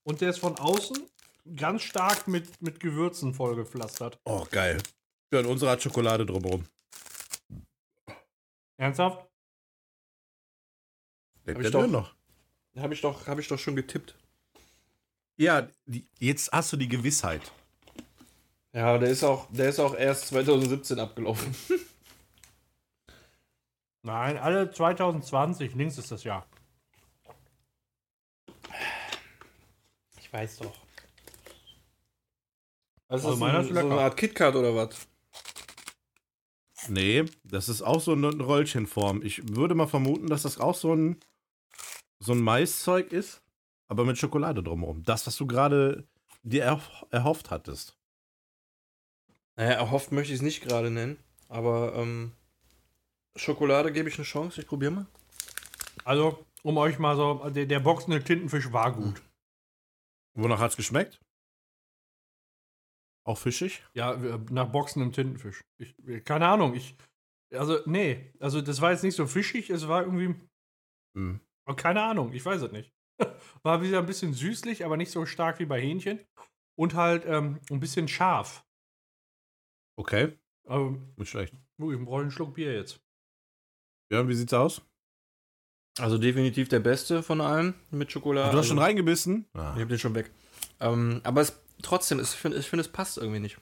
[0.03, 0.97] Und der ist von außen
[1.55, 4.19] ganz stark mit, mit Gewürzen vollgepflastert.
[4.25, 4.81] Oh, geil.
[5.29, 6.65] Björn, unsere hat Schokolade drumherum.
[8.77, 9.27] Ernsthaft?
[11.45, 11.87] Lebt Hab der ich doch.
[11.87, 12.15] noch?
[12.77, 14.15] Habe ich, doch- hab ich doch schon getippt.
[15.37, 17.51] Ja, die, jetzt hast du die Gewissheit.
[18.73, 21.53] Ja, der ist auch, der ist auch erst 2017 abgelaufen.
[24.03, 26.47] Nein, alle 2020, links ist das Jahr.
[30.19, 30.73] Ich weiß doch.
[33.11, 35.07] Also, Also ist meiner ein, ist so eine Art KitKat oder was?
[36.87, 39.21] Nee, das ist auch so eine Röllchenform.
[39.21, 41.19] Ich würde mal vermuten, dass das auch so ein,
[42.19, 43.41] so ein Maiszeug ist,
[43.87, 45.03] aber mit Schokolade drumherum.
[45.03, 46.07] Das, was du gerade
[46.43, 47.97] dir erho- erhofft hattest.
[49.57, 51.17] Naja, erhofft möchte ich es nicht gerade nennen,
[51.49, 52.31] aber ähm,
[53.35, 55.05] Schokolade gebe ich eine Chance, ich probiere mal.
[56.05, 59.21] Also, um euch mal so, der, der boxende Tintenfisch war gut.
[60.33, 61.20] Wonach hat's geschmeckt?
[63.23, 63.83] Auch fischig?
[63.93, 64.17] Ja,
[64.49, 65.63] nach boxendem Tintenfisch.
[65.77, 65.95] Ich,
[66.25, 66.95] keine Ahnung, ich.
[67.53, 68.33] Also, nee.
[68.39, 70.35] Also, das war jetzt nicht so fischig, es war irgendwie.
[71.15, 71.39] Hm.
[71.67, 72.93] oh, Keine Ahnung, ich weiß es nicht.
[73.63, 76.19] War wieder ein bisschen süßlich, aber nicht so stark wie bei Hähnchen.
[76.77, 78.65] Und halt ähm, ein bisschen scharf.
[79.99, 81.53] Okay, Aber, nicht schlecht.
[81.79, 83.01] uh, ich brauche einen Schluck Bier jetzt.
[84.09, 84.81] Björn, wie sieht's aus?
[85.99, 88.51] Also definitiv der beste von allen mit Schokolade.
[88.51, 89.45] du hast also, schon reingebissen?
[89.53, 89.73] Ah.
[89.75, 90.31] Ich hab den schon weg.
[90.79, 93.57] Ähm, aber es trotzdem, es, ich finde, ich find, es passt irgendwie nicht.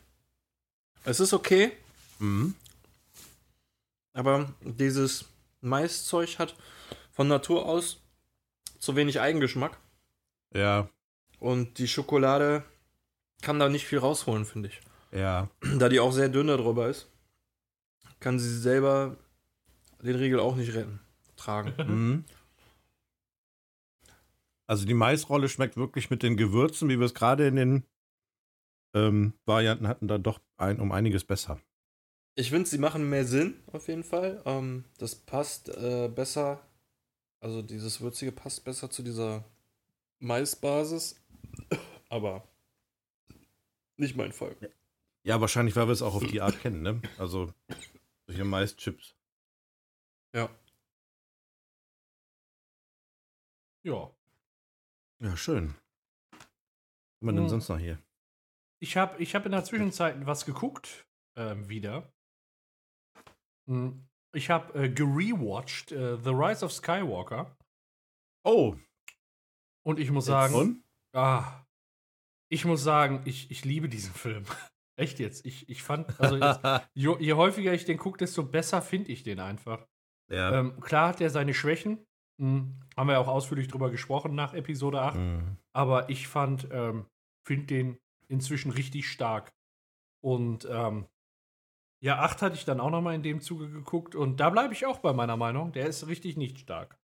[1.06, 1.72] Es ist okay,
[2.20, 2.54] Mhm.
[4.14, 5.26] aber dieses
[5.62, 6.56] Maiszeug hat
[7.12, 8.02] von Natur aus
[8.80, 9.78] zu wenig Eigengeschmack.
[10.54, 10.90] Ja,
[11.40, 12.64] Und die Schokolade
[13.42, 14.82] kann da nicht viel rausholen, finde ich.
[15.12, 15.50] ja.
[15.78, 17.08] Da die auch sehr dünn drüber ist,
[18.20, 19.16] kann sie selber
[20.02, 21.00] den Riegel auch nicht retten,
[21.38, 21.74] tragen.
[21.88, 22.26] Mhm.
[24.68, 27.84] Also die Maisrolle schmeckt wirklich mit den Gewürzen, wie wir es gerade in den
[28.94, 31.60] ähm, Varianten hatten, dann doch ein, um einiges besser.
[32.36, 34.42] Ich finde, sie machen mehr Sinn, auf jeden Fall.
[34.46, 36.66] Ähm, das passt äh, besser,
[37.42, 39.44] also dieses Würzige passt besser zu dieser
[40.20, 41.22] Maisbasis,
[42.10, 42.48] aber
[43.98, 44.56] nicht mein Fall.
[45.24, 47.02] Ja, wahrscheinlich, weil wir es auch auf die Art kennen, ne?
[47.18, 47.54] Also
[48.26, 49.16] solche Maischips.
[50.34, 50.50] Ja.
[53.84, 54.12] Ja.
[55.20, 55.76] Ja, schön.
[56.32, 56.40] Was
[57.22, 57.50] haben wir denn Mhm.
[57.50, 58.00] sonst noch hier?
[58.82, 61.06] Ich habe ich hab in der Zwischenzeit was geguckt,
[61.38, 62.12] ähm, wieder.
[63.70, 67.56] Hm, Ich habe äh, gerewatcht äh, The Rise of Skywalker
[68.46, 68.76] Oh,
[69.86, 70.84] und ich muss sagen, und?
[71.14, 71.66] ah,
[72.52, 74.46] ich muss sagen, ich, ich liebe diesen Film.
[75.00, 75.46] Echt jetzt.
[75.46, 76.62] Ich, ich fand, also jetzt,
[76.94, 79.86] je, je häufiger ich den gucke, desto besser finde ich den einfach.
[80.32, 80.60] ja.
[80.60, 82.06] Ähm, klar hat er seine Schwächen.
[82.42, 85.16] Hm, haben wir ja auch ausführlich drüber gesprochen nach Episode 8.
[85.18, 85.58] Mhm.
[85.76, 87.06] Aber ich fand, ähm,
[87.46, 88.00] finde den
[88.30, 89.54] inzwischen richtig stark.
[90.22, 91.06] Und ähm,
[92.02, 94.16] ja, 8 hatte ich dann auch noch mal in dem Zuge geguckt.
[94.16, 95.72] Und da bleibe ich auch bei meiner Meinung.
[95.74, 96.98] Der ist richtig nicht stark.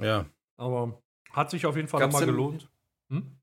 [0.00, 0.26] Ja.
[0.56, 2.68] Aber hat sich auf jeden Fall nochmal gelohnt.
[3.10, 3.38] Hm?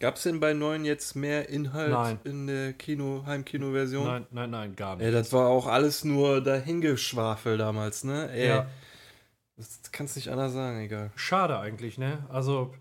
[0.00, 2.20] Gab es denn bei 9 jetzt mehr Inhalt Nein.
[2.22, 4.04] in der Kino, Heimkino-Version?
[4.06, 5.04] Nein, nein, nein, gar nicht.
[5.04, 8.30] Ey, das war auch alles nur dahingeschwafel damals, ne?
[8.30, 8.66] Ey, ja,
[9.56, 11.10] Das kannst nicht anders sagen, egal.
[11.16, 12.24] schade eigentlich, ne?
[12.28, 12.72] Also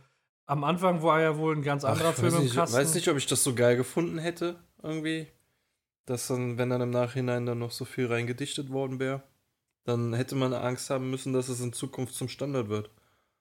[0.47, 2.77] am Anfang war ja wohl ein ganz anderer Ach, ich Film weiß im nicht, Kasten.
[2.77, 5.27] weiß nicht, ob ich das so geil gefunden hätte, irgendwie.
[6.05, 9.23] Dass dann, wenn dann im Nachhinein dann noch so viel reingedichtet worden wäre,
[9.83, 12.89] dann hätte man Angst haben müssen, dass es in Zukunft zum Standard wird.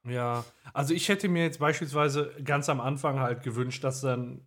[0.05, 4.41] Ja, also ich hätte mir jetzt beispielsweise ganz am Anfang halt gewünscht, dass dann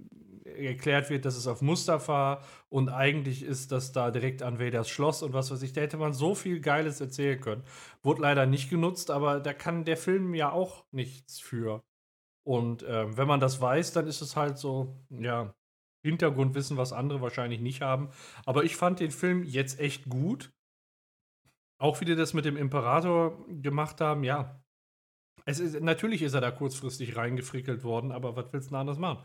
[0.45, 5.22] erklärt wird, dass es auf Mustafa und eigentlich ist das da direkt an Vaders Schloss
[5.24, 5.74] und was weiß ich.
[5.74, 7.64] Da hätte man so viel Geiles erzählen können.
[8.03, 11.82] Wurde leider nicht genutzt, aber da kann der Film ja auch nichts für.
[12.50, 15.54] Und ähm, wenn man das weiß, dann ist es halt so, ja,
[16.04, 18.10] Hintergrundwissen, was andere wahrscheinlich nicht haben.
[18.43, 20.52] Aber ich fand den Film jetzt echt gut.
[21.78, 24.64] Auch wie die das mit dem Imperator gemacht haben, ja.
[25.45, 28.97] Es ist, natürlich ist er da kurzfristig reingefrickelt worden, aber was willst du denn anders
[28.97, 29.24] machen?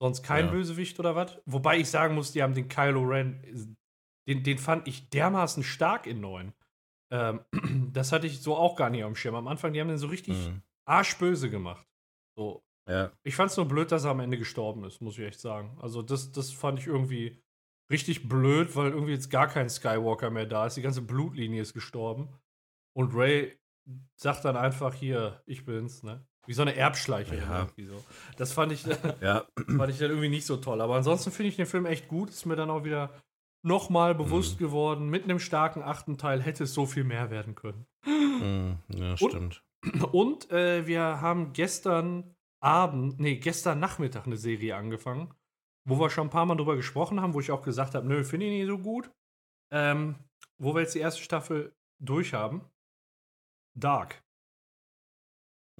[0.00, 0.50] Sonst kein Ja.
[0.52, 1.42] Bösewicht oder was?
[1.44, 3.76] Wobei ich sagen muss, die haben den Kylo Ren,
[4.26, 6.54] den, den fand ich dermaßen stark in 9.
[7.10, 7.40] Ähm,
[7.92, 9.34] das hatte ich so auch gar nicht auf dem Schirm.
[9.34, 10.62] Am Anfang, die haben den so richtig Mhm.
[10.86, 11.86] arschböse gemacht.
[12.36, 12.62] So.
[12.88, 13.12] Ja.
[13.22, 15.78] Ich fand es nur blöd, dass er am Ende gestorben ist, muss ich echt sagen.
[15.80, 17.40] Also, das, das fand ich irgendwie
[17.90, 20.76] richtig blöd, weil irgendwie jetzt gar kein Skywalker mehr da ist.
[20.76, 22.28] Die ganze Blutlinie ist gestorben.
[22.96, 23.58] Und Ray
[24.16, 26.26] sagt dann einfach hier, ich bin's, ne?
[26.46, 27.36] Wie so eine Erbschleiche.
[27.36, 27.60] Ja.
[27.60, 28.02] irgendwie so.
[28.36, 28.84] Das fand ich,
[29.20, 29.46] Ja.
[29.56, 30.80] fand ich dann irgendwie nicht so toll.
[30.80, 32.30] Aber ansonsten finde ich den Film echt gut.
[32.30, 33.10] Ist mir dann auch wieder
[33.64, 37.86] nochmal bewusst geworden, mit einem starken achten Teil hätte es so viel mehr werden können.
[38.04, 38.78] Mhm.
[38.88, 39.34] Ja, stimmt.
[39.34, 45.34] Und äh, wir haben gestern Abend, nee, gestern Nachmittag eine Serie angefangen,
[45.84, 48.22] wo wir schon ein paar Mal drüber gesprochen haben, wo ich auch gesagt habe, nö,
[48.22, 49.10] finde ich nicht so gut.
[49.72, 50.16] Ähm,
[50.58, 52.64] wo wir jetzt die erste Staffel durch haben.
[53.74, 54.22] Dark.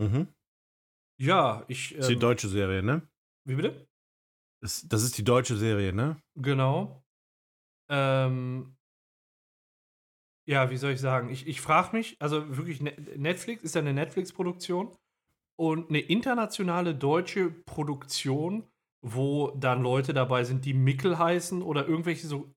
[0.01, 0.29] Mhm.
[1.21, 1.91] Ja, ich.
[1.91, 3.09] Das ist die Ähm, deutsche Serie, ne?
[3.45, 3.87] wie bitte?
[4.61, 6.23] Das, das ist die deutsche Serie, ne?
[6.37, 7.05] Genau.
[7.91, 8.77] Ähm,
[10.47, 11.31] ja, wie soll ich sagen?
[11.31, 14.97] Ich, ich frage mich, also wirklich, Ne- Netflix ist ja eine Netflix-Produktion
[15.57, 18.65] und eine internationale deutsche Produktion,
[19.05, 22.53] wo dann Leute dabei sind, die Mickel heißen oder irgendwelche so,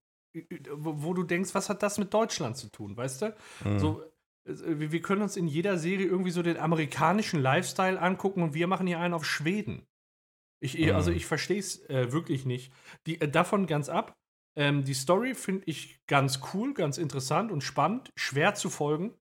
[0.71, 3.35] wo, du denkst, was hat das mit Deutschland zu tun, weißt du?
[3.63, 3.79] Mhm.
[3.79, 4.03] So,
[4.45, 8.67] äh, wir können uns in jeder Serie irgendwie so den amerikanischen Lifestyle angucken und wir
[8.67, 9.85] machen hier einen auf Schweden.
[10.59, 10.93] Ich.
[10.93, 12.71] Also ich verstehe es äh, wirklich nicht.
[13.05, 14.17] Die, äh, davon ganz ab.
[14.55, 19.13] Ähm, die Story finde ich ganz cool, ganz interessant und spannend, schwer zu folgen.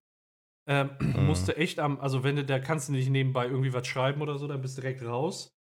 [0.67, 1.27] Ähm, Mhm.
[1.27, 4.39] Musste echt am, also wenn du da kannst du nicht nebenbei irgendwie was schreiben oder
[4.39, 5.55] so, dann bist du direkt raus.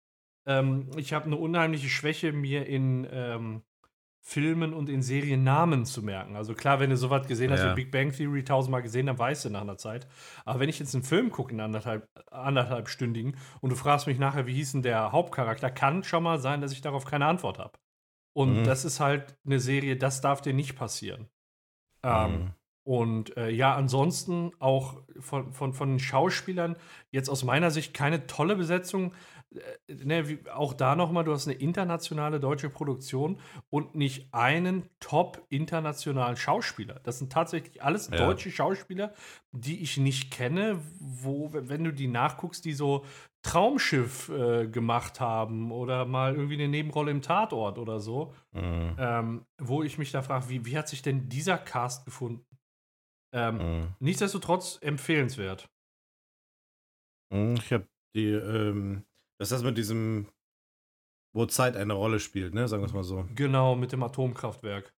[0.45, 3.63] Ähm, ich habe eine unheimliche Schwäche, mir in ähm,
[4.23, 6.35] Filmen und in Serien Namen zu merken.
[6.35, 7.71] Also klar, wenn du sowas gesehen hast Ja.
[7.71, 10.07] wie Big Bang Theory tausendmal gesehen, dann weißt du nach einer Zeit.
[10.45, 14.45] Aber wenn ich jetzt einen Film gucke, einen anderthalb, anderthalbstündigen, und du fragst mich nachher,
[14.45, 17.79] wie hieß denn der Hauptcharakter, kann schon mal sein, dass ich darauf keine Antwort habe.
[18.33, 18.63] Und Mhm.
[18.63, 21.29] das ist halt eine Serie, das darf dir nicht passieren.
[22.03, 22.51] Ähm, Mhm.
[22.83, 26.75] und äh, ja, ansonsten auch von, von, von den Schauspielern
[27.11, 29.13] jetzt aus meiner Sicht keine tolle Besetzung.
[29.55, 33.39] Äh, ne, wie, auch da nochmal, du hast eine internationale deutsche Produktion
[33.69, 36.99] und nicht einen top internationalen Schauspieler.
[37.03, 38.15] Das sind tatsächlich alles Ja.
[38.15, 39.13] deutsche Schauspieler,
[39.51, 43.05] die ich nicht kenne, wo, wenn du die nachguckst, die so
[43.43, 48.97] Traumschiff äh, gemacht haben oder mal irgendwie eine Nebenrolle im Tatort oder so, Mhm.
[48.97, 52.45] ähm, wo ich mich da frage, wie, wie hat sich denn dieser Cast gefunden?
[53.33, 53.95] Ähm, Mhm.
[53.99, 55.69] Nichtsdestotrotz empfehlenswert.
[57.31, 59.05] Mhm, Ich habe die, ähm,
[59.41, 60.27] das ist das mit diesem,
[61.33, 62.67] wo Zeit eine Rolle spielt, ne?
[62.67, 63.27] Sagen wir es mal so.
[63.33, 64.93] Genau, mit dem Atomkraftwerk.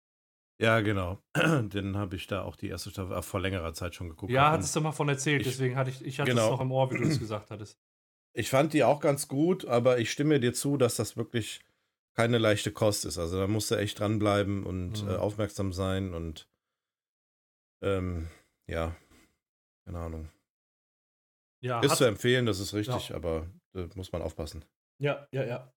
[0.61, 1.21] Ja, genau.
[1.35, 4.31] Den habe ich da auch die erste Staffel äh, vor längerer Zeit schon geguckt.
[4.33, 6.51] Ja, hattest du mal von erzählt, ich- deswegen hatte ich, ich hatte es genau.
[6.51, 7.79] noch im Ohr, wie du es gesagt hattest.
[8.35, 11.61] Ich fand die auch ganz gut, aber ich stimme dir zu, dass das wirklich
[12.15, 13.17] keine leichte Kost ist.
[13.17, 15.09] Also da musst du echt dranbleiben und Mhm.
[15.09, 16.47] äh, aufmerksam sein und
[17.81, 18.27] ähm,
[18.67, 18.95] ja,
[19.85, 20.29] keine Ahnung.
[21.61, 23.15] Ja, Ist hat, zu empfehlen, das ist richtig, Ja.
[23.15, 24.63] aber da muss man aufpassen.
[24.99, 25.74] ja, ja, ja.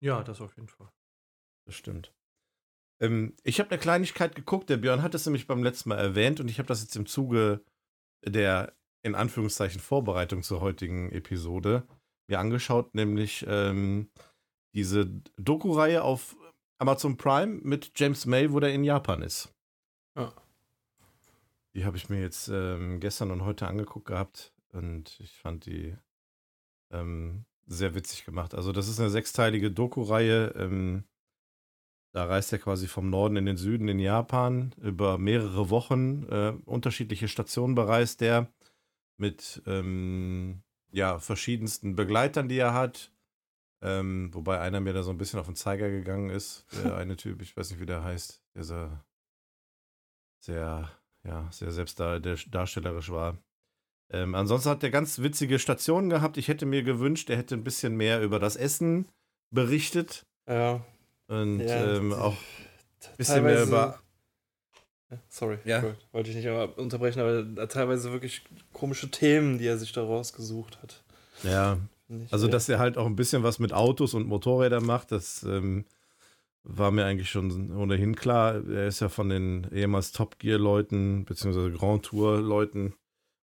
[0.00, 0.90] Ja, das auf jeden Fall.
[1.66, 2.12] Das stimmt.
[3.00, 6.40] Ähm, ich habe eine Kleinigkeit geguckt, der Björn hat es nämlich beim letzten Mal erwähnt
[6.40, 7.64] und ich habe das jetzt im Zuge
[8.24, 11.86] der in Anführungszeichen Vorbereitung zur heutigen Episode
[12.26, 14.10] mir angeschaut, nämlich ähm,
[14.74, 16.36] diese Doku-Reihe auf
[16.78, 19.54] Amazon Prime mit James May, wo der in Japan ist.
[20.16, 20.32] Ja.
[21.74, 25.96] Die habe ich mir jetzt ähm, gestern und heute angeguckt gehabt und ich fand die
[26.94, 28.54] ähm, sehr witzig gemacht.
[28.54, 30.54] Also das ist eine sechsteilige Doku-Reihe.
[30.56, 31.04] Ähm,
[32.12, 36.24] da reist er quasi vom Norden in den Süden in Japan über mehrere Wochen.
[36.28, 38.52] Äh, unterschiedliche Stationen bereist er
[39.16, 43.12] mit ähm, ja, verschiedensten Begleitern, die er hat.
[43.82, 46.66] Ähm, wobei einer mir da so ein bisschen auf den Zeiger gegangen ist.
[46.72, 48.90] Der eine Typ, ich weiß nicht, wie der heißt, der so
[50.40, 50.90] sehr,
[51.24, 53.38] ja, sehr selbstdarstellerisch war.
[54.14, 56.36] Ähm, ansonsten hat er ganz witzige Stationen gehabt.
[56.36, 59.08] Ich hätte mir gewünscht, er hätte ein bisschen mehr über das Essen
[59.50, 60.24] berichtet.
[60.48, 60.84] Ja.
[61.28, 63.98] Und Ja, ähm, auch ein bisschen mehr über.
[65.28, 65.82] Sorry, Ja.
[65.82, 68.42] Wollte- wollte ich nicht unterbrechen, aber da teilweise wirklich
[68.72, 71.02] komische Themen, die er sich da rausgesucht hat.
[71.42, 71.78] Ja,
[72.30, 75.84] also dass er halt auch ein bisschen was mit Autos und Motorrädern macht, das ähm,
[76.64, 78.54] war mir eigentlich schon ohnehin klar.
[78.68, 82.94] Er ist ja von den ehemals Top Gear-Leuten, beziehungsweise Grand Tour-Leuten.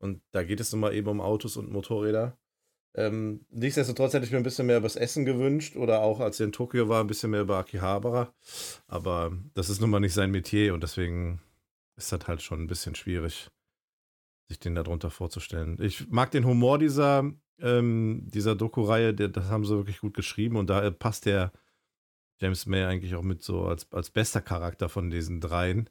[0.06, 2.38] Und da geht es nun mal eben um Autos und Motorräder.
[2.96, 6.40] Ähm, nichtsdestotrotz hätte ich mir ein bisschen mehr über das Essen gewünscht oder auch als
[6.40, 8.34] er in Tokio war, ein bisschen mehr über Akihabara.
[8.88, 11.42] Aber das ist nun mal nicht sein Metier und deswegen
[11.98, 13.50] ist das halt schon ein bisschen schwierig,
[14.48, 15.78] sich den darunter vorzustellen.
[15.82, 17.30] Ich mag den Humor dieser,
[17.60, 21.52] ähm, dieser Doku-Reihe, das haben sie wirklich gut geschrieben und da passt der
[22.40, 25.90] James May eigentlich auch mit so als, als bester Charakter von diesen dreien.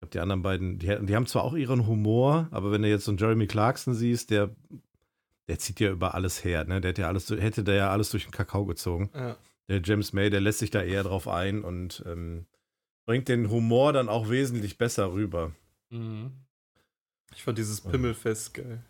[0.00, 3.04] Glaube, die anderen beiden, die, die haben zwar auch ihren Humor, aber wenn du jetzt
[3.04, 4.50] so einen Jeremy Clarkson siehst, der,
[5.46, 6.80] der zieht ja über alles her, ne?
[6.80, 9.10] Der hätte ja alles, hätte der ja alles durch den Kakao gezogen.
[9.14, 9.36] Ja.
[9.68, 12.46] Der James May, der lässt sich da eher drauf ein und ähm,
[13.04, 15.52] bringt den Humor dann auch wesentlich besser rüber.
[15.90, 16.32] Mhm.
[17.34, 18.82] Ich fand dieses Pimmelfest geil.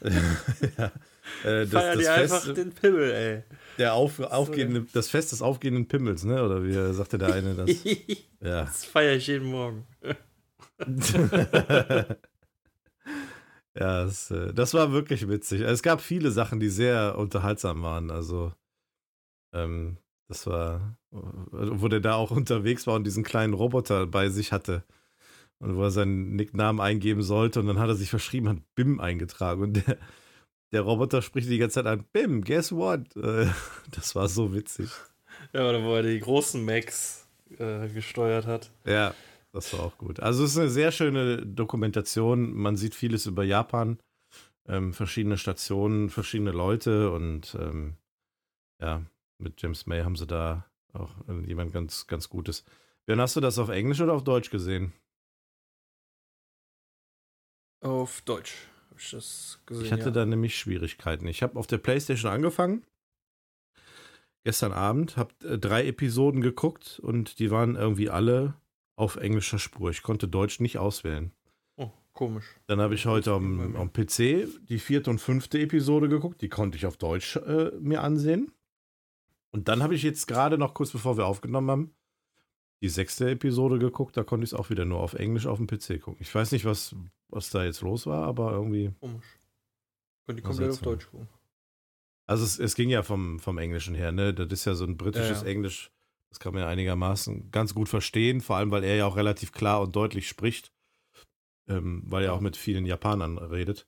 [0.02, 0.86] ja.
[1.44, 3.42] äh, das, Feier das dir einfach Fest, den Pimmel, ey.
[3.78, 6.42] der auf, aufgehende, das Fest des aufgehenden Pimmels, ne?
[6.42, 7.70] Oder wie sagte der eine das?
[8.40, 8.64] Ja.
[8.64, 9.86] das feiere ich jeden Morgen.
[13.74, 15.62] ja, das, äh, das war wirklich witzig.
[15.62, 18.10] Es gab viele Sachen, die sehr unterhaltsam waren.
[18.10, 18.52] Also,
[19.54, 19.98] ähm,
[20.28, 24.84] das war, wo der da auch unterwegs war und diesen kleinen Roboter bei sich hatte.
[25.58, 29.00] Und wo er seinen Nicknamen eingeben sollte und dann hat er sich verschrieben, hat BIM
[29.00, 29.62] eingetragen.
[29.62, 29.96] Und der,
[30.72, 33.16] der Roboter spricht die ganze Zeit an, BIM, guess what?
[33.16, 33.46] Äh,
[33.92, 34.90] Das war so witzig.
[35.54, 37.26] Ja, oder wo er die großen Macs
[37.58, 38.70] äh, gesteuert hat.
[38.84, 39.14] Ja,
[39.56, 40.20] das war auch gut.
[40.20, 42.52] Also es ist eine sehr schöne Dokumentation.
[42.54, 43.98] Man sieht vieles über Japan,
[44.68, 47.94] ähm, verschiedene Stationen, verschiedene Leute und ähm,
[48.80, 49.02] ja,
[49.38, 51.14] mit James May haben sie da auch
[51.46, 52.64] jemand ganz, ganz Gutes.
[53.06, 54.92] Björn, hast du das auf Englisch oder auf Deutsch gesehen?
[57.80, 58.54] Auf Deutsch
[58.90, 59.84] habe ich das gesehen.
[59.86, 60.10] Ich hatte ja.
[60.10, 61.26] da nämlich Schwierigkeiten.
[61.28, 62.84] Ich habe auf der Playstation angefangen.
[64.44, 68.54] Gestern Abend, habe äh, drei Episoden geguckt und die waren irgendwie alle
[68.96, 69.90] auf englischer Spur.
[69.90, 71.32] Ich konnte Deutsch nicht auswählen.
[71.76, 72.46] Oh, komisch.
[72.66, 76.40] Dann habe ich heute am, am PC die vierte und fünfte Episode geguckt.
[76.40, 78.52] Die konnte ich auf Deutsch äh, mir ansehen.
[79.50, 81.94] Und dann habe ich jetzt gerade noch kurz bevor wir aufgenommen haben,
[82.82, 84.16] die sechste Episode geguckt.
[84.16, 86.16] Da konnte ich es auch wieder nur auf Englisch auf dem PC gucken.
[86.20, 86.94] Ich weiß nicht, was,
[87.28, 88.92] was da jetzt los war, aber irgendwie.
[89.00, 89.38] Komisch.
[90.26, 90.80] Könnt die Was komplett auf.
[90.80, 91.28] Deutsch gucken.
[92.26, 94.34] Also es, es ging ja vom, vom Englischen her, ne?
[94.34, 95.52] Das ist ja so ein britisches Ja, ja.
[95.52, 95.92] Englisch.
[96.36, 99.52] Das kann man ja einigermaßen ganz gut verstehen, vor allem weil er ja auch relativ
[99.52, 100.70] klar und deutlich spricht.
[101.66, 103.86] Ähm, weil er auch mit vielen Japanern redet.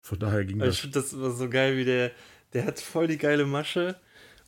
[0.00, 0.74] Von daher ging das.
[0.74, 2.10] ich finde das immer so geil, wie der,
[2.52, 3.94] der hat voll die geile Masche,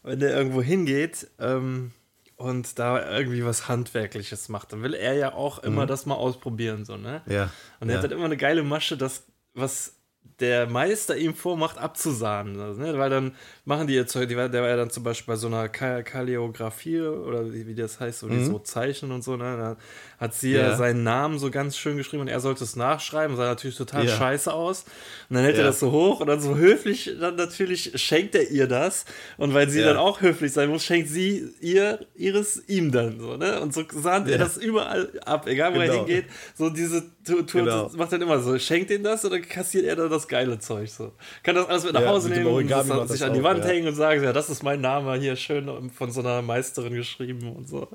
[0.02, 1.92] wenn der irgendwo hingeht ähm,
[2.34, 4.72] und da irgendwie was Handwerkliches macht.
[4.72, 5.88] Dann will er ja auch immer Mhm.
[5.88, 7.22] das mal ausprobieren, so, ne?
[7.26, 7.52] Ja.
[7.78, 7.98] Und er ja.
[7.98, 9.24] hat halt immer eine geile Masche, das,
[9.54, 10.00] was
[10.40, 12.58] der Meister ihm vormacht, abzusahnen.
[12.60, 12.98] Also, ne?
[12.98, 13.34] Weil dann
[13.70, 16.02] machen die jetzt, die, war- der war ja dann zum Beispiel bei so einer Ka
[16.02, 18.44] Kalliografie oder wie, wie das heißt, die Mhm.
[18.44, 19.56] so zeichnen und so, ne?
[19.56, 19.76] Da
[20.18, 20.60] hat sie ja.
[20.70, 20.76] Ja.
[20.76, 24.14] seinen Namen so ganz schön geschrieben und er sollte es nachschreiben, sah natürlich total Ja.
[24.16, 24.84] scheiße aus.
[25.30, 25.66] Und dann hält er Ja.
[25.68, 29.06] das so hoch und dann so höflich, dann natürlich schenkt er ihr das.
[29.38, 33.36] Und weil sie dann auch höflich sein muss, schenkt sie ihr ihres ihm dann so,
[33.36, 33.60] ne?
[33.60, 35.98] Und so sahnt er das überall ab, egal wo er Genau.
[36.06, 36.26] hingeht.
[36.54, 37.90] So diese Tour, Genau.
[37.96, 41.12] macht dann immer so, schenkt ihm das oder kassiert er dann das geile Zeug so.
[41.42, 44.22] Kann das alles mit nach Hause nehmen und sich an die Wand hängen und sagen,
[44.22, 47.88] ja, das ist mein Name hier schön von so einer Meisterin geschrieben und so.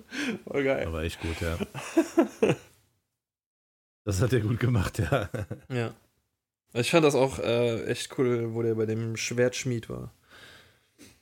[0.46, 0.88] Voll geil.
[0.88, 1.58] Aber echt gut, ja.
[4.08, 5.30] Das hat er gut gemacht, ja.
[5.68, 5.96] Ja.
[6.74, 10.14] Ich fand das auch äh, echt cool, wo der bei dem Schwertschmied war.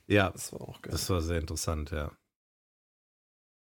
[0.06, 0.92] Ja, Das war auch geil.
[0.92, 2.12] das war sehr interessant, ja.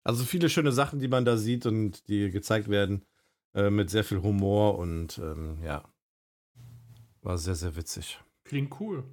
[0.03, 3.05] Also viele schöne Sachen, die man da sieht und die gezeigt werden,
[3.53, 5.83] äh, mit sehr viel Humor und ähm, ja.
[7.21, 8.19] War sehr, sehr witzig.
[8.43, 9.03] Klingt cool.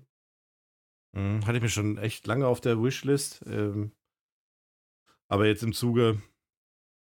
[1.19, 3.45] Mhm, hatte ich mir schon echt lange auf der Wishlist.
[3.47, 3.93] Ähm,
[5.28, 6.23] aber jetzt im Zuge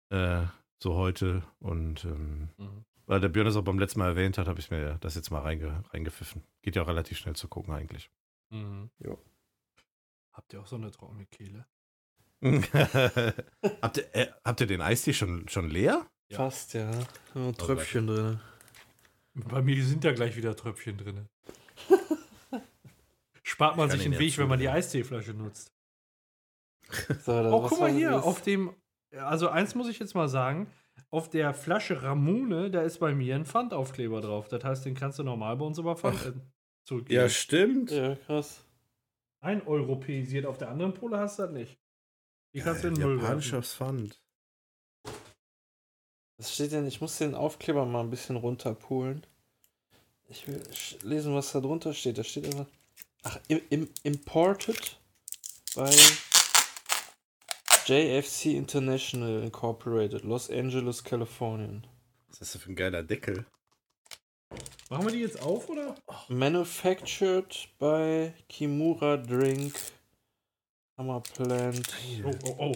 [0.09, 0.43] äh,
[0.81, 2.85] so heute und ähm, Mhm.
[3.05, 5.31] weil der Björn das auch beim letzten Mal erwähnt hat, habe ich mir das jetzt
[5.31, 6.43] mal reinge reingepfiffen.
[6.61, 8.09] Geht ja auch relativ schnell zu gucken eigentlich.
[8.49, 8.89] Mhm.
[8.99, 9.17] Jo.
[10.33, 11.65] Habt ihr auch so eine trockene Kehle?
[13.81, 16.07] habt, ihr, äh, habt ihr den Eistee schon, schon leer?
[16.29, 16.37] Ja.
[16.37, 16.89] Fast, ja.
[17.33, 18.39] Nur ein Tröpfchen drin.
[19.33, 21.27] Bei mir sind ja gleich wieder Tröpfchen drin.
[23.51, 24.69] Spart man sich den ja Weg, wenn man die.
[24.69, 25.73] Eisteeflasche nutzt.
[27.25, 28.23] So, Oh, guck mal hier, das?
[28.23, 28.73] auf dem,
[29.15, 30.67] also eins muss ich jetzt mal sagen,
[31.09, 34.47] auf der Flasche Ramune, da ist bei mir ein Pfandaufkleber drauf.
[34.47, 36.31] Das heißt, den kannst du normal bei uns über Pfand äh,
[36.85, 37.29] zurückgeben.
[37.29, 37.91] stimmt.
[37.91, 38.63] Ja, krass.
[39.41, 41.77] Ein europäisiert, auf der anderen Pole hast du das nicht.
[42.53, 43.63] Die kannst du in den Müll werfen.
[43.63, 44.21] Pfand.
[46.37, 46.87] Was steht denn?
[46.87, 49.25] Ich muss den Aufkleber mal ein bisschen runterpulen.
[50.29, 50.61] Ich will
[51.03, 52.17] lesen, was da drunter steht.
[52.17, 52.67] Da steht einfach.
[53.23, 54.99] Ach, im, im, Imported
[55.75, 55.91] bei
[57.85, 61.85] JFC International Incorporated, Los Angeles, Kalifornien.
[62.29, 63.45] Was ist das für ein geiler Deckel?
[64.89, 65.95] Machen wir die jetzt auf, oder?
[66.27, 69.73] Manufactured by Kimura Drink,
[70.97, 71.87] Hammer Plant,
[72.23, 72.75] Oh, oh, oh.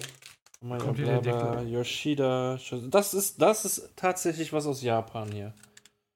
[0.62, 1.70] Hammer Kommt hier bla der Deckel?
[1.70, 2.60] Yoshida.
[2.90, 5.54] Das ist, das ist tatsächlich was aus Japan hier.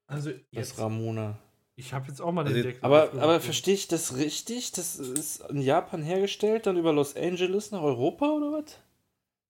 [0.08, 1.38] Also, Das jetzt, Ramona.
[1.80, 2.80] Ich habe jetzt auch mal den Also, Deckel.
[2.84, 4.72] Aber, aber verstehe ich das richtig?
[4.74, 8.80] Das ist in Japan hergestellt, dann über Los Angeles nach Europa oder was?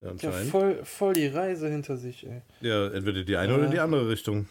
[0.01, 2.41] Ja, Ja, voll, voll die Reise hinter sich, ey.
[2.61, 3.59] Ja, entweder die eine Ja.
[3.59, 4.47] oder die andere Richtung.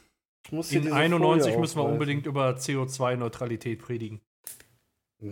[0.46, 4.20] Ich muss In diese 91 Folie müssen wir unbedingt über CO2-Neutralität predigen.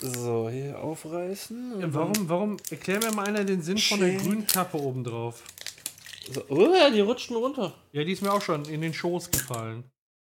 [0.00, 1.92] So, hier aufreißen.
[1.92, 4.18] Warum, warum, erklär mir mal einer den Sinn von der Schön.
[4.18, 5.42] grünen Kappe oben drauf.
[6.32, 7.74] So, oh, ja, die rutschen runter.
[7.92, 9.84] Ja, die ist mir auch schon in den Schoß gefallen.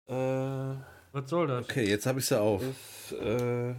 [0.08, 1.66] Äh, Was soll das?
[1.66, 2.62] Okay, jetzt habe ich sie auf.
[2.64, 3.74] ist, äh,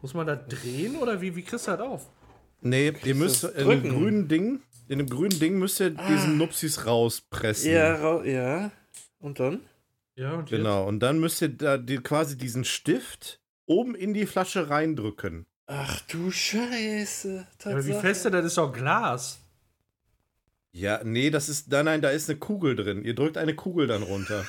[0.00, 2.06] Muss man da drehen oder wie, wie kriegst du das auf?
[2.60, 6.86] Nee, ihr müsst in dem grünen Ding, in dem grünen Ding müsst ihr diesen Nupsis
[6.86, 7.72] rauspressen.
[7.72, 8.70] ja, rau- ja.
[9.18, 9.60] Und dann?
[10.14, 14.26] Ja, und Genau, und dann müsst ihr da die, quasi diesen Stift oben in die
[14.26, 15.46] Flasche reindrücken.
[15.66, 17.46] Ach du Scheiße.
[17.64, 18.00] Ja, aber wie Tatsache.
[18.14, 19.41] fest das ist doch Glas.
[20.74, 23.04] Ja, nee, das ist, nein, nein, da ist eine Kugel drin.
[23.04, 24.46] Ihr drückt eine Kugel dann runter.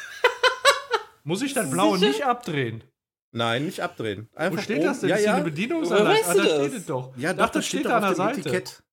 [1.23, 2.11] Muss ich das Blaue Sicher?
[2.11, 2.83] nicht abdrehen?
[3.31, 4.29] Nein, nicht abdrehen.
[4.35, 4.85] Einfach Wo steht oben.
[4.87, 5.09] das denn?
[5.09, 5.35] Ja, ist hier ja.
[5.35, 6.15] eine Bedienungsanleitung?
[6.15, 6.53] Weißt Ah, da das?
[6.67, 7.17] steht es doch.
[7.17, 8.49] Ja, Ach, doch, das das steht steht da doch an auf der dem Seite.
[8.49, 8.83] Etikett.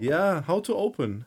[0.00, 1.26] Ja, how to open.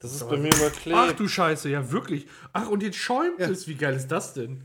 [0.00, 0.96] Das ist bei mir überklebt.
[0.98, 2.26] Ach du Scheiße, ja wirklich.
[2.52, 3.48] Ach, und jetzt schäumt Ja.
[3.48, 3.68] es.
[3.68, 4.62] Wie geil ist das denn?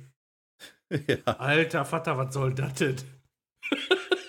[1.08, 1.18] ja.
[1.26, 2.96] Alter Vater, was soll das denn?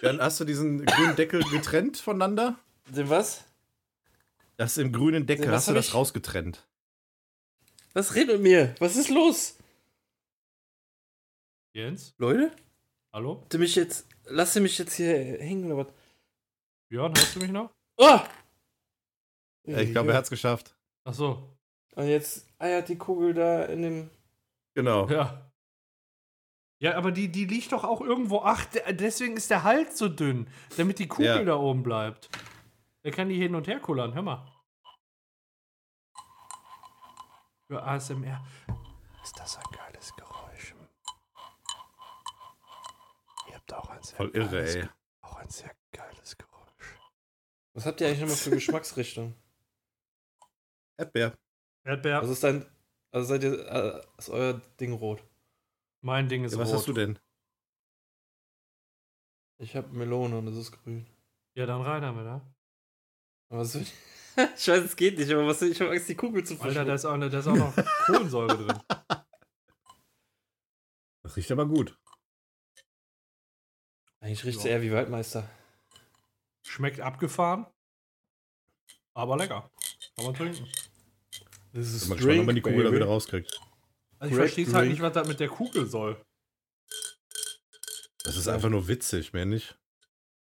[0.02, 2.56] Dann hast du diesen grünen Deckel getrennt voneinander.
[2.88, 3.44] Den was?
[4.56, 5.94] Das im grünen Deckel Was hast du das ich?
[5.94, 6.66] rausgetrennt.
[7.92, 8.74] Was redet mit mir?
[8.78, 9.58] Was ist los?
[11.74, 12.14] Jens?
[12.18, 12.54] Leute?
[13.12, 13.46] Hallo?
[13.52, 14.06] Ihr mich jetzt.
[14.24, 15.94] Lass ihr mich jetzt hier hängen oder was?
[16.88, 17.70] Björn, hörst du mich noch?
[17.98, 18.20] Oh!
[19.64, 20.74] Ja, ich glaube, er hat es geschafft.
[21.04, 21.56] Ach so.
[21.94, 24.10] Und jetzt eiert die Kugel da in dem.
[24.74, 25.08] Genau.
[25.08, 25.50] Ja.
[26.78, 28.40] Ja, aber die, die liegt doch auch irgendwo.
[28.42, 30.46] Ach, de- deswegen ist der Hals so dünn,
[30.76, 31.42] damit die Kugel Ja.
[31.44, 32.28] da oben bleibt.
[33.06, 34.14] Der kann die hin und her kullern.
[34.14, 34.52] Hör mal.
[37.68, 38.44] Für ASMR.
[39.22, 40.74] Ist das ein geiles Geräusch?
[43.48, 44.88] Ihr habt auch ein sehr Voll irre, geiles, ey.
[45.20, 46.98] Auch ein sehr geiles Geräusch.
[47.74, 49.36] Was habt ihr eigentlich nochmal für Geschmacksrichtung?
[50.96, 51.38] Erdbeer.
[51.84, 52.18] Erdbeer.
[52.18, 52.66] Also ist dein.
[53.12, 53.52] Also seid ihr.
[53.68, 55.22] Äh, ist euer Ding rot?
[56.00, 56.78] Mein Ding ist Ja, was rot.
[56.78, 57.20] hast du denn?
[59.58, 61.06] Ich habe Melone und es ist grün.
[61.54, 62.40] Ja, dann rein damit, ja?
[63.48, 63.92] Was ich
[64.36, 66.88] weiß, es geht nicht, aber was soll ich habe Angst, die Kugel zu Alter, verschlucken.
[66.88, 67.74] da ist auch, da ist auch noch
[68.06, 68.80] Kohlensäure drin.
[71.22, 71.96] Das riecht aber gut.
[74.20, 75.48] Eigentlich riecht es eher wie Waldmeister.
[76.66, 77.66] Schmeckt abgefahren,
[79.14, 79.70] aber lecker.
[80.16, 80.66] Kann man trinken.
[81.72, 83.60] Das Ich ist mal gespannt, ob man die Kugel da wieder rauskriegt.
[84.18, 84.90] Also ich verstehe halt Drink.
[84.92, 86.20] nicht, was das mit der Kugel soll.
[88.24, 89.78] Das ist einfach nur witzig, mehr nicht.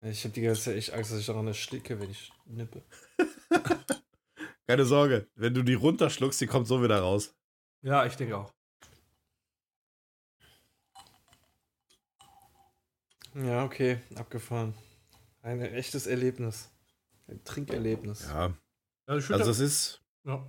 [0.01, 2.83] Ich habe die ganze Zeit echt Angst, dass ich daran ersticke, wenn ich nippe.
[4.67, 7.35] Keine Sorge, wenn du die runterschluckst, die kommt so wieder raus.
[7.81, 8.53] Ja, ich denke auch.
[13.35, 14.73] Ja, okay, abgefahren.
[15.41, 16.69] Ein echtes Erlebnis.
[17.27, 18.27] Ein Trinkerlebnis.
[18.27, 18.53] Ja,
[19.05, 20.45] also es ist, ja.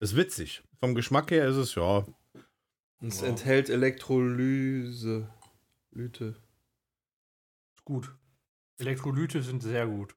[0.00, 0.62] ist witzig.
[0.80, 2.06] Vom Geschmack her ist es, ja,
[3.00, 3.28] Und es Ja.
[3.28, 5.28] enthält Elektrolyse.
[5.92, 6.42] Ist
[7.84, 8.14] gut.
[8.78, 10.14] Elektrolyte sind sehr gut.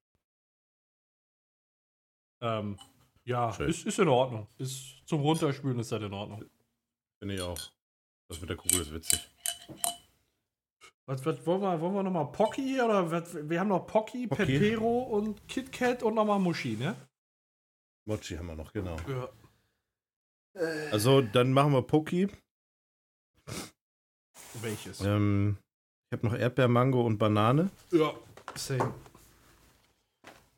[2.41, 2.80] Ähm,
[3.26, 3.69] ja, Schön.
[3.69, 4.48] ist, ist in Ordnung.
[4.57, 6.45] Ist zum Runterspülen ist das in Ordnung.
[7.19, 7.60] finde ich auch.
[8.27, 9.19] Das mit der Kugel ist witzig.
[11.06, 14.45] Was, was wollen wir, wollen wir nochmal Pocky oder was, wir haben noch Pocky, Pocky.
[14.45, 16.95] Pepero und KitKat und nochmal Muschi, ne?
[18.06, 18.95] Mochi haben wir noch, genau.
[19.07, 19.30] Ja.
[20.91, 22.27] Also, dann machen wir Poki.
[24.61, 25.02] Welches?
[25.02, 25.57] Ähm,
[26.11, 27.69] ich habe noch Erdbeer, Mango und Banane.
[27.91, 28.14] Ja,
[28.55, 28.93] same.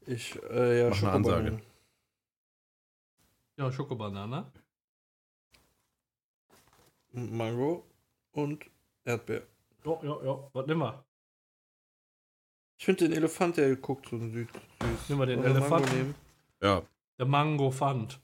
[0.05, 1.11] Ich, äh, ja, Mach eine.
[1.11, 1.61] Ansage.
[3.57, 4.51] Ja, Schokobanane.
[7.13, 7.85] Mango
[8.31, 8.65] und
[9.03, 9.43] Erdbeer.
[9.83, 10.49] Ja, ja, ja.
[10.53, 11.03] Was nehmen wir?
[12.77, 14.31] Ich finde den Elefant, der guckt so süß.
[14.33, 14.47] süß.
[15.09, 15.95] Nehmen wir den Oder Mango Elefanten?
[15.97, 16.15] nehmen.
[16.61, 16.81] Ja,
[17.19, 18.19] Der Mango Fund.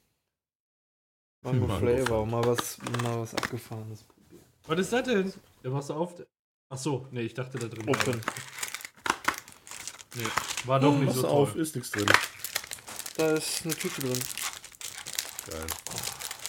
[1.43, 4.43] Mango, Mango Flavor, mal was, mal was abgefahrenes probieren.
[4.65, 5.33] Was ist das denn?
[5.63, 6.15] Der machst du auf.
[6.69, 7.87] Ach so, nee, ich dachte da drin.
[7.87, 8.21] Open.
[10.17, 10.25] Nee,
[10.65, 11.61] war doch nicht Mach's so auf, toll.
[11.61, 12.07] ist nichts drin.
[13.17, 14.19] Da ist eine Tüte drin.
[15.47, 15.67] Geil.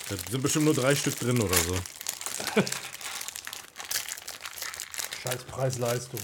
[0.09, 1.75] Da sind bestimmt nur drei Stück drin oder so.
[5.23, 6.21] Scheiß Preis-Leistung.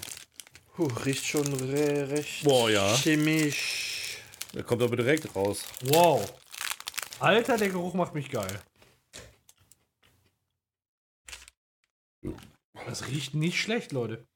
[0.74, 2.96] Puh, riecht schon re recht Boah, ja.
[2.96, 4.18] chemisch.
[4.54, 5.64] Der kommt aber direkt raus.
[5.82, 6.32] Wow.
[7.18, 8.60] Alter, der Geruch macht mich geil.
[12.86, 14.26] Das riecht nicht schlecht, Leute.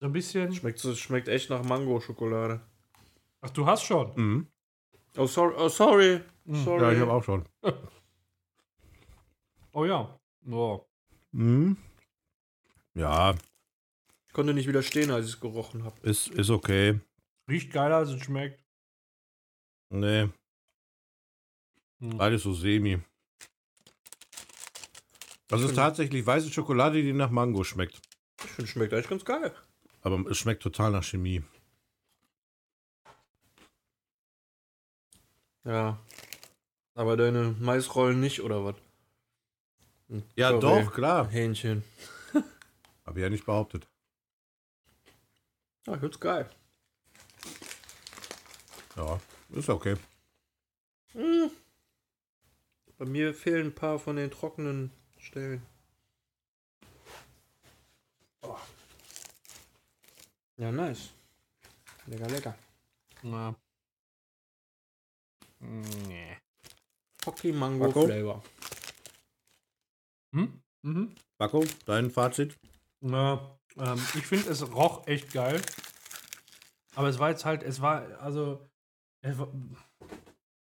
[0.00, 0.52] So ein bisschen.
[0.54, 2.60] Schmeckt, schmeckt echt nach Mango-Schokolade.
[3.40, 4.12] Ach, du hast schon.
[4.16, 4.46] Mhm.
[5.16, 5.54] Oh, sorry.
[5.56, 6.20] Oh, sorry.
[6.44, 6.64] Mhm.
[6.64, 6.82] sorry.
[6.82, 7.44] Ja, ich habe auch schon.
[9.72, 10.18] Oh ja.
[10.50, 10.86] Oh.
[11.32, 11.76] Mhm.
[12.94, 13.34] Ja,
[14.26, 16.00] Ich konnte nicht widerstehen, als ich es gerochen habe.
[16.00, 16.98] ist, ist okay.
[17.46, 18.58] Riecht geiler, als es schmeckt.
[19.90, 20.30] Nee,
[22.00, 22.16] Hm.
[22.16, 22.98] beides so semi.
[25.48, 28.00] Das ist tatsächlich weiße Schokolade, die nach Mango schmeckt.
[28.42, 29.54] Ich finde, schmeckt eigentlich ganz geil.
[30.06, 31.42] Aber es schmeckt total nach Chemie.
[35.64, 35.98] Ja.
[36.94, 38.76] Aber deine Maisrollen nicht, oder was?
[40.08, 40.84] Hm, Ja, sorry.
[40.84, 41.28] doch, klar.
[41.28, 41.82] Hähnchen.
[43.04, 43.88] Habe ich ja nicht behauptet.
[45.88, 46.48] Ja, ganz geil.
[48.94, 49.20] Ja,
[49.50, 49.96] ist okay.
[51.14, 51.50] Hm.
[52.96, 55.66] Bei mir fehlen ein paar von den trockenen Stellen.
[60.58, 61.12] Ja, nice.
[62.06, 62.54] Lecker, lecker.
[63.22, 63.54] Na.
[65.60, 66.38] Nee.
[67.18, 68.06] Pocky Mango Marco?
[68.06, 68.42] Flavor.
[70.34, 70.62] Hm?
[70.82, 71.14] Mhm.
[71.38, 72.56] Marco, dein Fazit?
[73.00, 75.60] Na, ähm, ich finde, es roch echt geil.
[76.94, 78.66] Aber es war jetzt halt, es war, also,
[79.22, 79.48] es war,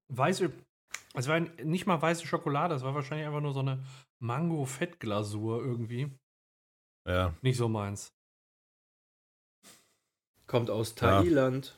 [0.09, 0.53] weiße,
[1.15, 3.85] es war nicht mal weiße Schokolade, es war wahrscheinlich einfach nur so eine
[4.21, 6.17] Mango-Fettglasur irgendwie.
[7.09, 7.35] Ja.
[7.43, 8.13] Nicht so meins.
[10.51, 11.23] Kommt aus Ja.
[11.23, 11.77] Thailand.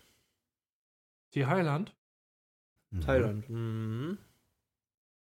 [1.35, 1.94] Die Highland?
[3.05, 3.47] Thailand.
[3.51, 4.16] Mhm.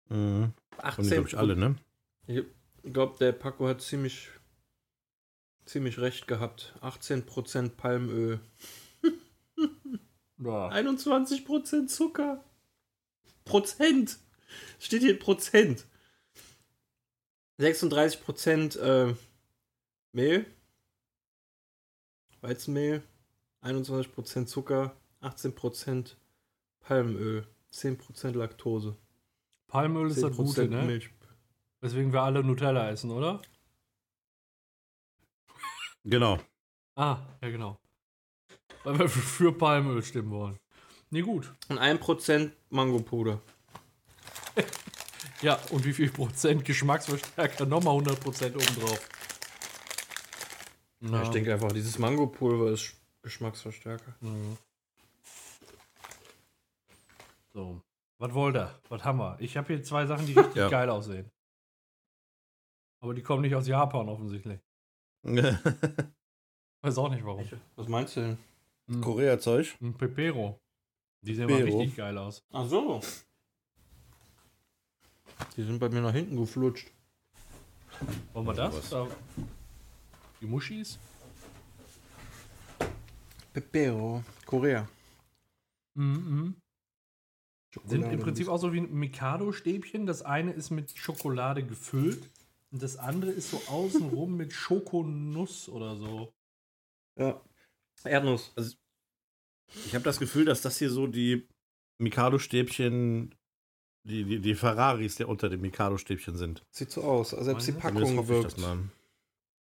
[0.08, 0.54] Mhm.
[0.78, 1.76] Und 18 glaube ich alle, ne?
[2.28, 2.46] Ich
[2.94, 4.30] glaube, der Paco hat ziemlich,
[5.66, 6.74] ziemlich recht gehabt.
[6.80, 8.40] 18% Palmöl.
[10.38, 10.70] Ja.
[10.70, 12.44] 21% Zucker.
[13.44, 14.18] Prozent.
[14.80, 15.86] Steht hier Prozent.
[17.60, 19.14] 36% äh,
[20.14, 20.46] Mehl.
[22.40, 23.04] Weizenmehl.
[23.62, 24.96] 21% Zucker.
[25.22, 26.16] 18%
[26.82, 27.48] Palmöl.
[27.72, 28.98] 10% Laktose.
[29.68, 30.84] Palmöl ist das Gute, ne?
[30.84, 31.10] Milch.
[31.80, 33.42] Weswegen wir alle Nutella essen, oder?
[36.04, 36.40] Genau.
[36.96, 37.78] Ah, ja, genau.
[38.84, 40.60] Weil wir für Palmöl stimmen wollen.
[41.12, 41.54] Nee, gut.
[41.70, 43.42] Und 1% Mangopuder.
[45.42, 47.66] Ja, und wie viel Prozent Geschmacksverstärker?
[47.66, 49.10] Nochmal 100 Prozent obendrauf.
[51.00, 54.16] Ja, ich denke einfach, dieses Mangopulver ist Geschmacksverstärker.
[57.54, 57.82] So.
[58.18, 58.74] Was wollt ihr?
[58.90, 59.36] Was haben wir?
[59.40, 60.70] Ich habe hier zwei Sachen, die richtig Ja.
[60.70, 61.30] geil aussehen.
[63.00, 64.60] Aber die kommen nicht aus Japan offensichtlich.
[65.24, 67.48] Weiß auch nicht warum.
[67.76, 68.38] Was meinst du denn?
[68.88, 69.76] Ein, Korea-Zeug.
[69.82, 70.60] ein Pepero.
[71.22, 71.80] Die sehen mal Pepero.
[71.80, 72.44] richtig geil aus.
[72.52, 73.02] Ach so.
[75.58, 76.92] Die sind bei mir nach hinten geflutscht.
[78.34, 78.92] Wollen wir das?
[78.92, 79.10] Was?
[80.40, 80.98] Die Muschis?
[83.54, 84.24] Pepero.
[84.46, 84.88] Korea.
[85.96, 86.56] Mhm.
[87.86, 90.06] Sind im Prinzip auch so wie ein Mikado-Stäbchen.
[90.06, 92.30] Das eine ist mit Schokolade gefüllt
[92.72, 96.34] und das andere ist so außenrum mit Schokonuss oder so.
[97.18, 97.42] Ja.
[98.04, 98.54] Erdnuss.
[99.86, 101.48] Ich habe das Gefühl, dass das hier so die
[102.00, 103.36] Mikado-Stäbchen,
[104.04, 106.64] die, die, die Ferraris, der unter den Mikado-Stäbchen sind.
[106.72, 107.34] Sieht so aus.
[107.34, 108.06] Also selbst die Meinst du?
[108.06, 108.92] Zumindest Packung wirkt.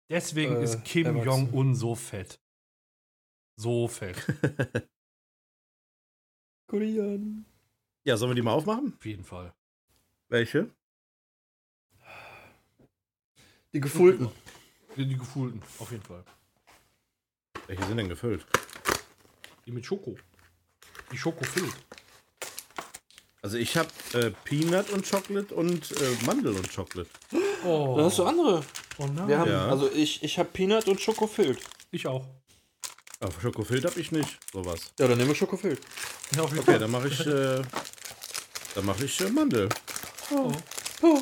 [0.09, 1.23] Deswegen Äh, ist Kim.
[1.23, 2.39] Jong-un so fett.
[3.55, 4.17] So fett.
[6.67, 7.45] Korean.
[8.03, 8.93] Ja, sollen wir die mal aufmachen?
[8.97, 9.53] Auf jeden Fall.
[10.29, 10.69] Welche?
[13.73, 14.29] Die gefüllten.
[14.95, 16.23] Die, die gefühlten, auf jeden Fall.
[17.67, 18.45] Welche sind denn gefüllt?
[19.65, 20.15] Die mit Schoko.
[21.11, 21.73] Die Schoko füllt.
[23.41, 27.09] Also ich habe äh, Peanut und Chocolate und äh, Mandel und Chocolate.
[27.65, 28.63] Oh, Dann hast du andere.
[28.99, 29.27] oh nein.
[29.27, 29.67] Wir haben, Ja.
[29.67, 31.59] Also ich, ich habe Peanut und Schokofillt.
[31.91, 32.25] ich auch.
[33.23, 34.37] Aber Schokofilter habe ich nicht.
[34.51, 34.81] Sowas.
[34.99, 35.79] Ja, dann nehmen wir Schokofillt.
[36.35, 36.79] Ja, auf jeden Okay, Fall.
[36.79, 37.61] dann mache ich, äh,
[38.75, 39.69] dann mache ich äh, Mandel.
[40.29, 40.51] Oh.
[41.01, 41.21] Oh.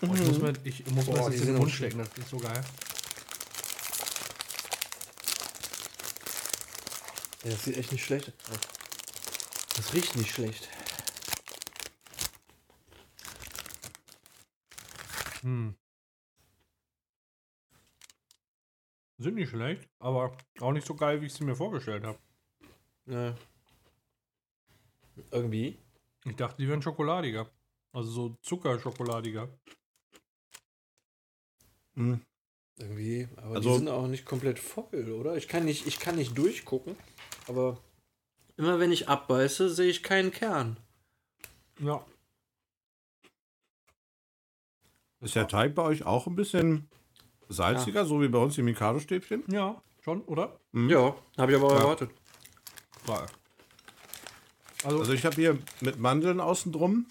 [0.00, 1.98] Oh, ich muss mir, ich muss mir Boah, das in den Mund stecken.
[1.98, 2.64] Das ist so geil.
[7.44, 8.58] Ja, das sieht echt nicht schlecht aus.
[9.76, 10.70] Das riecht nicht schlecht.
[15.42, 15.74] Hm.
[19.24, 22.18] Sind nicht schlecht, aber auch nicht so geil, wie ich sie mir vorgestellt habe.
[23.06, 23.34] Ja.
[25.30, 25.78] Irgendwie.
[26.26, 27.50] Ich dachte, die wären schokoladiger.
[27.92, 29.48] Also so zuckerschokoladiger.
[31.94, 32.20] Hm.
[32.76, 33.26] Irgendwie.
[33.38, 35.38] Aber Also- die sind auch nicht komplett voll, oder?
[35.38, 36.94] Ich kann nicht, ich kann nicht durchgucken,
[37.48, 37.78] aber
[38.58, 40.76] immer wenn ich abbeiße, sehe ich keinen Kern.
[41.78, 42.04] Ja.
[45.20, 46.90] Ist der Teig bei euch auch ein bisschen
[47.54, 49.44] salziger, so wie bei uns die Mikado-Stäbchen?
[49.48, 50.58] Ja, schon, oder?
[50.72, 50.88] Hm.
[50.90, 51.80] Ja, habe ich aber Ja.
[51.80, 52.10] erwartet.
[53.06, 53.26] Geil.
[54.84, 57.06] Also, Also ich habe hier mit Mandeln außen drum.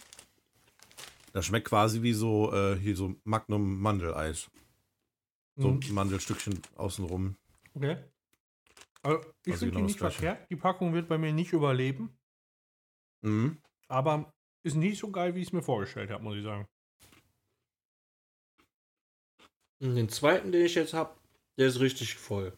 [1.33, 4.49] Das schmeckt quasi wie so, äh, hier so Magnum Mandeleis.
[5.57, 7.35] So mhm, Mandelstückchen außenrum.
[7.75, 7.97] okay.
[9.03, 10.17] Also, ich Also finde genau die nicht Gleiche.
[10.17, 10.49] verkehrt.
[10.49, 12.17] Die Packung wird bei mir nicht überleben,
[13.21, 13.57] Mhm.
[13.87, 14.31] aber
[14.63, 16.65] ist nicht so geil, wie ich es mir vorgestellt habe, muss ich sagen.
[19.83, 21.13] Und Den zweiten, den ich jetzt habe,
[21.57, 22.53] der ist richtig voll.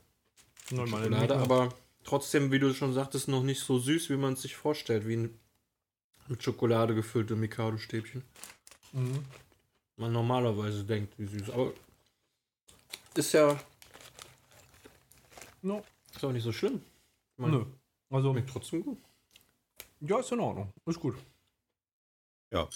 [0.69, 1.73] Schokolade, aber
[2.03, 5.17] trotzdem, wie du schon sagtest, noch nicht so süß, wie man es sich vorstellt, wie
[5.17, 5.39] ein
[6.27, 8.23] mit Schokolade gefüllte Mikado-Stäbchen.
[8.93, 9.25] Mhm.
[9.97, 11.49] Man normalerweise denkt, wie süß.
[11.49, 11.73] Aber
[13.15, 13.59] ist ja
[15.63, 15.83] No,
[16.13, 16.75] ist auch nicht so schlimm.
[16.75, 17.65] Ich mein, nö.
[18.11, 18.99] Also, Schmeckt trotzdem gut.
[20.01, 20.71] ja, ist in Ordnung.
[20.85, 21.15] Ist gut.
[22.51, 22.69] Ja.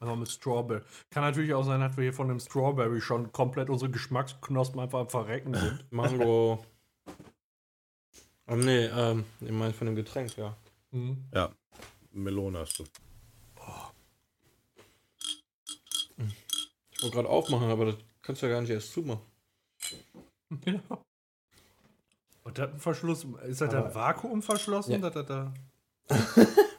[0.00, 0.80] Aber mit Strawberry.
[1.10, 5.00] Kann natürlich auch sein, dass wir hier von dem Strawberry schon komplett unsere Geschmacksknospen einfach
[5.00, 5.84] am Verrecken sind.
[5.92, 6.64] Mango.
[8.46, 10.56] oh, nee, ähm, ich meine von dem Getränk, ja.
[10.90, 11.24] Mhm.
[11.34, 11.50] Ja.
[12.12, 12.84] Melone hast du.
[17.00, 19.22] Ich wollte gerade aufmachen, aber das kannst du ja gar nicht erst zumachen.
[20.66, 20.80] Ja.
[22.42, 24.92] Und das ein Verschluss, ist das da Vakuum verschlossen?
[24.92, 24.98] Ja.
[24.98, 25.54] dass das da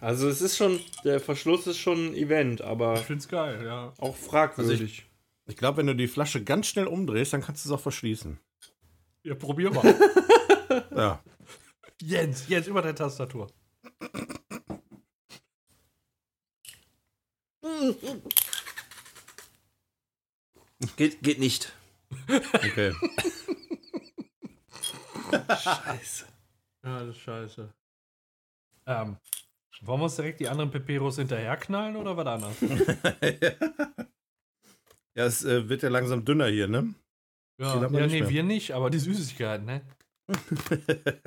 [0.00, 3.92] Also es ist schon, der Verschluss ist schon ein Event, aber ich find's geil, ja.
[3.98, 5.06] auch fragwürdig.
[5.46, 8.38] Ich glaube, wenn du die Flasche ganz schnell umdrehst, dann kannst du es auch verschließen.
[9.22, 9.94] Ja, probier mal.
[10.94, 11.22] Ja.
[12.00, 13.48] Jens, Jens, über der Tastatur.
[20.96, 21.72] geht, geht nicht.
[22.52, 22.92] Okay.
[25.48, 26.26] Scheiße.
[26.84, 27.74] Ja, das ist scheiße.
[28.86, 29.16] Ähm,
[29.82, 32.56] wollen wir uns direkt die anderen Peperos hinterherknallen oder was anderes?
[35.14, 36.94] ja, es äh, wird ja langsam dünner hier, ne?
[37.58, 38.28] Ja, ja nee, mehr.
[38.28, 39.82] wir nicht, aber die Süßigkeiten, ne?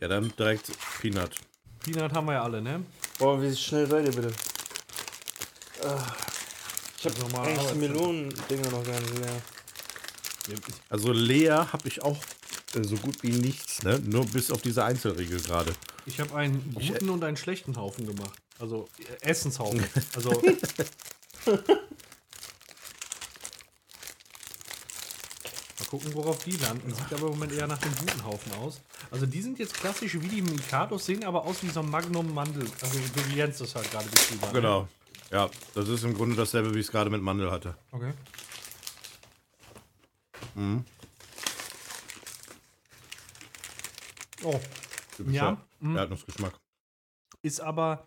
[0.00, 1.36] Ja, dann direkt Peanut.
[1.84, 2.82] Peanut haben wir ja alle, ne?
[3.18, 4.32] Boah, wie schnell seid ihr bitte?
[5.84, 6.06] Ah,
[6.98, 7.78] ich hab Normal eigentlich die.
[7.78, 9.42] Melonen-Dinger noch gar nicht leer.
[10.88, 12.16] Also leer habe ich auch
[12.74, 14.00] äh, so gut wie nichts, ne?
[14.00, 15.72] Nur bis auf diese Einzelregel gerade.
[16.06, 18.38] Ich habe einen guten und einen schlechten Haufen gemacht.
[18.58, 18.88] Also
[19.22, 19.84] äh, Essenshaufen.
[20.14, 20.42] Also
[25.78, 26.92] Mal gucken, worauf die landen.
[26.92, 28.80] Sieht aber im Moment eher nach dem guten Haufen aus.
[29.10, 32.66] Also die sind jetzt klassisch wie die Mikados, sehen aber aus wie so ein Magnum-Mandel.
[32.82, 34.52] Also so wie Jens das halt gerade beschrieben hat.
[34.52, 34.88] Genau.
[35.30, 37.76] Ja, das ist im Grunde dasselbe, wie ich es gerade mit Mandel hatte.
[37.92, 38.12] Okay.
[40.54, 40.84] Mhm.
[44.42, 44.60] Oh,
[45.28, 45.96] Ja, mhm.
[45.96, 46.58] Erdnussgeschmack.
[47.42, 48.06] ist aber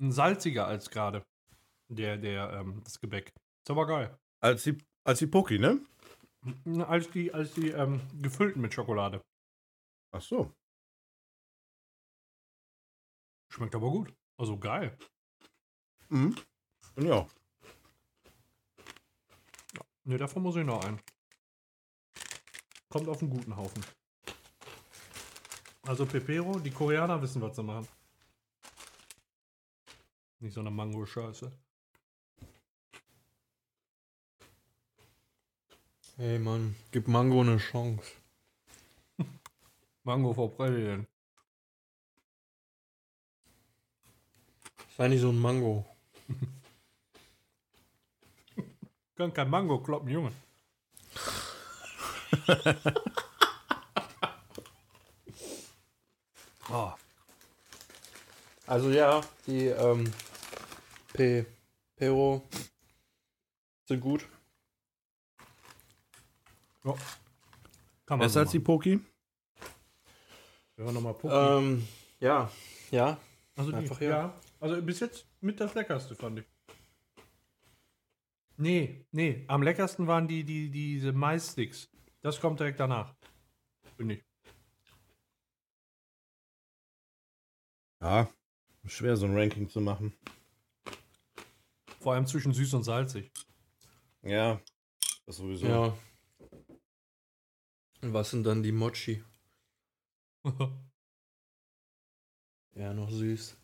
[0.00, 1.22] ein salziger als gerade
[1.88, 3.32] der, der, ähm, das Gebäck.
[3.62, 4.18] Ist aber geil.
[4.40, 5.84] Als die, als die Poki, ne?
[6.86, 9.22] Als die, als die ähm, gefüllten mit Schokolade.
[10.12, 10.54] Ach so.
[13.52, 14.14] Schmeckt aber gut.
[14.38, 14.96] Also geil.
[16.08, 16.34] Mhm.
[16.96, 17.28] Ja.
[20.04, 21.00] Ne, davon muss ich noch ein.
[22.88, 23.84] Kommt auf einen guten Haufen.
[25.90, 27.88] Also Pepero, die Koreaner wissen, was sie machen.
[30.38, 31.50] Nicht so eine Mango-Scheiße.
[36.16, 38.08] Hey Mann, gib Mango eine Chance.
[40.04, 41.08] Mango for President.
[44.96, 45.84] Sei nicht so ein Mango.
[49.16, 50.30] Kann kein Mango kloppen, Junge.
[56.72, 56.92] oh,
[58.66, 60.12] Also ja, die ähm,
[61.12, 61.46] P
[61.96, 62.42] Pero
[63.84, 64.26] sind gut.
[66.84, 66.94] ja.
[68.06, 68.58] Kann man Besser als die.
[68.58, 69.00] Poki?
[70.76, 71.30] Wenn wir nochmal gucken.
[71.32, 71.88] Ähm,
[72.20, 72.50] ja,
[72.90, 73.18] ja.
[73.54, 74.34] also, die, ja.
[74.58, 76.46] also bis jetzt mit das leckerste, fand ich.
[78.56, 81.88] Nee, nee, am leckersten waren die, die, diese Maissticks.
[82.22, 83.14] Das kommt direkt danach.
[83.96, 84.29] Finde ich.
[88.00, 88.28] Ja.
[88.86, 90.14] Schwer, so ein Ranking zu machen.
[92.00, 93.30] Vor allem zwischen süß und salzig.
[94.22, 94.60] Ja.
[95.26, 95.66] Das sowieso.
[95.66, 95.98] Ja.
[98.02, 99.22] Und was sind dann die Mochi?
[102.72, 103.56] Ja, noch süß.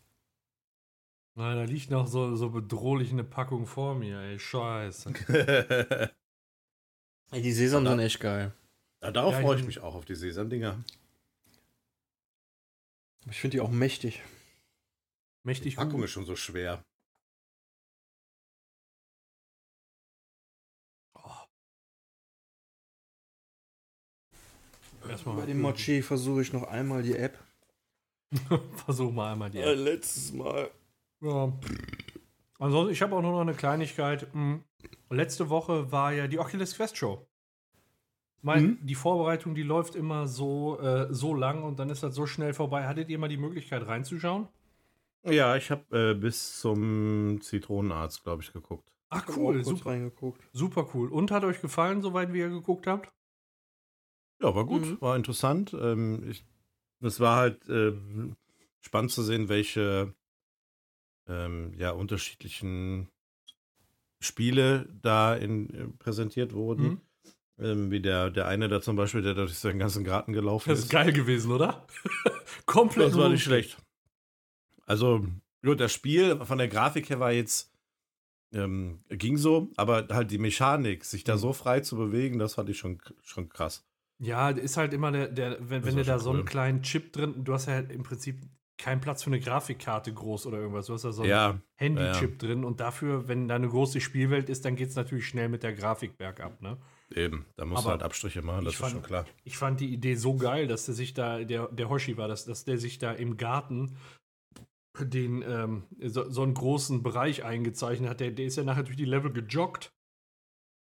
[1.35, 4.37] Nein, da liegt noch so, so bedrohlich eine Packung vor mir, ey.
[4.37, 5.13] Scheiße.
[7.31, 8.53] Ey, die Sesam sind echt geil.
[9.01, 10.83] ja, darauf Ja, freue ich mich auch, auf die Sesam-Dinger.
[13.29, 14.21] Ich finde die auch mächtig.
[15.43, 16.05] Mächtig Packung gut.
[16.05, 16.83] ist schon so schwer.
[25.07, 27.41] Erstmal Bei dem Mochi versuche ich noch einmal die App.
[28.85, 29.59] Versuch mal einmal die.
[29.59, 30.69] Äh, letztes Mal.
[31.21, 31.53] Ja.
[32.59, 34.31] Ansonsten, ich habe auch nur noch eine Kleinigkeit.
[34.33, 34.63] Hm,
[35.09, 37.25] Letzte Woche war ja die Oculus Quest Show.
[38.41, 38.77] Mein, Mhm.
[38.81, 42.53] Die Vorbereitung, die läuft immer so, äh, so lang und dann ist das so schnell
[42.53, 42.87] vorbei.
[42.87, 44.47] Hattet ihr mal die Möglichkeit reinzuschauen?
[45.23, 48.91] Ja, ich habe äh, bis zum Zitronenarzt, glaube ich, geguckt.
[49.09, 50.49] Ach cool, super, reingeguckt.
[50.53, 51.09] super cool.
[51.11, 53.11] Und hat euch gefallen, soweit wie ihr geguckt habt?
[54.41, 55.01] Ja, war gut, Mhm.
[55.01, 55.73] war interessant.
[55.73, 56.45] Ähm, ich,
[57.01, 58.35] es war halt ähm,
[58.81, 60.13] spannend zu sehen, welche
[61.27, 63.09] ähm, ja, unterschiedlichen
[64.19, 66.83] Spiele da in, äh, präsentiert wurden.
[66.83, 67.06] Mhm.
[67.59, 70.79] Ähm, wie der, der eine da zum Beispiel, der durch seinen ganzen Garten gelaufen Das
[70.79, 70.85] ist.
[70.85, 71.87] ist geil gewesen, oder?
[72.65, 73.07] Komplett.
[73.09, 73.77] Das war nicht schlecht.
[74.85, 75.25] Also,
[75.63, 77.73] gut, das Spiel von der Grafik her war jetzt,
[78.53, 81.39] ähm, ging so, aber halt die Mechanik, sich da Mhm.
[81.39, 83.85] so frei zu bewegen, das fand ich schon, schon krass.
[84.19, 86.45] Ja, ist halt immer der, der wenn, wenn du da so einen cool.
[86.45, 88.41] kleinen Chip drin, du hast ja halt im Prinzip
[88.77, 90.87] keinen Platz für eine Grafikkarte groß oder irgendwas.
[90.87, 94.49] Du hast ja so einen Ja, Handy-Chip drin und dafür, wenn da eine große Spielwelt
[94.49, 96.77] ist, dann geht es natürlich schnell mit der Grafik bergab, ne?
[97.13, 97.45] Eben.
[97.55, 99.25] Da musst du Aber halt Abstriche machen, das ist fand- schon klar.
[99.43, 102.45] Ich fand die Idee so geil, dass der sich da, der, der Hoshi war, dass,
[102.45, 103.95] dass der sich da im Garten
[104.99, 108.19] den, ähm, so, so einen großen Bereich eingezeichnet hat.
[108.19, 109.93] Der, der ist ja nachher durch die Level gejoggt.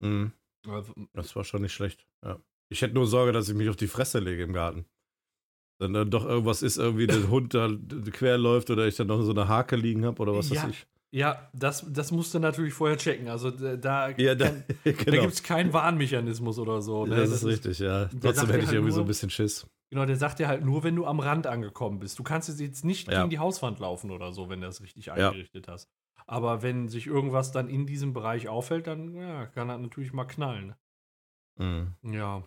[0.04, 0.32] Mhm.
[0.68, 2.06] Also, Das war schon nicht schlecht.
[2.24, 2.40] Ja.
[2.72, 4.86] Ich hätte nur Sorge, dass ich mich auf die Fresse lege im Garten.
[5.80, 7.70] Wenn dann doch irgendwas ist, irgendwie der Hund da
[8.12, 10.64] quer läuft oder ich dann noch so eine Hake liegen habe oder was Ja.
[10.64, 10.88] weiß ich.
[11.14, 13.28] Ja, das, das musst du natürlich vorher checken.
[13.28, 15.22] Also da, da, Ja, da, kann, genau.
[15.22, 17.06] gibt es keinen Warnmechanismus oder so.
[17.06, 17.16] Ne?
[17.16, 18.06] das, ist richtig, ja.
[18.20, 19.68] Trotzdem hätte ich halt irgendwie so nur- ein bisschen Schiss.
[19.92, 22.18] Genau, der sagt dir halt nur, wenn du am Rand angekommen bist.
[22.18, 23.20] Du kannst jetzt nicht Ja.
[23.20, 25.88] gegen die Hauswand laufen oder so, wenn du das richtig eingerichtet hast.
[26.26, 29.14] Aber wenn sich irgendwas dann in diesem Bereich auffällt, dann
[29.54, 30.74] kann das natürlich mal knallen.
[31.60, 31.94] Mhm.
[32.02, 32.42] Ja.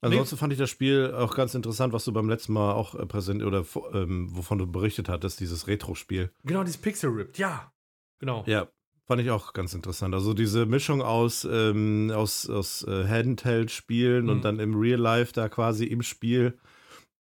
[0.00, 3.04] Ansonsten fand ich das Spiel auch ganz interessant, was du beim letzten Mal auch äh,
[3.06, 6.30] präsent oder ähm, wovon du berichtet hattest, dieses Retro-Spiel.
[6.44, 7.72] Genau, dieses Pixel Ripped, ja.
[8.20, 8.44] Genau.
[8.46, 8.68] Ja,
[9.06, 10.14] fand ich auch ganz interessant.
[10.14, 14.30] Also diese Mischung aus, ähm, aus, aus äh, Handheld-Spielen Mhm.
[14.30, 16.58] und dann im Real Life da quasi im Spiel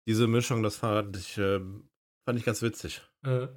[0.07, 1.59] diese Mischung, das fand ich, äh,
[2.25, 3.01] fand ich ganz witzig.
[3.25, 3.47] Äh,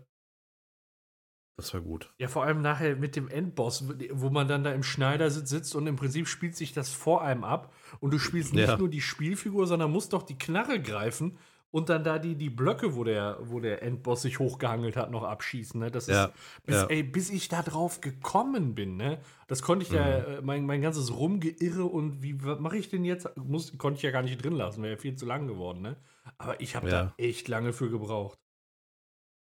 [1.61, 2.11] Das war gut.
[2.19, 5.87] ja, vor allem nachher mit dem Endboss, wo man dann da im Schneidersitz sitzt und
[5.87, 8.78] im Prinzip spielt sich das vor einem ab und du spielst nicht Ja.
[8.78, 11.37] nur die Spielfigur, sondern musst doch die Knarre greifen
[11.70, 15.23] und dann da die, die Blöcke, wo der, wo der Endboss sich hochgehangelt hat, noch
[15.23, 15.78] abschießen.
[15.78, 15.91] Ne?
[15.91, 16.32] Das Ja, ist,
[16.65, 16.87] bis, ja.
[16.87, 19.20] ey, bis ich da drauf gekommen bin, ne?
[19.47, 20.24] Das konnte ich ja, Mhm.
[20.24, 23.28] äh, mein, mein ganzes Rumgeirre und wie mache ich denn jetzt?
[23.37, 25.97] Muss, konnte ich ja gar nicht drin lassen, wäre ja viel zu lang geworden, ne?
[26.39, 27.03] Aber ich habe Ja.
[27.05, 28.39] da echt lange für gebraucht.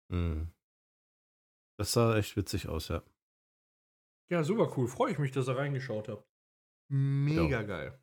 [0.09, 0.49] Mhm.
[1.80, 3.01] Das sah echt witzig aus, ja.
[4.30, 4.88] Ja, super cool.
[4.89, 6.27] Freue ich mich, dass ihr reingeschaut habt.
[6.91, 7.97] Mega geil.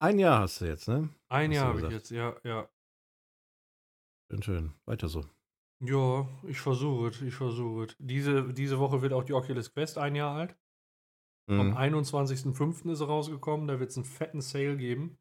[0.00, 1.10] Ein Jahr hast du jetzt, ne?
[1.28, 2.70] Ein Hast Jahr habe ich jetzt, ja, ja.
[4.30, 4.74] Schön, schön.
[4.86, 5.28] Weiter so.
[5.84, 7.96] Ja, ich versuche es, ich versuche es.
[7.98, 10.56] Diese, diese Woche wird auch die Oculus Quest ein Jahr alt.
[11.48, 11.76] Am Mhm.
[11.76, 12.90] 21.05.
[12.90, 15.18] ist sie rausgekommen, da wird es einen fetten Sale geben.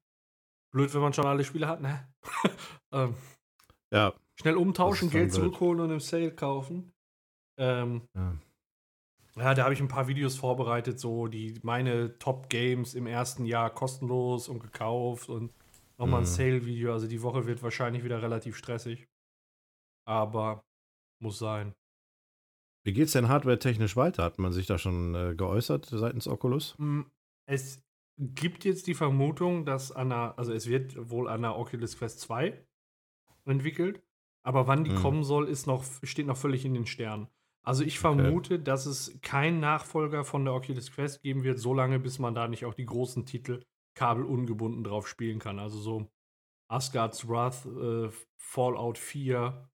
[0.74, 2.12] Blöd, wenn man schon alle Spiele hat, ne?
[2.94, 3.16] ähm,
[3.96, 6.92] Ja, schnell umtauschen, Geld zurückholen und im Sale kaufen.
[7.58, 8.38] Ähm, ja.
[9.38, 13.46] Ja, da habe ich ein paar Videos vorbereitet, so die meine Top Games im ersten
[13.46, 15.54] Jahr kostenlos und gekauft und
[15.98, 16.28] nochmal ein Mhm.
[16.28, 16.94] Sale-Video.
[16.94, 19.08] Also die Woche wird wahrscheinlich wieder relativ stressig.
[20.06, 20.64] Aber
[21.22, 21.74] muss sein.
[22.86, 24.24] Wie geht's denn hardware-technisch weiter?
[24.24, 26.76] Hat man sich da schon äh, geäußert seitens Oculus?
[26.78, 27.02] Mm,
[27.48, 27.82] Es
[28.20, 32.64] gibt jetzt die Vermutung, dass an also es wird wohl an der Oculus Quest 2
[33.46, 34.02] entwickelt.
[34.44, 34.96] Aber wann die Mhm.
[34.96, 37.28] kommen soll, ist noch, steht noch völlig in den Sternen.
[37.64, 42.20] Also ich vermute, dass es keinen Nachfolger von der Oculus Quest geben wird, solange bis
[42.20, 43.64] man da nicht auch die großen Titel
[43.96, 45.58] kabelungebunden drauf spielen kann.
[45.58, 46.12] Also so
[46.70, 49.68] Asgard's Wrath, äh, Fallout 4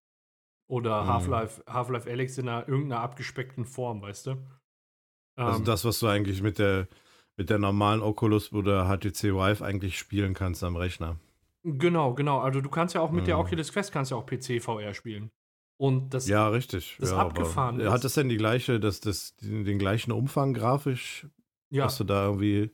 [0.69, 1.07] oder Mhm.
[1.07, 4.37] Half-Life Half-Life Alyx in einer, irgendeiner abgespeckten Form, weißt du?
[5.37, 6.87] Also Ähm, das, was du eigentlich mit der,
[7.37, 11.19] mit der normalen Oculus oder HTC Vive eigentlich spielen kannst am Rechner.
[11.63, 12.39] Genau, genau.
[12.39, 13.41] Also du kannst ja auch mit der Mhm.
[13.41, 15.31] Oculus Quest kannst ja auch PC VR spielen.
[15.77, 16.97] Und das Ja, richtig.
[16.99, 21.27] das ja, abgefahren ist- Hat das denn die gleiche, das, das, den, gleichen Umfang grafisch?
[21.71, 22.71] ja, Hast du da irgendwie.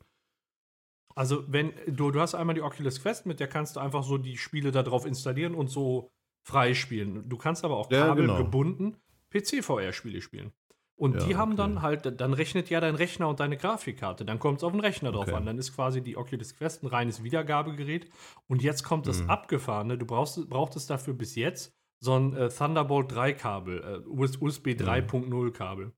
[1.15, 4.17] also wenn du du hast einmal die Oculus Quest, mit der kannst du einfach so
[4.17, 6.09] die Spiele da drauf installieren und so
[6.47, 7.27] freispielen.
[7.29, 8.33] Du kannst aber auch Ja, genau.
[8.35, 8.97] kabelgebunden
[9.31, 10.51] PC VR Spiele spielen.
[10.99, 11.57] Und Ja, die haben okay.
[11.57, 14.25] dann halt, dann rechnet ja dein Rechner und deine Grafikkarte.
[14.25, 15.35] Dann kommt es auf den Rechner drauf Okay.
[15.35, 15.45] an.
[15.45, 18.09] Dann ist quasi die Oculus Quest ein reines Wiedergabegerät.
[18.47, 19.29] Und jetzt kommt das Mhm.
[19.29, 19.97] Abgefahrene.
[19.99, 24.73] Du brauchst, brauchtest dafür bis jetzt so ein äh, Thunderbolt 3 Kabel, äh, US USB
[24.73, 24.77] Mhm.
[24.77, 25.93] 3.0 Kabel.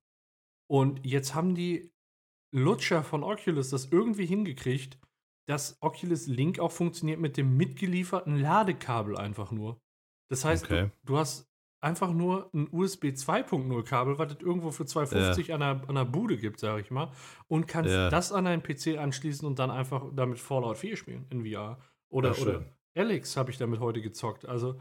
[0.70, 1.92] Und jetzt haben die
[2.54, 5.00] Lutscher von Oculus das irgendwie hingekriegt,
[5.48, 9.82] dass Oculus Link auch funktioniert mit dem mitgelieferten Ladekabel einfach nur.
[10.30, 10.92] Das heißt, Okay.
[11.06, 11.49] du, du hast
[11.82, 16.06] einfach nur ein USB 2.0 Kabel, was es irgendwo für 250 an, der, an der
[16.06, 17.12] Bude gibt, sag ich mal,
[17.48, 18.10] und kannst Ja.
[18.10, 21.80] das an deinen PC anschließen und dann einfach damit Fallout 4 spielen in VR.
[22.10, 22.66] Oder, Ja, oder
[22.96, 24.46] Alex habe ich damit heute gezockt.
[24.46, 24.80] Also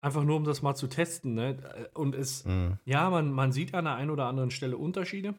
[0.00, 1.34] einfach nur, um das mal zu testen.
[1.34, 1.90] Ne?
[1.94, 2.78] Und es, Mhm.
[2.84, 5.34] ja, man, man sieht an der einen oder anderen Stelle Unterschiede,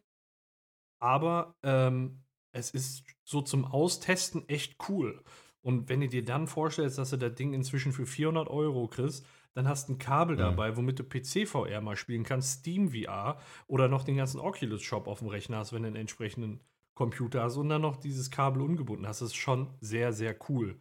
[1.00, 2.22] aber ähm,
[2.54, 5.24] es ist so zum Austesten echt cool.
[5.62, 9.26] Und wenn du dir dann vorstellst, dass du das Ding inzwischen für 400 Euro kriegst,
[9.56, 10.38] dann hast du ein Kabel Mhm.
[10.38, 15.20] dabei, womit du PC-VR mal spielen kannst, Steam VR oder noch den ganzen Oculus-Shop auf
[15.20, 16.62] dem Rechner hast, wenn du einen entsprechenden
[16.96, 19.22] Computer hast und dann noch dieses Kabel ungebunden hast.
[19.22, 20.80] Das ist schon sehr, sehr cool.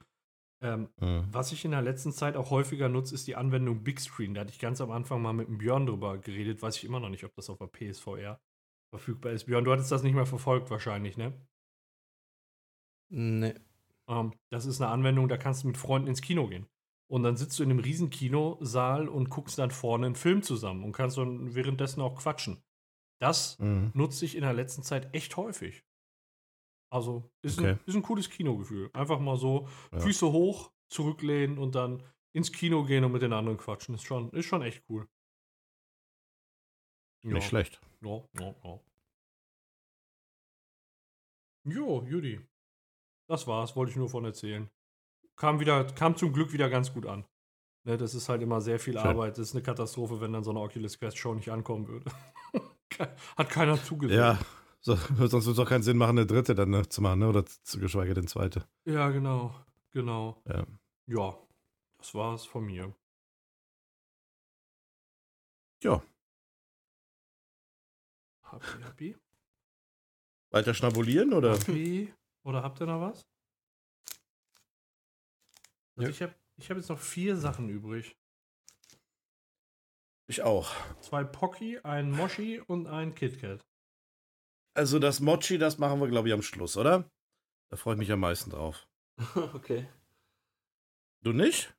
[0.63, 1.31] Ähm, Mhm.
[1.33, 4.35] was ich in der letzten Zeit auch häufiger nutze, ist die Anwendung Big Screen.
[4.35, 6.63] Da hatte ich ganz am Anfang mal mit dem Björn drüber geredet.
[6.63, 8.41] Weiß ich immer noch nicht, ob das auf der PSVR
[8.95, 9.45] verfügbar ist.
[9.47, 11.47] Björn, du hattest das nicht mehr verfolgt wahrscheinlich, ne?
[13.11, 13.55] Nee.
[14.09, 16.67] Ähm, das ist eine Anwendung, da kannst du mit Freunden ins Kino gehen.
[17.11, 20.85] Und dann sitzt du in einem riesen Kinosaal und guckst dann vorne einen Film zusammen
[20.85, 22.63] und kannst dann währenddessen auch quatschen.
[23.21, 23.91] Das Mhm.
[23.95, 25.85] nutze ich in der letzten Zeit echt häufig.
[26.93, 27.71] Also ist, Okay.
[27.73, 28.91] ein, ist ein cooles Kinogefühl.
[28.93, 29.99] Einfach mal so Ja.
[30.01, 33.95] Füße hoch, zurücklehnen und dann ins Kino gehen und mit den anderen quatschen.
[33.97, 35.09] Ist schon, ist schon echt cool.
[37.23, 37.81] Nicht schlecht.
[38.03, 38.81] Ja, ja, ja.
[41.65, 42.41] Jo, Judy.
[43.29, 44.71] Das war's, wollte ich nur von erzählen.
[45.41, 47.25] Kam wieder, kam zum Glück wieder ganz gut an.
[47.85, 49.07] Ne, das ist halt immer sehr viel Schön.
[49.07, 49.39] Arbeit.
[49.39, 52.11] Das ist eine Katastrophe, wenn dann so eine Oculus Quest Show nicht ankommen würde.
[53.39, 54.21] Hat keiner zugesehen.
[54.21, 54.39] Ja,
[54.81, 57.29] so, sonst würde es auch keinen Sinn machen, eine dritte dann noch zu machen, ne?
[57.31, 58.69] oder zu, geschweige denn zweite.
[58.85, 59.55] Ja, genau.
[59.93, 60.43] Genau.
[60.47, 60.67] Ja.
[61.07, 61.39] Ja,
[61.97, 62.95] das war's von mir.
[65.83, 66.03] Ja.
[68.43, 69.17] Happy, happy?
[70.51, 71.53] Weiter schnabulieren oder?
[71.53, 72.13] Happy?
[72.45, 73.30] Oder habt ihr noch was?
[76.01, 76.15] Also Ja.
[76.15, 78.17] Ich habe ich hab jetzt noch vier Sachen übrig.
[80.27, 80.73] Ich auch.
[81.01, 83.61] Zwei Pocky, ein Moshi und ein KitKat.
[84.75, 87.11] Also das Mochi, das machen wir, glaube ich, am Schluss, oder?
[87.69, 88.89] Da freue ich mich am meisten drauf.
[89.55, 89.89] okay.
[91.23, 91.75] Du nicht?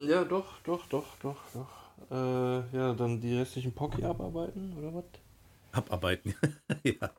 [0.00, 2.10] Ja, doch, doch, doch, doch, doch.
[2.10, 5.04] Äh, ja, dann die restlichen Pocky abarbeiten, oder was?
[5.72, 6.34] Abarbeiten.
[6.82, 7.14] ja.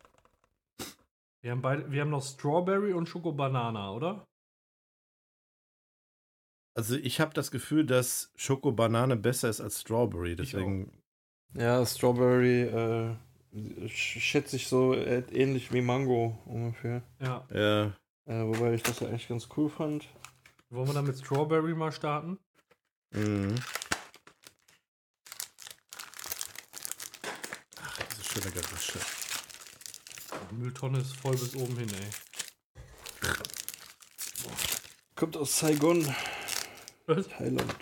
[1.41, 4.27] Wir haben, beide, wir haben noch Strawberry und Schokobanana, oder?
[6.77, 10.35] Also ich habe das Gefühl, dass Schokobanane besser ist als Strawberry.
[10.35, 10.91] Deswegen.
[11.53, 13.15] Ja, Strawberry, äh,
[13.85, 17.01] sch- schätze ich so äh, ähnlich wie Mango ungefähr.
[17.21, 17.47] Ja.
[17.53, 17.85] Ja.
[18.27, 20.05] Äh, wobei ich das ja eigentlich ganz cool fand.
[20.69, 22.39] Wollen wir dann mit Strawberry mal starten?
[23.11, 23.55] Mhm.
[27.81, 28.99] Ach, diese schöne Geräusche.
[30.51, 32.09] Die Mülltonne ist voll bis oben hin, ey.
[35.15, 36.13] Kommt aus Saigon,
[37.07, 37.27] Was?
[37.27, 37.75] Thailand.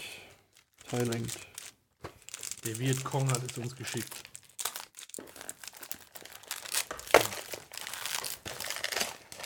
[0.90, 1.34] Thailand.
[2.66, 4.14] Der Vietcong hat es uns geschickt.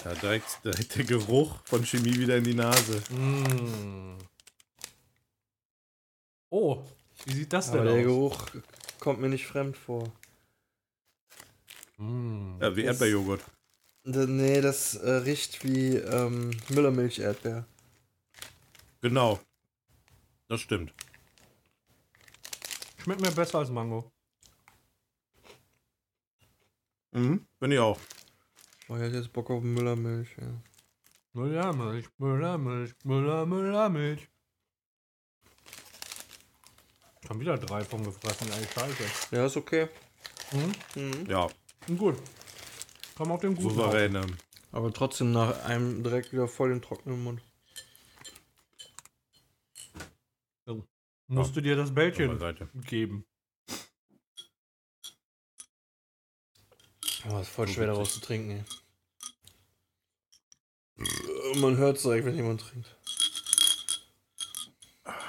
[0.03, 3.03] Ja, direkt, direkt der Geruch von Chemie wieder in die Nase.
[3.11, 4.17] Mm.
[6.49, 6.81] Oh,
[7.25, 8.03] wie sieht das denn Aber der aus?
[8.05, 8.45] Geruch
[8.99, 10.11] kommt mir nicht fremd vor.
[11.97, 12.59] Mm.
[12.61, 13.41] Ja, wie Erdbeerjoghurt.
[14.05, 17.65] Nee, das äh, riecht wie ähm, Müllermilch-Erdbeer.
[19.01, 19.39] Genau.
[20.47, 20.93] Das stimmt.
[22.97, 24.11] Schmeckt mir besser als Mango.
[27.11, 27.45] Mhm.
[27.59, 27.99] Bin ich auch.
[28.89, 30.29] Oh, ich hätte jetzt Bock auf Müllermilch.
[30.39, 30.47] Ja.
[31.33, 34.27] Müllermilch, Müllermilch, Müller, Müllermilch.
[37.27, 39.35] Schon wieder drei von gefressen, ey, scheiße.
[39.35, 39.89] ja, ist okay.
[40.53, 41.01] Mhm.
[41.01, 41.25] Mhm.
[41.29, 41.47] Ja,
[41.97, 42.17] Gut.
[43.15, 44.11] Komm auf den guten souverän.
[44.11, 44.25] ne?
[44.71, 47.41] Aber trotzdem nach einem direkt wieder voll den trockenen Mund.
[50.67, 50.83] Auf.
[51.27, 52.39] Musst du dir das Bällchen
[52.85, 53.25] geben.
[57.29, 58.51] Oh, ist voll schwer daraus zu trinken.
[58.51, 58.63] Ey.
[61.59, 62.95] Man hört es direkt, wenn jemand trinkt.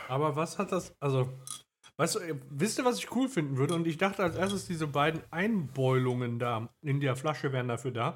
[0.08, 1.28] Aber was hat das, also,
[1.96, 3.74] weißt du, wisst ihr, was ich cool finden würde?
[3.74, 8.14] Und ich dachte als erstes, diese beiden Einbeulungen da in der Flasche wären dafür da.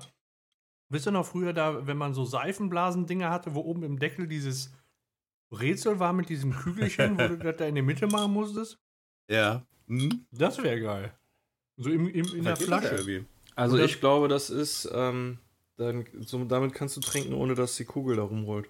[0.88, 4.72] Wisst ihr noch früher da, wenn man so Seifenblasen-Dinger hatte, wo oben im Deckel dieses
[5.52, 8.78] Rätsel war mit diesem Kügelchen, wo du das da in die Mitte machen musstest?
[9.28, 9.64] Ja.
[9.86, 10.24] Mhm.
[10.30, 11.12] Das wäre geil.
[11.76, 12.94] So im, im, in der das ja Flasche.
[12.94, 13.24] irgendwie.
[13.54, 15.38] Also ich glaube, das ist, ähm,
[15.76, 18.68] dann, so, damit kannst du trinken, ohne dass die Kugel da rumrollt.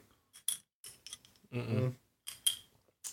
[1.51, 1.95] Mhm.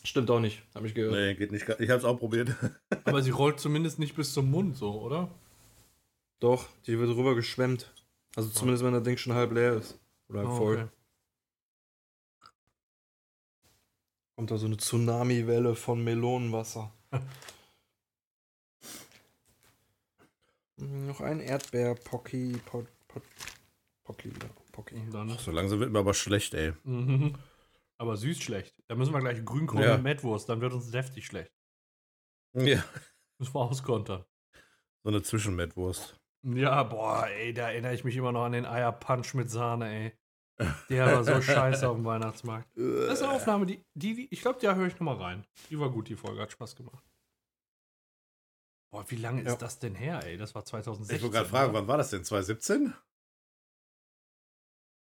[0.03, 1.13] Stimmt auch nicht, habe ich gehört.
[1.13, 1.67] Nee, geht nicht.
[1.79, 2.55] Ich hab's auch probiert.
[3.03, 5.29] Aber sie rollt zumindest nicht bis zum Mund, so, oder?
[6.39, 7.93] Doch, die wird rüber geschwemmt.
[8.35, 9.99] Also zumindest, wenn das Ding schon halb leer ist.
[10.29, 10.75] Oder halb Oh, voll.
[10.77, 10.87] okay.
[14.39, 16.93] Kommt da so eine Tsunami-Welle von Melonenwasser.
[20.77, 23.21] Mm, Noch ein Erdbeer, Pocky, Pot, Pot,
[24.05, 24.31] Pocky,
[24.71, 24.95] Pocky.
[25.39, 26.71] So langsam wird mir aber schlecht, ey.
[26.85, 27.35] Mhm.
[27.97, 28.81] Aber süß schlecht.
[28.87, 29.95] Da müssen wir gleich Grünkohl Ja.
[29.95, 31.51] mit Mettwurst, dann wird uns deftig schlecht.
[32.53, 32.81] Ja.
[33.39, 34.23] Müssen wir auskontern.
[35.03, 36.17] So eine Zwischenmettwurst.
[36.43, 40.18] Ja, boah, ey, da erinnere ich mich immer noch an den Eierpunch mit Sahne, ey.
[40.89, 42.69] Der war so scheiße auf dem Weihnachtsmarkt.
[42.75, 45.45] Das ist eine Aufnahme, die, die, die ich glaube, da höre ich nochmal rein.
[45.69, 47.03] Die war gut, die Folge, hat Spaß gemacht.
[48.91, 49.51] Boah, wie lange Ja.
[49.53, 50.37] ist das denn her, ey?
[50.37, 51.15] Das war 2016.
[51.15, 52.23] Ich wollte gerade fragen, wann war das denn?
[52.25, 52.93] 2017?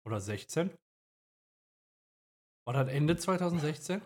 [0.04, 0.70] Oder 16?
[2.66, 4.02] War das Ende 2016?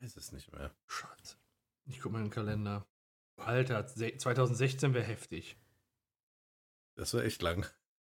[0.00, 0.74] Ist es nicht mehr.
[0.86, 1.36] Scheiße.
[1.86, 2.86] Ich guck mal in den Kalender.
[3.36, 5.58] Alter, se- 2016 wäre heftig.
[6.96, 7.66] Das war echt lang.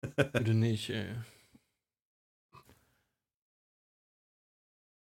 [0.01, 1.15] Bitte nicht, ey.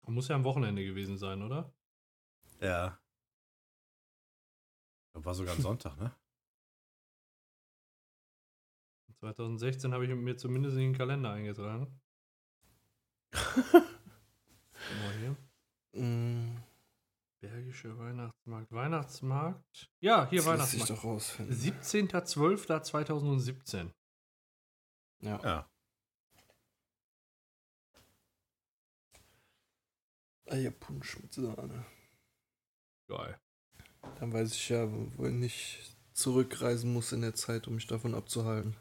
[0.07, 1.73] Muss ja am Wochenende gewesen sein, oder?
[2.61, 2.99] Ja.
[5.15, 6.15] Das war sogar ein Sonntag, ne?
[9.21, 12.01] 2016 habe ich mir zumindest in den Kalender eingetragen.
[13.33, 13.75] Guck
[15.03, 15.37] mal hier.
[16.03, 16.57] Mm,
[17.41, 18.73] Bergische Weihnachtsmarkt.
[18.73, 19.91] Weihnachtsmarkt.
[20.01, 20.91] Ja, hier das Weihnachtsmarkt.
[20.91, 21.55] doch rausfinden.
[21.55, 23.93] 17.12.2017.
[25.21, 25.41] Ja.
[25.43, 25.69] Ja.
[30.49, 31.85] Eierpunsch mit Sahne.
[33.09, 33.39] Geil.
[34.19, 38.15] Dann weiß ich ja, wo ich nicht zurückreisen muss in der Zeit, um mich davon
[38.15, 38.77] abzuhalten.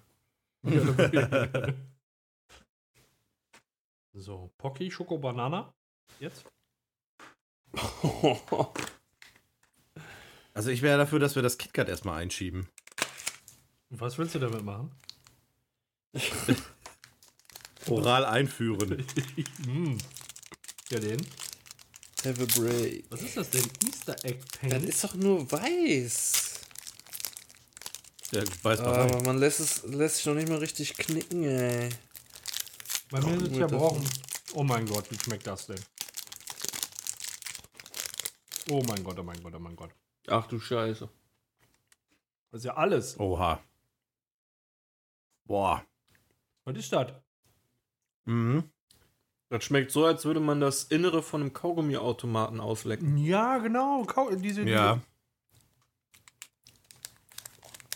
[4.14, 5.74] so, Pocky, Schoko, Banana.
[6.20, 6.46] Jetzt?
[10.60, 12.68] Also ich wäre dafür, dass wir das KitKat erstmal einschieben.
[13.92, 14.92] Was willst du damit machen?
[17.88, 19.06] Oral einführen.
[19.66, 19.98] mm.
[20.92, 21.26] Ja, den.
[22.26, 23.06] Have a break.
[23.10, 23.64] Was ist das denn?
[23.88, 24.86] Easter Egg Das Paint?
[24.90, 26.60] ist doch nur weiß.
[28.32, 29.24] Ja, weiß mal Aber rein.
[29.24, 31.90] man lässt es lässt sich noch nicht mal richtig knicken, ey.
[33.10, 34.08] Bei mir ist es ja brauchen.
[34.54, 35.80] Oh mein Gott, wie schmeckt das denn?
[38.70, 39.92] Oh mein Gott, oh mein Gott, oh mein Gott.
[40.28, 41.10] Ach du Scheiße.
[42.52, 43.20] Das ist ja alles.
[43.20, 43.64] Oha.
[45.46, 45.84] Boah.
[46.70, 47.12] Was ist das?
[48.26, 48.64] Mhm.
[49.50, 53.18] Das schmeckt so, als würde man das Innere von einem Kaugummiautomaten auslecken.
[53.18, 54.04] Ja, genau.
[54.04, 55.02] Kau diese, Ja.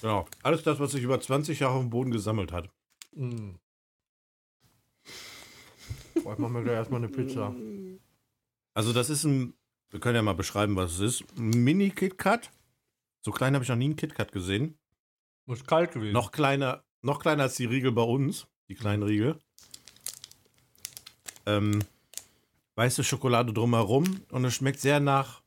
[0.02, 0.26] Genau.
[0.42, 2.70] Alles das, was sich über 20 Jahre auf dem Boden gesammelt hat.
[3.12, 3.52] Mm.
[6.24, 7.56] Boah, ich mach mir gleich erstmal eine Pizza.
[8.74, 9.54] Also das ist ein,
[9.92, 11.38] wir können ja mal beschreiben, was es ist.
[11.38, 12.50] Ein Mini-KitKat.
[13.22, 14.80] So klein habe ich noch nie einen KitKat gesehen.
[15.46, 16.14] Muss kalt gewesen.
[16.14, 18.48] Noch kleiner, noch kleiner als die Riegel bei uns.
[18.70, 19.40] Die kleinen Riegel.
[21.46, 21.84] Ähm,
[22.76, 25.42] weiße Schokolade drumherum und es schmeckt sehr nach.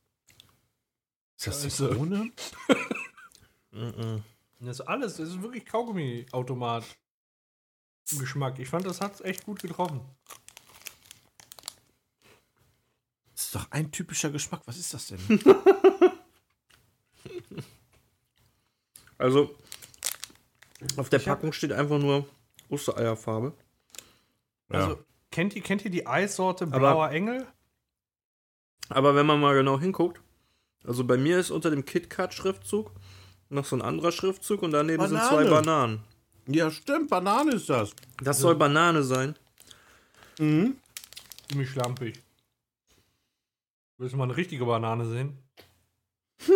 [1.37, 1.89] Ist das Scheiße.
[1.89, 2.31] Zitrone?
[4.59, 5.17] Das ist alles.
[5.17, 6.83] Das ist wirklich Kaugummi-Automat.
[8.17, 8.57] Geschmack.
[8.57, 10.01] Ich fand, das hat's echt gut getroffen.
[13.35, 14.61] Das ist doch ein typischer Geschmack.
[14.65, 15.19] Was ist das denn?
[19.19, 19.55] Also,
[20.95, 22.27] auf der Packung steht einfach nur
[22.69, 23.53] Ostereierfarbe.
[24.69, 24.99] Also,
[25.31, 27.47] kennt ihr, kennt ihr die Eissorte Blauer Engel?
[28.89, 30.21] Aber wenn man mal genau hinguckt,
[30.83, 32.91] also bei mir ist unter dem KitKat-Schriftzug
[33.49, 35.61] noch so ein anderer Schriftzug und daneben sind zwei Banane.
[35.61, 36.03] Bananen.
[36.47, 37.09] ja, stimmt.
[37.09, 37.91] Banane ist das.
[38.21, 39.35] Das soll Banane sein.
[40.39, 40.77] Mhm.
[41.49, 42.21] Ziemlich schlampig.
[43.97, 45.37] Willst du mal eine richtige Banane sehen?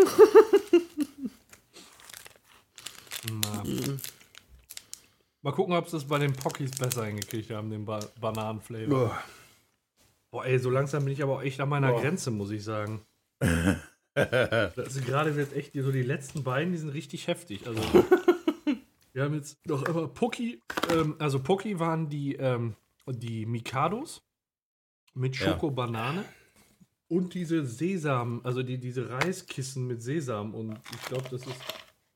[3.31, 3.63] Na.
[5.43, 9.17] Mal gucken, ob sie es bei den Pockies besser hingekriegt haben, den ba Bananenflavor.
[10.29, 12.01] Boah, ey, so langsam bin ich aber auch echt an meiner Boah.
[12.01, 13.01] Grenze, muss ich sagen.
[14.13, 17.65] Also gerade wird echt so die letzten beiden, die sind richtig heftig.
[17.65, 17.81] Also
[19.13, 20.61] wir haben jetzt noch immer Pocky,
[20.91, 22.75] ähm, also Pocky waren die, ähm,
[23.07, 24.21] die Mikados
[25.13, 25.45] mit Ja.
[25.47, 26.25] Schokobanane
[27.07, 31.55] und diese Sesam, also die, diese Reiskissen mit Sesam und ich glaube, das ist,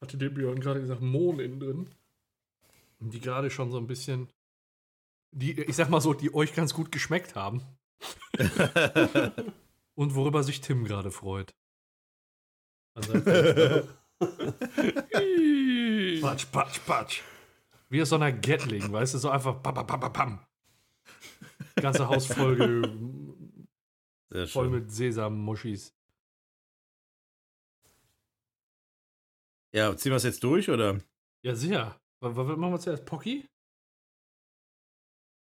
[0.01, 1.89] hatte der Björn gerade gesagt, Mohn innen drin.
[3.09, 4.31] Die gerade schon so ein bisschen,
[5.31, 7.61] die, ich sag mal so, die euch ganz gut geschmeckt haben.
[9.95, 11.55] und worüber sich Tim gerade freut.
[12.95, 13.13] Also,
[16.21, 17.23] patsch, patsch, patsch.
[17.89, 20.45] Wie aus so einer Gatling, weißt du, so einfach pam, pam, pam, pam, pam.
[21.75, 22.83] Ganze Haus voll,
[24.31, 24.71] voll schön.
[24.71, 25.93] mit Sesammuschis.
[29.73, 31.01] Ja, ziehen wir es jetzt durch oder?
[31.43, 31.99] Ja, sicher.
[32.33, 33.05] Was, was machen wir zuerst?
[33.05, 33.45] Pocky?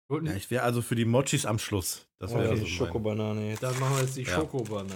[0.10, 2.08] Ja, ich wäre also für die Mochis am Schluss.
[2.20, 3.64] Das wäre Okay, also Schokobanane jetzt.
[3.64, 4.36] Dann machen wir jetzt die Ja.
[4.36, 4.96] Schokobanane.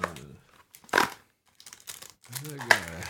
[2.43, 3.03] Sehr geil.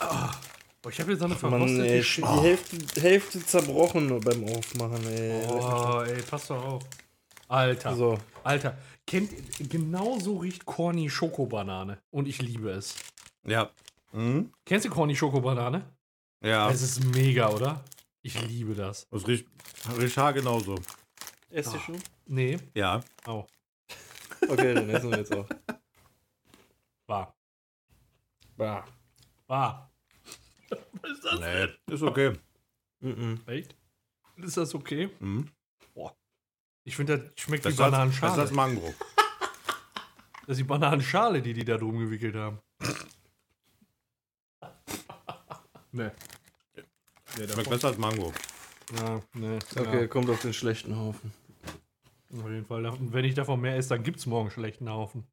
[0.00, 0.34] Ah,
[0.82, 4.20] boah, ich habe jetzt so eine Mann, verrostete ey, Sch- die Hälfte, Hälfte zerbrochen nur
[4.20, 5.44] beim Aufmachen, ey.
[5.48, 6.82] Oh, ey, pass doch auf.
[7.48, 8.18] Alter, So.
[8.42, 8.76] Alter,
[9.06, 9.30] kennt
[9.70, 12.96] genau so riecht Corny Schokobanane und ich liebe es.
[13.46, 13.70] Ja.
[14.12, 14.52] Mhm.
[14.64, 15.96] Kennst du Corny Schokobanane?
[16.42, 16.70] Ja.
[16.70, 17.84] Es ist mega, oder?
[18.22, 19.06] Ich liebe das.
[19.10, 19.46] Das riecht,
[19.98, 20.76] riecht haar genauso.
[21.50, 21.98] Esst ihr schon?
[22.26, 23.00] Nee, Ja.
[23.24, 23.46] au,
[24.48, 25.48] Okay, dann essen wir jetzt auch.
[27.06, 27.36] war,
[28.56, 28.84] Bah.
[29.46, 29.92] war.
[31.02, 31.40] Was ist das?
[31.40, 32.32] Nee, ist okay.
[33.00, 33.40] Mhm.
[33.46, 33.76] Echt?
[34.36, 35.08] Ist das okay?
[35.20, 35.50] Mhm.
[36.84, 38.32] Ich finde, das schmeckt wie Das ist das, das Bananenschale.
[38.32, 38.94] ist das Mango.
[40.48, 42.60] Das ist die Bananenschale, die die da drum gewickelt haben.
[45.96, 46.10] Nee.
[47.38, 48.32] Nee, Schmeckt besser als Mango.
[48.96, 49.58] Ja, nee.
[49.76, 51.32] Okay, kommt auf den schlechten Haufen.
[52.30, 52.86] Ja, auf jeden Fall.
[52.86, 55.26] Und wenn ich davon mehr esse, dann gibt es morgen schlechten Haufen.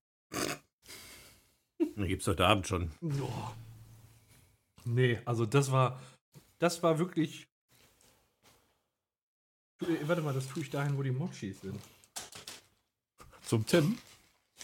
[1.80, 2.92] Den gibt's heute Abend schon.
[3.02, 3.56] Boah.
[4.86, 6.02] Nee, also das war.
[6.60, 7.48] Das war wirklich.
[9.82, 11.80] Äh, Warte mal, das tue ich dahin, wo die Mochis sind.
[13.44, 13.98] Zum Tim?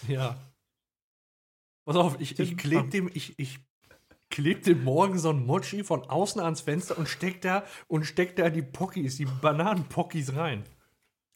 [0.08, 0.40] Ja.
[1.86, 3.60] Pass auf, ich, ich kleb dem, ich, ich
[4.30, 8.36] kleb dem morgen so ein Mochi von außen ans Fenster und steck da und steck
[8.36, 10.64] da die Pockys, die Bananenpockys rein.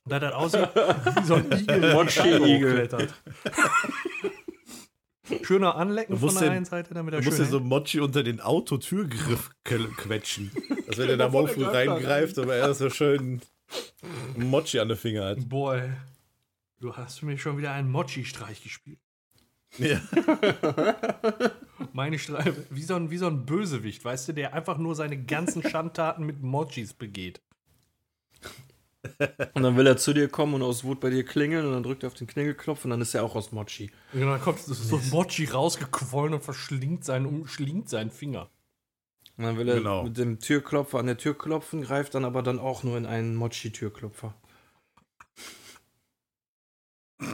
[0.05, 2.89] Und da das aussieht wie so ein Igel, Mochi-Igel.
[5.43, 7.59] Schöner Anlecken von der einen Seite, damit er Du musst schön dir so.
[7.61, 10.51] Mochi unter den Autotürgriff que- quetschen.
[10.87, 13.41] Dass wenn der da morgen früh reingreift, aber er so schön
[14.35, 15.49] Mochi an den Finger hat.
[15.49, 15.81] Boy,
[16.81, 18.99] du hast mir schon wieder einen Mochi-Streich gespielt.
[19.77, 20.01] Ja.
[21.93, 25.17] Meine Streich, wie so, ein, wie so ein Bösewicht, weißt du, der einfach nur seine
[25.21, 27.41] ganzen Schandtaten mit Mochis begeht.
[29.53, 31.83] Und dann will er zu dir kommen und aus Wut bei dir klingeln und dann
[31.83, 33.91] drückt er auf den Klingelknopf und dann ist er auch aus Mochi.
[34.13, 38.49] Und dann kommt so so ein Mochi rausgequollen und verschlingt seinen, umschlingt seinen Finger.
[39.35, 40.03] Und dann will er Genau.
[40.03, 43.35] mit dem Türklopfer an der Tür klopfen, greift dann aber dann auch nur in einen
[43.35, 44.35] Mochi-Türklopfer.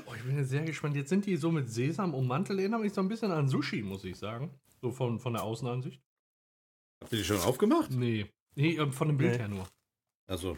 [0.05, 0.95] Oh, ich bin jetzt sehr gespannt.
[0.95, 2.59] Jetzt sind die so mit Sesam ummantelt.
[2.59, 4.51] Erinnert mich so ein bisschen an Sushi, muss ich sagen.
[4.81, 6.01] So von, von der Außenansicht.
[7.01, 7.91] Habt ihr die schon aufgemacht?
[7.91, 8.25] Nee.
[8.55, 9.37] Nee, ähm, von dem Bild Nee.
[9.39, 9.67] her nur.
[10.27, 10.57] Also,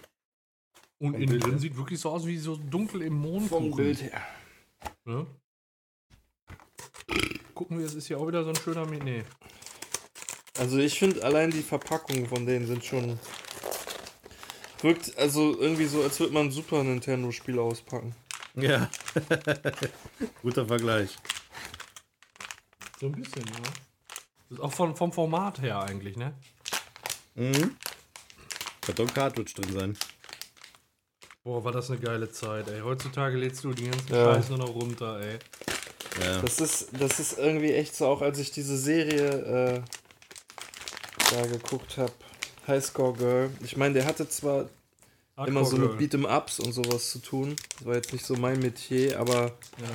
[1.00, 3.52] Und Vom innen Bild drin sieht wirklich so aus wie so dunkel im Mond.
[3.52, 4.22] her.
[5.06, 5.26] Ne?
[7.54, 8.86] Gucken wir, es ist ja auch wieder so ein schöner.
[8.86, 9.24] Mi- Nee.
[10.58, 13.18] Also ich finde allein die Verpackungen von denen sind schon.
[14.82, 18.14] Wirkt also irgendwie so, als würde man ein Super Nintendo-Spiel auspacken.
[18.56, 18.90] Ja.
[20.42, 21.16] Guter Vergleich.
[23.00, 23.62] So ein bisschen, ja.
[24.50, 26.34] Das ist auch von, vom Format her eigentlich, ne?
[27.36, 27.78] Mhm.
[28.82, 29.98] Könnte auch ein Cartridge drin sein.
[31.44, 32.82] Boah, war das eine geile Zeit, ey.
[32.82, 34.36] Heutzutage lädst du die ganzen Ja.
[34.36, 35.40] Scheiß nur noch runter, ey.
[36.24, 36.42] Ja.
[36.42, 39.82] Das ist, das ist irgendwie echt so, auch als ich diese Serie äh,
[41.32, 42.12] da geguckt habe,
[42.68, 43.50] Highscore Girl.
[43.64, 44.70] Ich meine, der hatte zwar
[45.48, 47.56] immer so mit Hardcore Beat'em-Ups und sowas zu tun.
[47.78, 49.46] Das war jetzt nicht so mein Metier, aber.
[49.80, 49.88] Ja.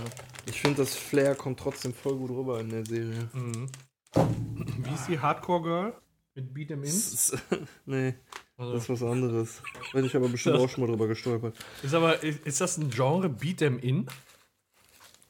[0.46, 3.28] ich finde, das Flair kommt trotzdem voll gut rüber in der Serie.
[3.32, 3.68] Mhm.
[4.14, 5.94] Wie ist die Hardcore Girl?
[6.34, 6.92] Mit Beat 'em Das
[7.30, 7.36] Ins?
[7.86, 8.14] nee,
[8.58, 9.62] Also, das ist was anderes.
[9.92, 11.56] Bin ich aber bestimmt Das- auch schon mal drüber gestolpert.
[11.82, 14.06] ist aber, ist, das ein Genre Beat 'em In?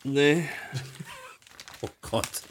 [0.05, 0.49] Nee,
[1.83, 2.43] Oh Gott.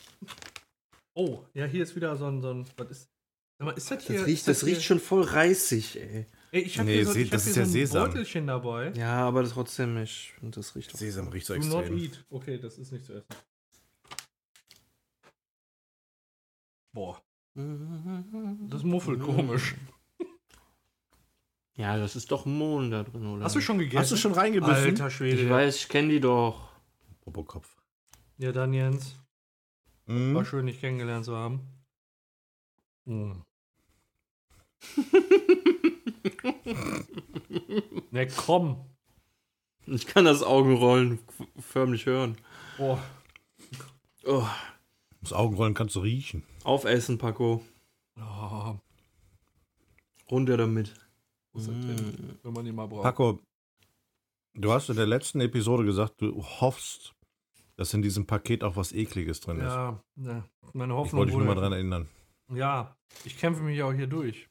[1.14, 3.10] Oh, ja, hier ist wieder so ein, so ein was ist,
[3.58, 4.18] sag mal, ist das hier?
[4.20, 6.26] das riecht, das hier- riecht schon voll reißig, ey.
[6.57, 8.03] Ich hab Nee, hier so, ich hab das hier ist so ja ein Sesam.
[8.06, 8.91] Beutelchen dabei.
[8.95, 10.98] Ja, aber das trotzdem, ich finde, das riecht auch.
[10.99, 11.98] Sesam riecht so Do not extrem.
[11.98, 12.26] eat.
[12.30, 13.27] Okay, das ist nicht zu essen.
[16.94, 17.22] Boah,
[17.56, 19.76] das muffelt komisch.
[21.76, 23.44] Ja, das ist doch Mohn da drin, oder?
[23.44, 23.99] Hast du schon gegessen?
[23.99, 24.73] Hast du schon reingebissen?
[24.76, 25.41] Alter Schwede.
[25.41, 26.69] Ich weiß, ich kenne die doch.
[27.19, 27.76] Popokopf.
[28.38, 29.18] Ja, dann Jens.
[30.06, 30.36] Mhm.
[30.36, 31.68] War schön, dich kennengelernt zu haben.
[36.65, 38.02] Mm.
[38.11, 38.85] ne, komm.
[39.85, 41.19] Ich kann das Augenrollen
[41.60, 42.38] förmlich hören.
[42.80, 42.97] Oh,
[44.26, 44.47] Oh,
[45.22, 46.43] Das Augenrollen kannst du riechen.
[46.64, 47.64] aufessen, Paco.
[48.19, 48.76] oh.
[50.31, 50.93] Runter damit.
[51.53, 52.38] Denn?
[52.41, 53.03] Wenn man ihn mal braucht.
[53.03, 53.39] Paco,
[54.56, 57.14] du hast in der letzten Episode gesagt, du hoffst,
[57.76, 59.65] dass in diesem Paket auch was Ekliges drin ist.
[59.65, 60.43] Ja, ne,
[60.73, 62.10] meine Ich Hoffnung wollte dich nur mal wurde- dran erinnern.
[62.53, 64.49] Ja, ich kämpfe mich auch hier durch.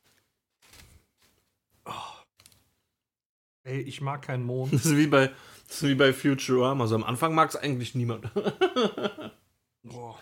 [3.65, 4.73] Ey, ich mag keinen Mond.
[4.73, 5.29] Das ist wie bei,
[5.67, 6.85] das ist wie bei Futurama.
[6.85, 8.31] Also am Anfang mag es eigentlich niemand.
[9.83, 10.19] Boah.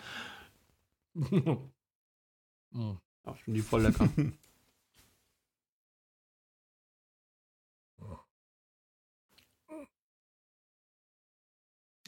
[2.75, 2.97] Mm.
[3.25, 4.09] Ach, ich finde die voll lecker.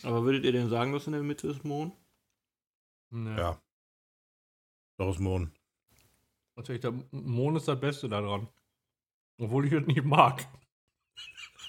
[0.04, 1.92] Aber würdet ihr denn sagen, dass in der Mitte ist Mohn?
[3.12, 3.38] Ne.
[3.38, 3.62] Ja.
[4.98, 5.52] Daraus Mohn.
[6.56, 8.48] Natürlich, der Mond ist das Beste daran.
[9.40, 10.48] Obwohl ich es nicht mag.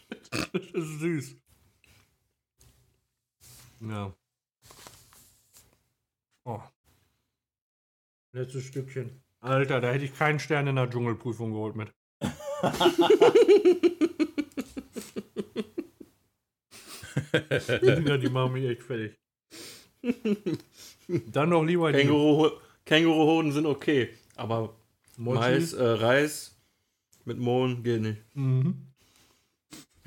[0.09, 1.37] Das ist süß.
[3.81, 4.15] Ja.
[6.45, 6.61] Oh.
[8.33, 9.23] Letztes Stückchen.
[9.41, 11.93] Alter, da hätte ich keinen Stern in der Dschungelprüfung geholt mit.
[17.33, 19.19] die Dinger, die machen mich echt fertig.
[21.27, 22.51] Dann noch lieber die Känguru,
[22.85, 24.11] Känguruhoden sind okay.
[24.37, 24.77] Aber
[25.17, 25.39] Mochi.
[25.39, 26.57] Mais, äh, Reis
[27.25, 28.23] mit Mohn geht nicht.
[28.35, 28.87] Mhm.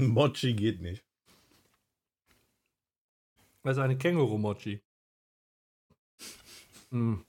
[0.08, 1.04] Mochi geht nicht.
[3.64, 4.82] Also eine Känguru-Mochi.
[6.92, 7.24] Hm.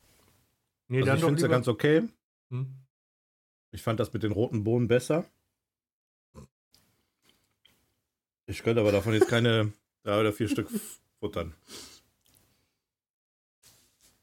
[0.88, 2.09] Nee, Also ich finde es ja ganz okay.
[2.51, 2.74] Hm?
[3.72, 5.24] Ich fand das mit den roten Bohnen besser.
[8.47, 9.72] Ich könnte aber davon jetzt keine
[10.02, 10.68] drei oder vier Stück
[11.20, 11.55] futtern.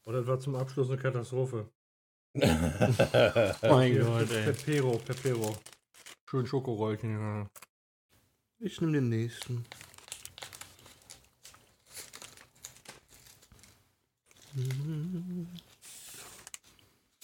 [0.04, 1.68] Oh, das war zum Abschluss eine Katastrophe.
[2.34, 4.52] Mein Gott, ey.
[4.52, 5.56] Pepero, Pepero.
[6.28, 7.12] Schön Schokorollchen.
[7.12, 7.50] Ja.
[8.60, 9.64] Ich nehme den nächsten.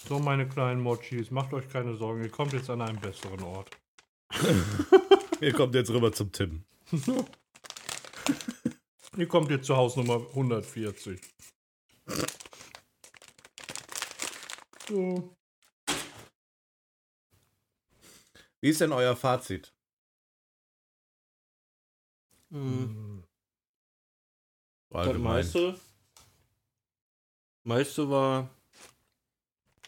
[0.07, 2.23] So, meine kleinen Mochis, macht euch keine Sorgen.
[2.23, 3.69] Ihr kommt jetzt an einen besseren Ort.
[5.41, 6.63] Ihr kommt jetzt rüber zum Tim.
[9.17, 11.19] Ihr kommt jetzt zu Hausnummer 140.
[14.87, 15.35] So.
[18.61, 19.74] Wie ist denn euer Fazit?
[22.55, 22.95] Mhm.
[22.95, 23.23] Hm.
[24.89, 25.79] Das meiste,
[27.63, 28.49] meiste war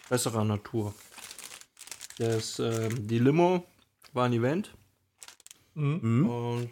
[0.10, 0.94] besserer Natur.
[2.18, 3.64] Das, ähm, die Limo
[4.12, 4.74] war ein Event
[5.76, 6.02] Hm.
[6.02, 6.30] Hm?
[6.30, 6.70] und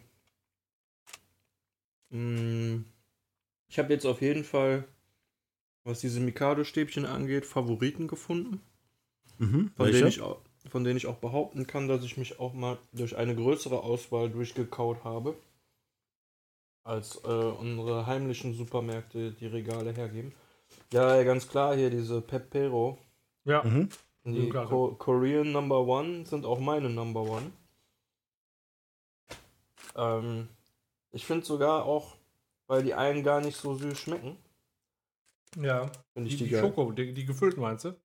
[2.10, 2.84] mh,
[3.70, 4.86] ich habe jetzt auf jeden Fall,
[5.86, 8.60] was diese Mikado-Stäbchen angeht, Favoriten gefunden.
[9.38, 9.72] Mhm.
[9.76, 10.22] von denen, ich
[10.70, 14.30] von denen ich auch behaupten kann, dass ich mich auch mal durch eine größere Auswahl
[14.30, 15.38] durchgekaut habe,
[16.86, 20.34] als äh, unsere heimlichen Supermärkte die Regale hergeben.
[20.94, 22.98] Ja, ganz klar, hier diese Pepero,
[23.44, 23.64] Ja.
[23.64, 23.90] Mhm.
[24.24, 24.68] die Klar.
[24.68, 27.52] Ko Korean Number One sind auch meine Number One.
[29.96, 30.48] Ähm,
[31.12, 32.18] ich finde sogar auch,
[32.68, 34.38] weil die einen gar nicht so süß schmecken,
[35.56, 35.92] Ja.
[36.14, 36.62] finde Die, ich die, die geil.
[36.62, 37.96] Schoko, die, die gefüllten meinst du?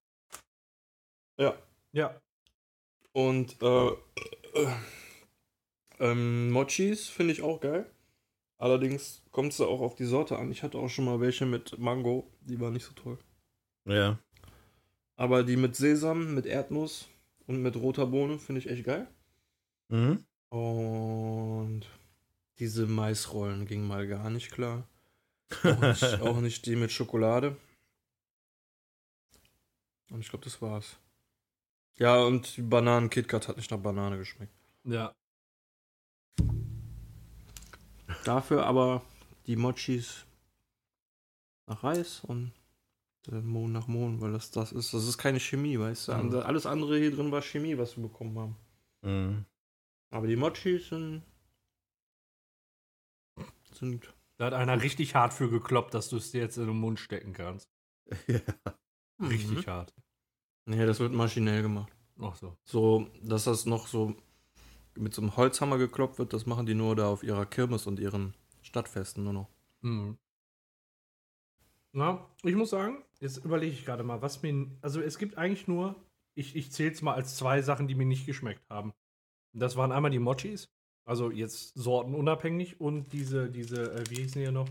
[1.39, 1.55] Ja.
[1.93, 2.21] Ja.
[3.13, 4.77] Und äh, äh,
[5.99, 7.91] ähm, Mochis finde ich auch geil.
[8.61, 10.53] Allerdings kommt es da auch auf die Sorte an.
[10.53, 13.17] Ich hatte auch schon mal welche mit Mango, die waren nicht so toll.
[13.87, 14.19] Ja.
[15.17, 17.09] Aber die mit Sesam, mit Erdnuss
[17.47, 19.09] und mit roter Bohne finde ich echt geil.
[19.89, 20.27] Mhm.
[20.51, 21.87] Und
[22.59, 24.87] diese Maisrollen gingen mal gar nicht klar.
[25.65, 27.57] Auch nicht, auch nicht die mit Schokolade.
[30.11, 30.97] Und ich glaube, das war's.
[31.99, 34.53] Ja, und die Bananen-KitKat hat nicht nach Banane geschmeckt.
[34.85, 35.13] Ja.
[38.25, 39.03] Dafür aber
[39.47, 40.25] die Mochis
[41.67, 42.53] nach Reis und
[43.27, 44.95] der Mohn nach Mohn, weil das das ist.
[44.95, 46.15] Das ist keine Chemie, weißt du.
[46.15, 46.35] Mhm.
[46.37, 48.57] Alles andere hier drin war Chemie, was wir bekommen haben.
[49.03, 49.45] Mhm.
[50.11, 51.23] Aber die Mochis sind.
[53.73, 54.13] sind.
[54.37, 56.99] Da hat einer richtig hart für gekloppt, dass du es dir jetzt in den Mund
[56.99, 57.71] stecken kannst.
[58.27, 58.41] ja.
[59.21, 59.71] Richtig Mhm.
[59.71, 59.95] hart.
[60.67, 61.93] Nee, das wird maschinell gemacht.
[62.21, 62.57] Ach so.
[62.65, 64.17] So, dass das noch so
[64.97, 67.99] mit so einem Holzhammer gekloppt wird, das machen die nur da auf ihrer Kirmes und
[67.99, 69.49] ihren Stadtfesten nur noch.
[69.83, 70.19] Mhm.
[71.93, 74.71] Na, ich muss sagen, jetzt überlege ich gerade mal, was mir.
[74.81, 75.97] Also es gibt eigentlich nur,
[76.37, 78.93] ich, ich zähle es mal als zwei Sachen, die mir nicht geschmeckt haben.
[79.53, 80.69] Das waren einmal die Mochis,
[81.05, 84.69] also jetzt sortenunabhängig und diese, diese, äh, wie hießen hier noch?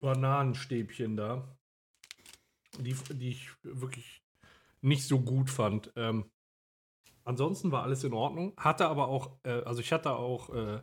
[0.00, 1.56] Bananenstäbchen da.
[2.78, 4.22] Die, die ich wirklich
[4.80, 5.92] nicht so gut fand.
[5.96, 6.30] Ähm,
[7.24, 8.52] ansonsten war alles in Ordnung.
[8.56, 10.80] Hatte aber auch, äh, also ich hatte auch äh,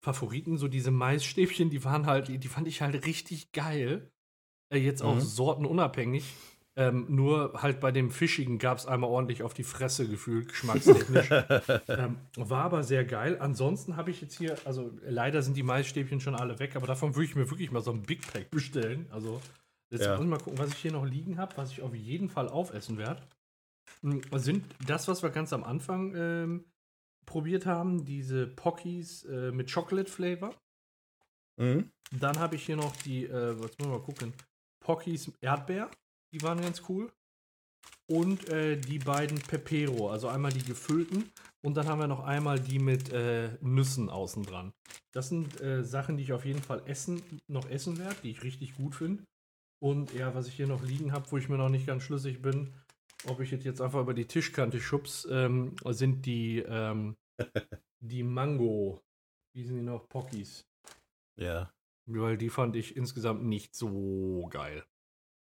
[0.00, 4.10] Favoriten, so diese Maisstäbchen, die waren halt, die fand ich halt richtig geil.
[4.72, 5.20] Äh, jetzt auch Mhm.
[5.20, 6.24] sortenunabhängig.
[6.76, 11.28] Ähm, nur halt bei dem Fischigen gab es einmal ordentlich auf die Fresse gefühlt, geschmackstechnisch.
[11.88, 13.36] ähm, war aber sehr geil.
[13.40, 17.16] Ansonsten habe ich jetzt hier, also leider sind die Maisstäbchen schon alle weg, aber davon
[17.16, 19.06] würde ich mir wirklich mal so ein Big Pack bestellen.
[19.10, 19.40] Also
[19.90, 20.14] jetzt Ja.
[20.14, 22.48] muss ich mal gucken, was ich hier noch liegen habe, was ich auf jeden Fall
[22.48, 23.20] aufessen werde.
[24.02, 26.64] Hm, Sind das, was wir ganz am Anfang ähm,
[27.26, 30.54] probiert haben, diese Pockies äh, mit Chocolate Flavor.
[31.56, 31.90] Mhm.
[32.12, 34.32] Dann habe ich hier noch die, äh, was müssen wir mal gucken,
[34.80, 35.90] Pockies Erdbeer.
[36.32, 37.12] Die waren ganz cool.
[38.08, 41.30] Und äh, die beiden Pepero, also einmal die gefüllten
[41.62, 44.72] und dann haben wir noch einmal die mit äh, Nüssen außen dran.
[45.12, 48.42] Das sind äh, Sachen, die ich auf jeden Fall essen, noch essen werde, die ich
[48.42, 49.22] richtig gut finde.
[49.80, 52.42] Und ja, was ich hier noch liegen habe, wo ich mir noch nicht ganz schlüssig
[52.42, 52.74] bin,
[53.26, 57.16] ob ich jetzt jetzt einfach über die Tischkante schubs, ähm, sind die, ähm,
[58.00, 59.00] die Mango,
[59.54, 60.66] wie sind die noch, Pockies.
[61.38, 61.72] Ja.
[62.06, 64.84] Weil die fand ich insgesamt nicht so geil.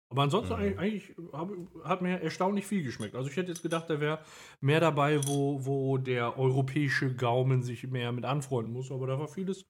[0.09, 0.61] Aber ansonsten Mhm.
[0.61, 0.79] eigentlich,
[1.19, 1.51] eigentlich hab,
[1.85, 3.15] hat mir erstaunlich viel geschmeckt.
[3.17, 4.25] Also ich hätte jetzt gedacht, da wäre
[4.61, 8.93] mehr dabei, wo, wo der europäische Gaumen sich mehr mit anfreunden muss.
[8.93, 9.65] Aber da war vieles,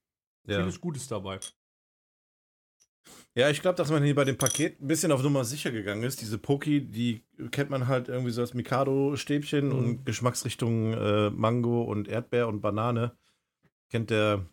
[0.47, 0.59] Ja.
[0.61, 1.41] vieles Gutes dabei.
[3.35, 6.03] Ja, ich glaube, dass man hier bei dem Paket ein bisschen auf Nummer sicher gegangen
[6.05, 6.21] ist.
[6.23, 9.73] Diese Poki, die kennt man halt irgendwie so als Mikado-Stäbchen Mhm.
[9.79, 13.17] und Geschmacksrichtungen äh, Mango und Erdbeer und Banane.
[13.91, 14.47] Kennt der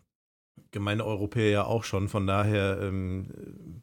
[0.70, 2.08] gemeine Europäer ja auch schon.
[2.08, 3.82] Von daher ähm,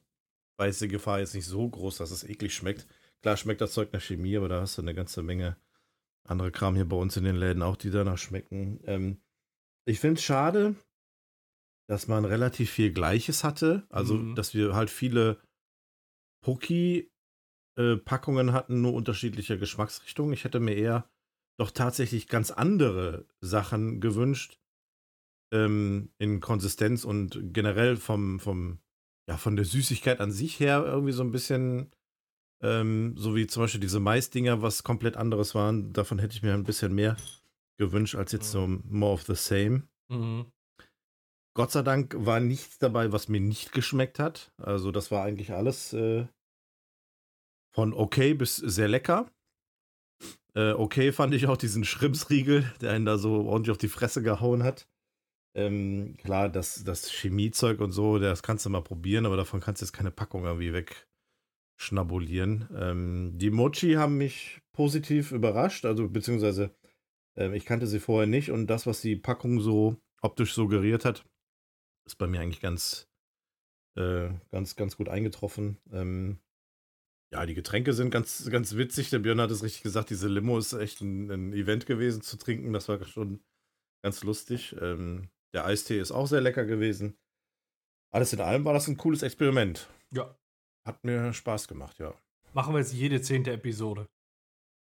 [0.59, 2.87] jetzt die Gefahr jetzt nicht so groß, dass es eklig schmeckt.
[3.23, 5.57] Klar schmeckt das Zeug nach Chemie, aber da hast du eine ganze Menge
[6.23, 8.79] andere Kram hier bei uns in den Läden auch, die danach schmecken.
[8.85, 9.17] Ähm,
[9.85, 10.75] ich finde es schade,
[11.91, 13.85] dass man relativ viel Gleiches hatte.
[13.89, 14.35] Also, Mhm.
[14.35, 15.41] dass wir halt viele
[16.45, 20.31] Poki-Packungen hatten, nur unterschiedlicher Geschmacksrichtungen.
[20.33, 21.09] Ich hätte mir eher
[21.59, 24.57] doch tatsächlich ganz andere Sachen gewünscht.
[25.53, 28.79] Ähm, in Konsistenz und generell vom, vom,
[29.27, 31.91] ja, von der Süßigkeit an sich her irgendwie so ein bisschen,
[32.63, 35.91] ähm, so wie zum Beispiel diese Maisdinger, was komplett anderes waren.
[35.91, 37.17] Davon hätte ich mir ein bisschen mehr
[37.77, 39.89] gewünscht, als jetzt so more of the same.
[40.09, 40.45] Mhm.
[41.53, 44.53] Gott sei Dank war nichts dabei, was mir nicht geschmeckt hat.
[44.57, 46.27] Also das war eigentlich alles äh,
[47.73, 49.29] von okay bis sehr lecker.
[50.53, 54.21] Äh, okay fand ich auch diesen Schrimpsriegel, der einen da so ordentlich auf die Fresse
[54.21, 54.87] gehauen hat.
[55.53, 59.81] Ähm, klar, das, das Chemiezeug und so, das kannst du mal probieren, aber davon kannst
[59.81, 60.85] du jetzt keine Packung irgendwie
[61.81, 62.69] wegschnabulieren.
[62.73, 66.73] Ähm, die Mochi haben mich positiv überrascht, also beziehungsweise
[67.35, 71.25] ähm, ich kannte sie vorher nicht und das, was die Packung so optisch suggeriert hat,
[72.05, 73.07] ist bei mir eigentlich ganz,
[73.97, 75.77] äh, ganz, ganz gut eingetroffen.
[75.91, 76.39] Ähm,
[77.33, 79.09] Ja, die Getränke sind ganz, ganz witzig.
[79.09, 82.37] Der Björn hat es richtig gesagt, diese Limo ist echt ein, ein Event gewesen zu
[82.37, 82.73] trinken.
[82.73, 83.41] Das war schon
[84.03, 84.75] ganz lustig.
[84.81, 87.17] Ähm, der Eistee ist auch sehr lecker gewesen.
[88.13, 89.87] Alles in allem war das ein cooles Experiment.
[90.11, 90.37] Ja.
[90.85, 92.13] Hat mir Spaß gemacht, ja.
[92.53, 94.09] Machen wir jetzt jede zehnte Episode.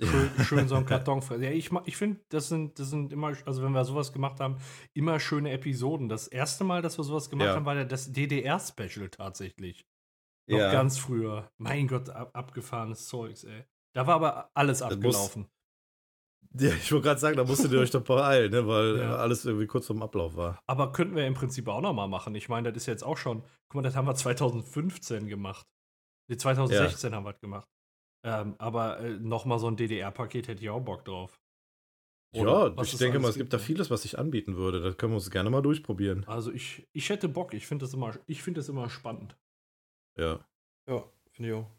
[0.01, 1.21] Schön, schön so einen Karton.
[1.41, 4.57] Ja, ich, ich finde, das sind, das sind immer, also wenn wir sowas gemacht haben,
[4.95, 6.09] immer schöne Episoden.
[6.09, 7.55] Das erste Mal, dass wir sowas gemacht Ja.
[7.55, 9.85] haben, war ja das DDR-Special tatsächlich.
[10.49, 11.51] Noch ganz früher.
[11.59, 13.65] Mein Gott, ab, abgefahrenes Zeugs, ey.
[13.95, 15.49] Da war aber alles abgelaufen.
[16.59, 19.17] Ja, ich wollte gerade sagen, da musstet ihr euch doch beeilen, ne, weil Ja.
[19.17, 20.59] alles irgendwie kurz vorm Ablauf war.
[20.67, 22.35] Aber könnten wir im Prinzip auch noch mal machen.
[22.35, 25.65] Ich meine, das ist jetzt auch schon, guck mal, das haben wir 2015 gemacht.
[26.29, 27.69] Nee, 2016 haben wir das gemacht.
[28.23, 31.41] Ähm, aber äh, noch mal so ein DDR-Paket hätte ich auch Bock drauf.
[32.33, 33.63] Oder ja, ich denke mal, es gibt da ne?
[33.63, 34.81] vieles, was sich anbieten würde.
[34.81, 36.25] Das können wir uns gerne mal durchprobieren.
[36.29, 37.55] Also ich, ich hätte Bock.
[37.55, 39.37] Ich finde das immer, ich finde das immer spannend.
[40.17, 40.45] Ja,
[40.87, 41.71] Ja, finde ich auch.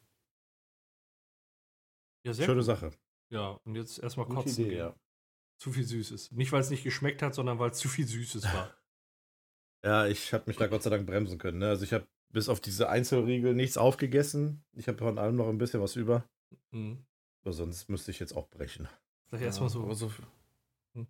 [2.25, 2.65] Ja, sehr schöne gut.
[2.65, 2.91] Sache.
[3.29, 4.65] Ja, und jetzt erstmal kotzen.
[4.65, 4.77] Idee, gehen.
[4.79, 4.95] ja.
[5.57, 6.31] Zu viel Süßes.
[6.31, 8.75] Nicht, weil es nicht geschmeckt hat, sondern weil es zu viel Süßes war.
[9.83, 11.57] Ja, ich habe mich da Gott sei Dank bremsen können.
[11.57, 11.69] Ne?
[11.69, 14.63] Also ich habe bis auf diese Einzelriegel nichts aufgegessen.
[14.73, 16.23] Ich habe von allem noch ein bisschen was über.
[16.71, 17.05] Mhm.
[17.43, 18.87] Aber sonst müsste ich jetzt auch brechen.
[19.31, 19.83] Sag erstmal so.
[19.83, 20.25] Aber so, viel-
[20.95, 21.07] Hm.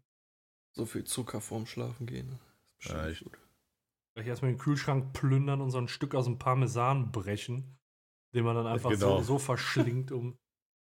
[0.72, 2.40] so viel Zucker vorm Schlafen gehen.
[2.66, 3.38] Ist bestimmt Ja, ich- gut.
[4.16, 7.78] Gleich erstmal den Kühlschrank plündern und so ein Stück aus dem Parmesan brechen,
[8.34, 9.20] den man dann einfach Genau.
[9.20, 10.38] so, so verschlingt, um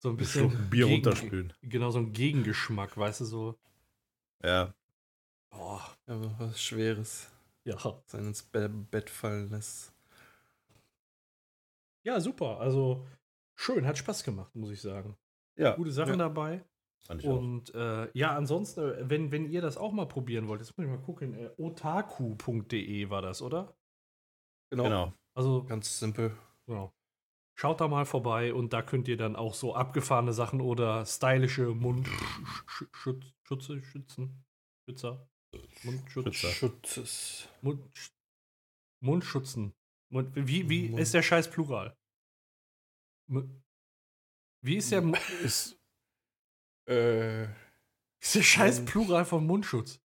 [0.00, 1.52] so ein Ein bisschen Schluck Bier gegen- runterspülen.
[1.62, 3.59] Genau, so ein Gegengeschmack, weißt du, so.
[4.44, 4.72] Ja,
[5.50, 7.28] Oh, Aber was Schweres
[7.64, 7.76] ja.
[8.06, 9.92] sein ins Be Bett fallen lässt.
[12.09, 12.59] Ja, super.
[12.60, 13.06] Also
[13.55, 15.14] schön, hat Spaß gemacht, muss ich sagen.
[15.59, 16.16] ja, Gute Sachen Ja.
[16.28, 16.64] dabei.
[17.06, 17.36] fand ich auch.
[17.39, 20.86] Und äh, ja, ansonsten, äh, wenn, wenn ihr das auch mal probieren wollt, jetzt muss
[20.86, 23.76] ich mal gucken, äh, otaku.de war das, oder?
[24.70, 24.85] Genau.
[24.85, 25.12] Genau.
[25.35, 26.35] Also, Ganz simpel.
[26.66, 26.94] genau.
[27.59, 31.74] Schaut da mal vorbei und da könnt ihr dann auch so abgefahrene Sachen oder stylische
[31.74, 34.44] Mundschutze, Schützen,
[34.89, 35.28] Schützer,
[35.85, 36.48] Mundschutz, Schützer.
[36.55, 37.48] Schutzes.
[37.62, 37.85] Mund,
[39.02, 39.74] Mundschutzen.
[40.10, 41.97] Mund, wie wie Mund- ist der Scheiß Plural?
[43.28, 45.02] Wie ist der,
[45.42, 45.78] Ist,
[46.88, 47.44] Äh,
[48.20, 50.00] ist der Scheiß Plural vom Mundschutz?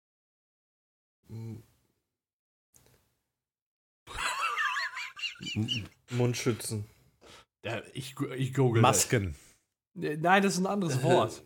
[6.12, 6.86] Mundschützen.
[7.64, 8.82] Ja, ich, ich google.
[8.82, 9.36] Masken.
[9.94, 10.18] das.
[10.20, 11.46] Nein, das ist ein anderes Wort.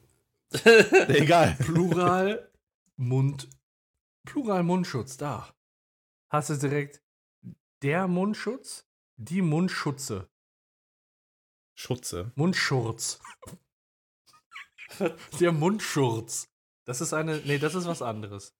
[0.63, 1.55] Egal.
[1.59, 2.51] Plural
[2.95, 3.49] Mund.
[4.25, 5.53] Plural Mundschutz, da.
[6.29, 7.01] Hast du direkt
[7.81, 8.87] der Mundschutz,
[9.17, 10.29] die Mundschutze.
[11.75, 12.31] Schutze.
[12.35, 13.19] Mundschurz.
[15.39, 16.49] der Mundschurz.
[16.85, 17.37] Das ist eine.
[17.37, 18.53] Nee, das ist was anderes.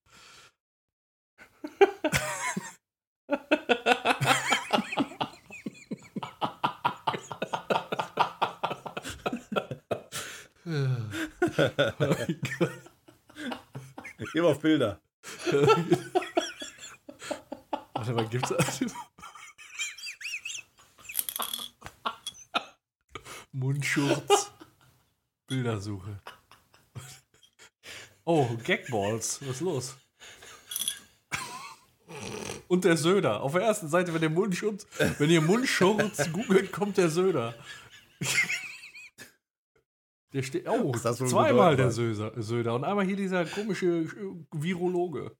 [14.33, 14.99] Geh mal auf Bilder.
[17.93, 18.51] Warte mal, gibt's.
[23.53, 24.51] Mundschurz.
[25.47, 26.19] Bildersuche.
[28.25, 29.41] Oh, Gagballs.
[29.41, 29.97] Was ist los?
[32.67, 33.41] Und der Söder.
[33.41, 34.87] Auf der ersten Seite, wenn der Mundschutz,
[35.19, 37.53] wenn ihr Mundschurz googelt, kommt der Söder.
[40.31, 40.67] Der steht.
[40.67, 42.73] Oh, zweimal der Söder, Söder.
[42.73, 45.37] Und einmal hier dieser komische äh, Virologe,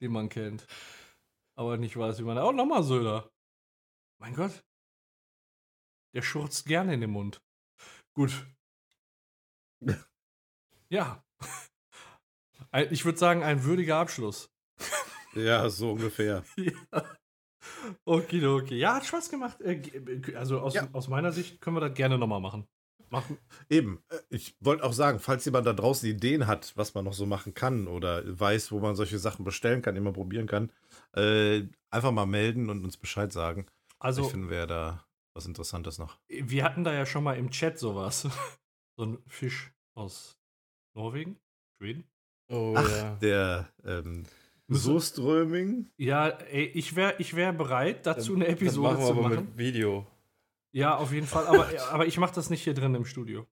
[0.00, 0.66] den man kennt.
[1.56, 2.38] Aber nicht weiß, wie man.
[2.38, 3.30] Oh, nochmal Söder.
[4.18, 4.64] Mein Gott.
[6.14, 7.40] Der schurzt gerne in den Mund.
[8.14, 8.46] Gut.
[10.90, 11.24] Ja.
[12.90, 14.50] Ich würde sagen, ein würdiger Abschluss.
[15.34, 16.44] Ja, so ungefähr.
[16.56, 17.04] Ja.
[18.04, 18.76] Okay, okay.
[18.76, 19.60] Ja, hat Spaß gemacht.
[19.60, 20.88] Äh, ge- Also aus, Ja.
[20.92, 22.66] aus meiner Sicht können wir das gerne nochmal machen.
[23.10, 23.38] machen.
[23.70, 27.14] Eben, äh, ich wollte auch sagen, falls jemand da draußen Ideen hat, was man noch
[27.14, 30.72] so machen kann oder weiß, wo man solche Sachen bestellen kann, immer probieren kann,
[31.14, 33.66] äh, einfach mal melden und uns Bescheid sagen.
[33.98, 35.07] Also, ich finde, wäre da
[35.38, 36.18] was Interessantes noch.
[36.28, 38.28] wir hatten da ja schon mal im Chat sowas.
[38.96, 40.36] so ein Fisch aus
[40.94, 41.38] Norwegen?
[41.78, 42.04] Schweden?
[42.48, 43.14] Oh Ach, ja.
[43.22, 44.24] der ähm,
[44.66, 45.90] Soströming.
[45.96, 49.22] Ja, ey, ich wäre ich wär bereit, dazu eine Das Episode machen wir zu aber
[49.22, 49.44] machen.
[49.46, 50.06] mit Video.
[50.72, 51.46] Ja, auf jeden Fall.
[51.46, 53.46] Aber, aber ich mache das nicht hier drin im Studio.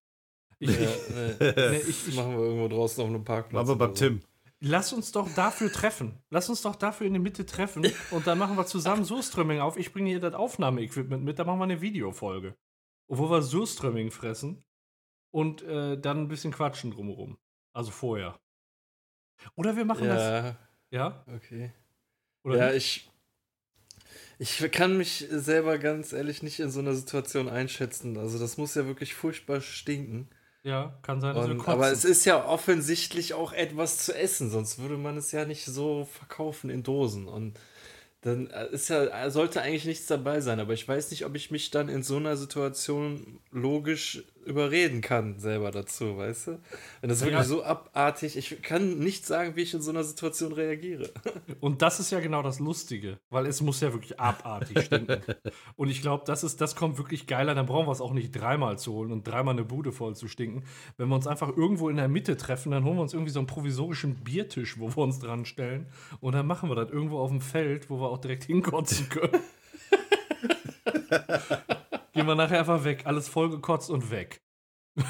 [0.59, 1.53] Ich, Ja, ich, nee.
[1.71, 3.61] nee, ich, ich, machen wir irgendwo draußen auf einem Parkplatz.
[3.69, 4.07] Aber beim so.
[4.07, 4.21] Tim.
[4.61, 6.23] Lass uns doch dafür treffen.
[6.31, 7.87] Lass uns doch dafür in der Mitte treffen.
[8.11, 9.77] Und dann machen wir zusammen Surströmming auf.
[9.77, 11.39] Ich bringe hier das Aufnahmeequipment mit.
[11.39, 12.57] Dann machen wir eine Videofolge.
[13.09, 14.65] Wo wir Surströmming fressen.
[15.31, 17.39] Und äh, dann ein bisschen quatschen drumherum.
[17.73, 18.39] Also vorher.
[19.55, 20.23] Oder wir machen das.
[20.23, 20.57] Ja,
[20.91, 21.25] Ja?
[21.35, 21.73] okay.
[22.43, 23.09] Oder ja, nicht?
[23.09, 23.11] ich.
[24.39, 28.19] Ich kann mich selber ganz ehrlich nicht in so einer Situation einschätzen.
[28.19, 30.29] Also das muss ja wirklich furchtbar stinken.
[30.67, 31.73] Ja, kann sein, dass wir Und, kotzen.
[31.75, 35.65] aber es ist ja offensichtlich auch etwas zu essen, sonst würde man es ja nicht
[35.65, 37.29] so verkaufen in Dosen.
[37.29, 37.57] Und
[38.23, 41.53] dann äh, ist ja, sollte eigentlich nichts dabei sein, aber ich weiß nicht, ob ich
[41.53, 46.59] mich dann in so einer Situation logisch überreden kann, selber dazu, weißt du?
[47.01, 47.27] Wenn das Ja.
[47.27, 51.11] wirklich so abartig, ich kann nicht sagen, wie ich in so einer Situation reagiere.
[51.61, 55.21] Und das ist ja genau das Lustige, weil es muss ja wirklich abartig stinken.
[55.77, 57.55] und ich glaube, das ist, das kommt wirklich geiler.
[57.55, 60.29] Dann brauchen wir es auch nicht dreimal zu holen und dreimal eine Bude voll zu
[60.29, 60.65] stinken.
[60.97, 63.41] Wenn wir uns einfach irgendwo in der Mitte treffen, dann holen wir uns irgendwie so
[63.41, 65.87] einen provisorischen Biertisch, wo wir uns dran stellen.
[66.21, 69.41] Und dann machen wir das irgendwo auf dem Feld, wo wir auch direkt hinkotzen können.
[72.17, 73.03] Gehen wir nachher einfach weg.
[73.07, 74.41] Alles vollgekotzt und weg.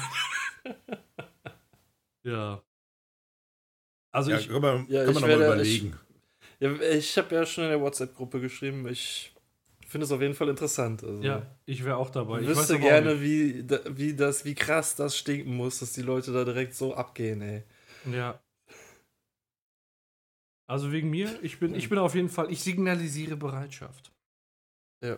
[2.23, 2.61] ja.
[4.13, 5.99] Also Ja, ich, kann man, Ja, kann ich man noch mal werde- überlegen.
[6.59, 9.33] Ja, ich habe ja schon in der WhatsApp-Gruppe geschrieben, ich
[9.85, 11.03] finde es auf jeden Fall interessant.
[11.03, 11.21] Also.
[11.21, 12.41] Ja, ich wäre auch dabei.
[12.41, 16.33] Ich Ich wüsste gerne, wie, wie das, wie krass das stinken muss, dass die Leute
[16.33, 17.63] da direkt so abgehen, ey.
[18.11, 18.41] Ja.
[20.69, 24.11] Also wegen mir, ich bin, ich bin auf jeden Fall, ich signalisiere Bereitschaft.
[25.01, 25.17] Ja.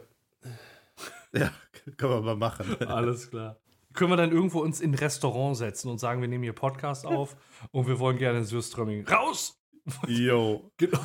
[1.33, 1.51] Ja,
[1.97, 2.81] kann man mal machen.
[2.87, 3.57] Alles klar.
[3.93, 7.05] Können wir dann irgendwo uns in ein Restaurant setzen und sagen, wir nehmen hier Podcast
[7.05, 7.35] auf
[7.71, 9.07] und wir wollen gerne Sürströmming.
[9.07, 9.59] Raus!
[10.07, 10.99] Yo, Genau.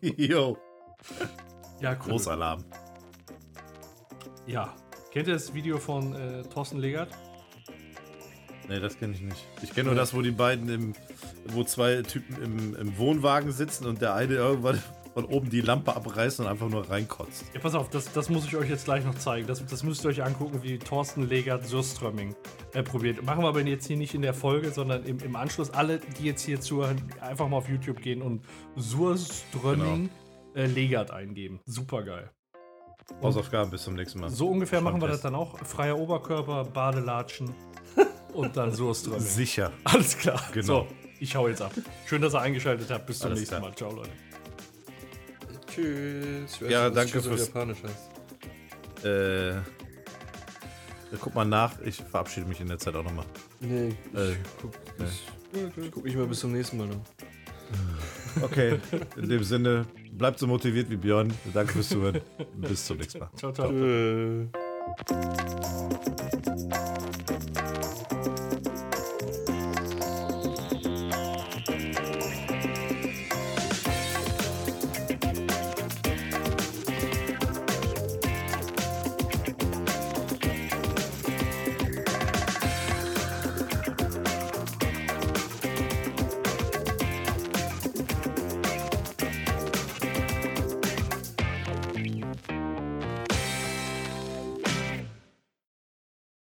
[0.00, 0.58] yo.
[1.80, 2.10] Ja, cool.
[2.12, 2.64] Großalarm.
[4.46, 4.74] Ja.
[5.10, 7.08] Kennt ihr das Video von äh, Thorsten Legert?
[8.68, 9.46] Nee, das kenne ich nicht.
[9.62, 10.92] Ich kenne nur das, wo die beiden im,
[11.46, 14.82] wo zwei Typen im, im Wohnwagen sitzen und der eine irgendwann
[15.18, 17.46] von oben die Lampe abreißt und einfach nur reinkotzt.
[17.52, 19.48] Ja, pass auf, das, das muss ich euch jetzt gleich noch zeigen.
[19.48, 22.36] Das, das müsst ihr euch angucken, wie Thorsten Legert Surströmming
[22.72, 23.24] äh, probiert.
[23.24, 25.70] Machen wir aber jetzt hier nicht in der Folge, sondern im, im Anschluss.
[25.70, 28.44] Alle, die jetzt hier zuhören, einfach mal auf YouTube gehen und
[28.76, 30.08] Surströmming
[30.54, 31.58] äh, Legert eingeben.
[31.66, 32.30] Super geil.
[33.20, 34.30] Hausaufgaben bis zum nächsten Mal.
[34.30, 35.58] So ungefähr machen wir das dann auch.
[35.58, 37.52] Freier Oberkörper, Badelatschen
[38.34, 39.18] und dann Surströmming.
[39.18, 39.72] Sicher.
[39.82, 40.40] Alles klar.
[40.52, 40.64] Genau.
[40.64, 40.86] So,
[41.18, 41.72] ich hau jetzt ab.
[42.06, 43.06] Schön, dass ihr eingeschaltet habt.
[43.06, 43.68] Bis zum Alles nächsten klar.
[43.68, 43.74] Mal.
[43.74, 44.10] Ciao, Leute.
[45.70, 46.54] Tschüss.
[46.54, 49.04] Ich weiß Ja, was danke fürs- Japanisch heißt.
[49.06, 49.54] Äh,
[51.20, 51.80] guck mal nach.
[51.82, 53.24] Ich verabschiede mich in der Zeit auch nochmal.
[53.60, 55.04] Nee, Äh, guck, nee.
[55.06, 57.00] ich, guck mich mal bis zum nächsten Mal noch.
[58.42, 58.78] Okay,
[59.16, 61.32] in dem Sinne, bleibt so motiviert wie Björn.
[61.52, 62.20] Danke fürs Zuhören.
[62.56, 63.30] Bis zum nächsten Mal.
[63.36, 63.70] Ciao, ciao.
[63.72, 64.46] Äh.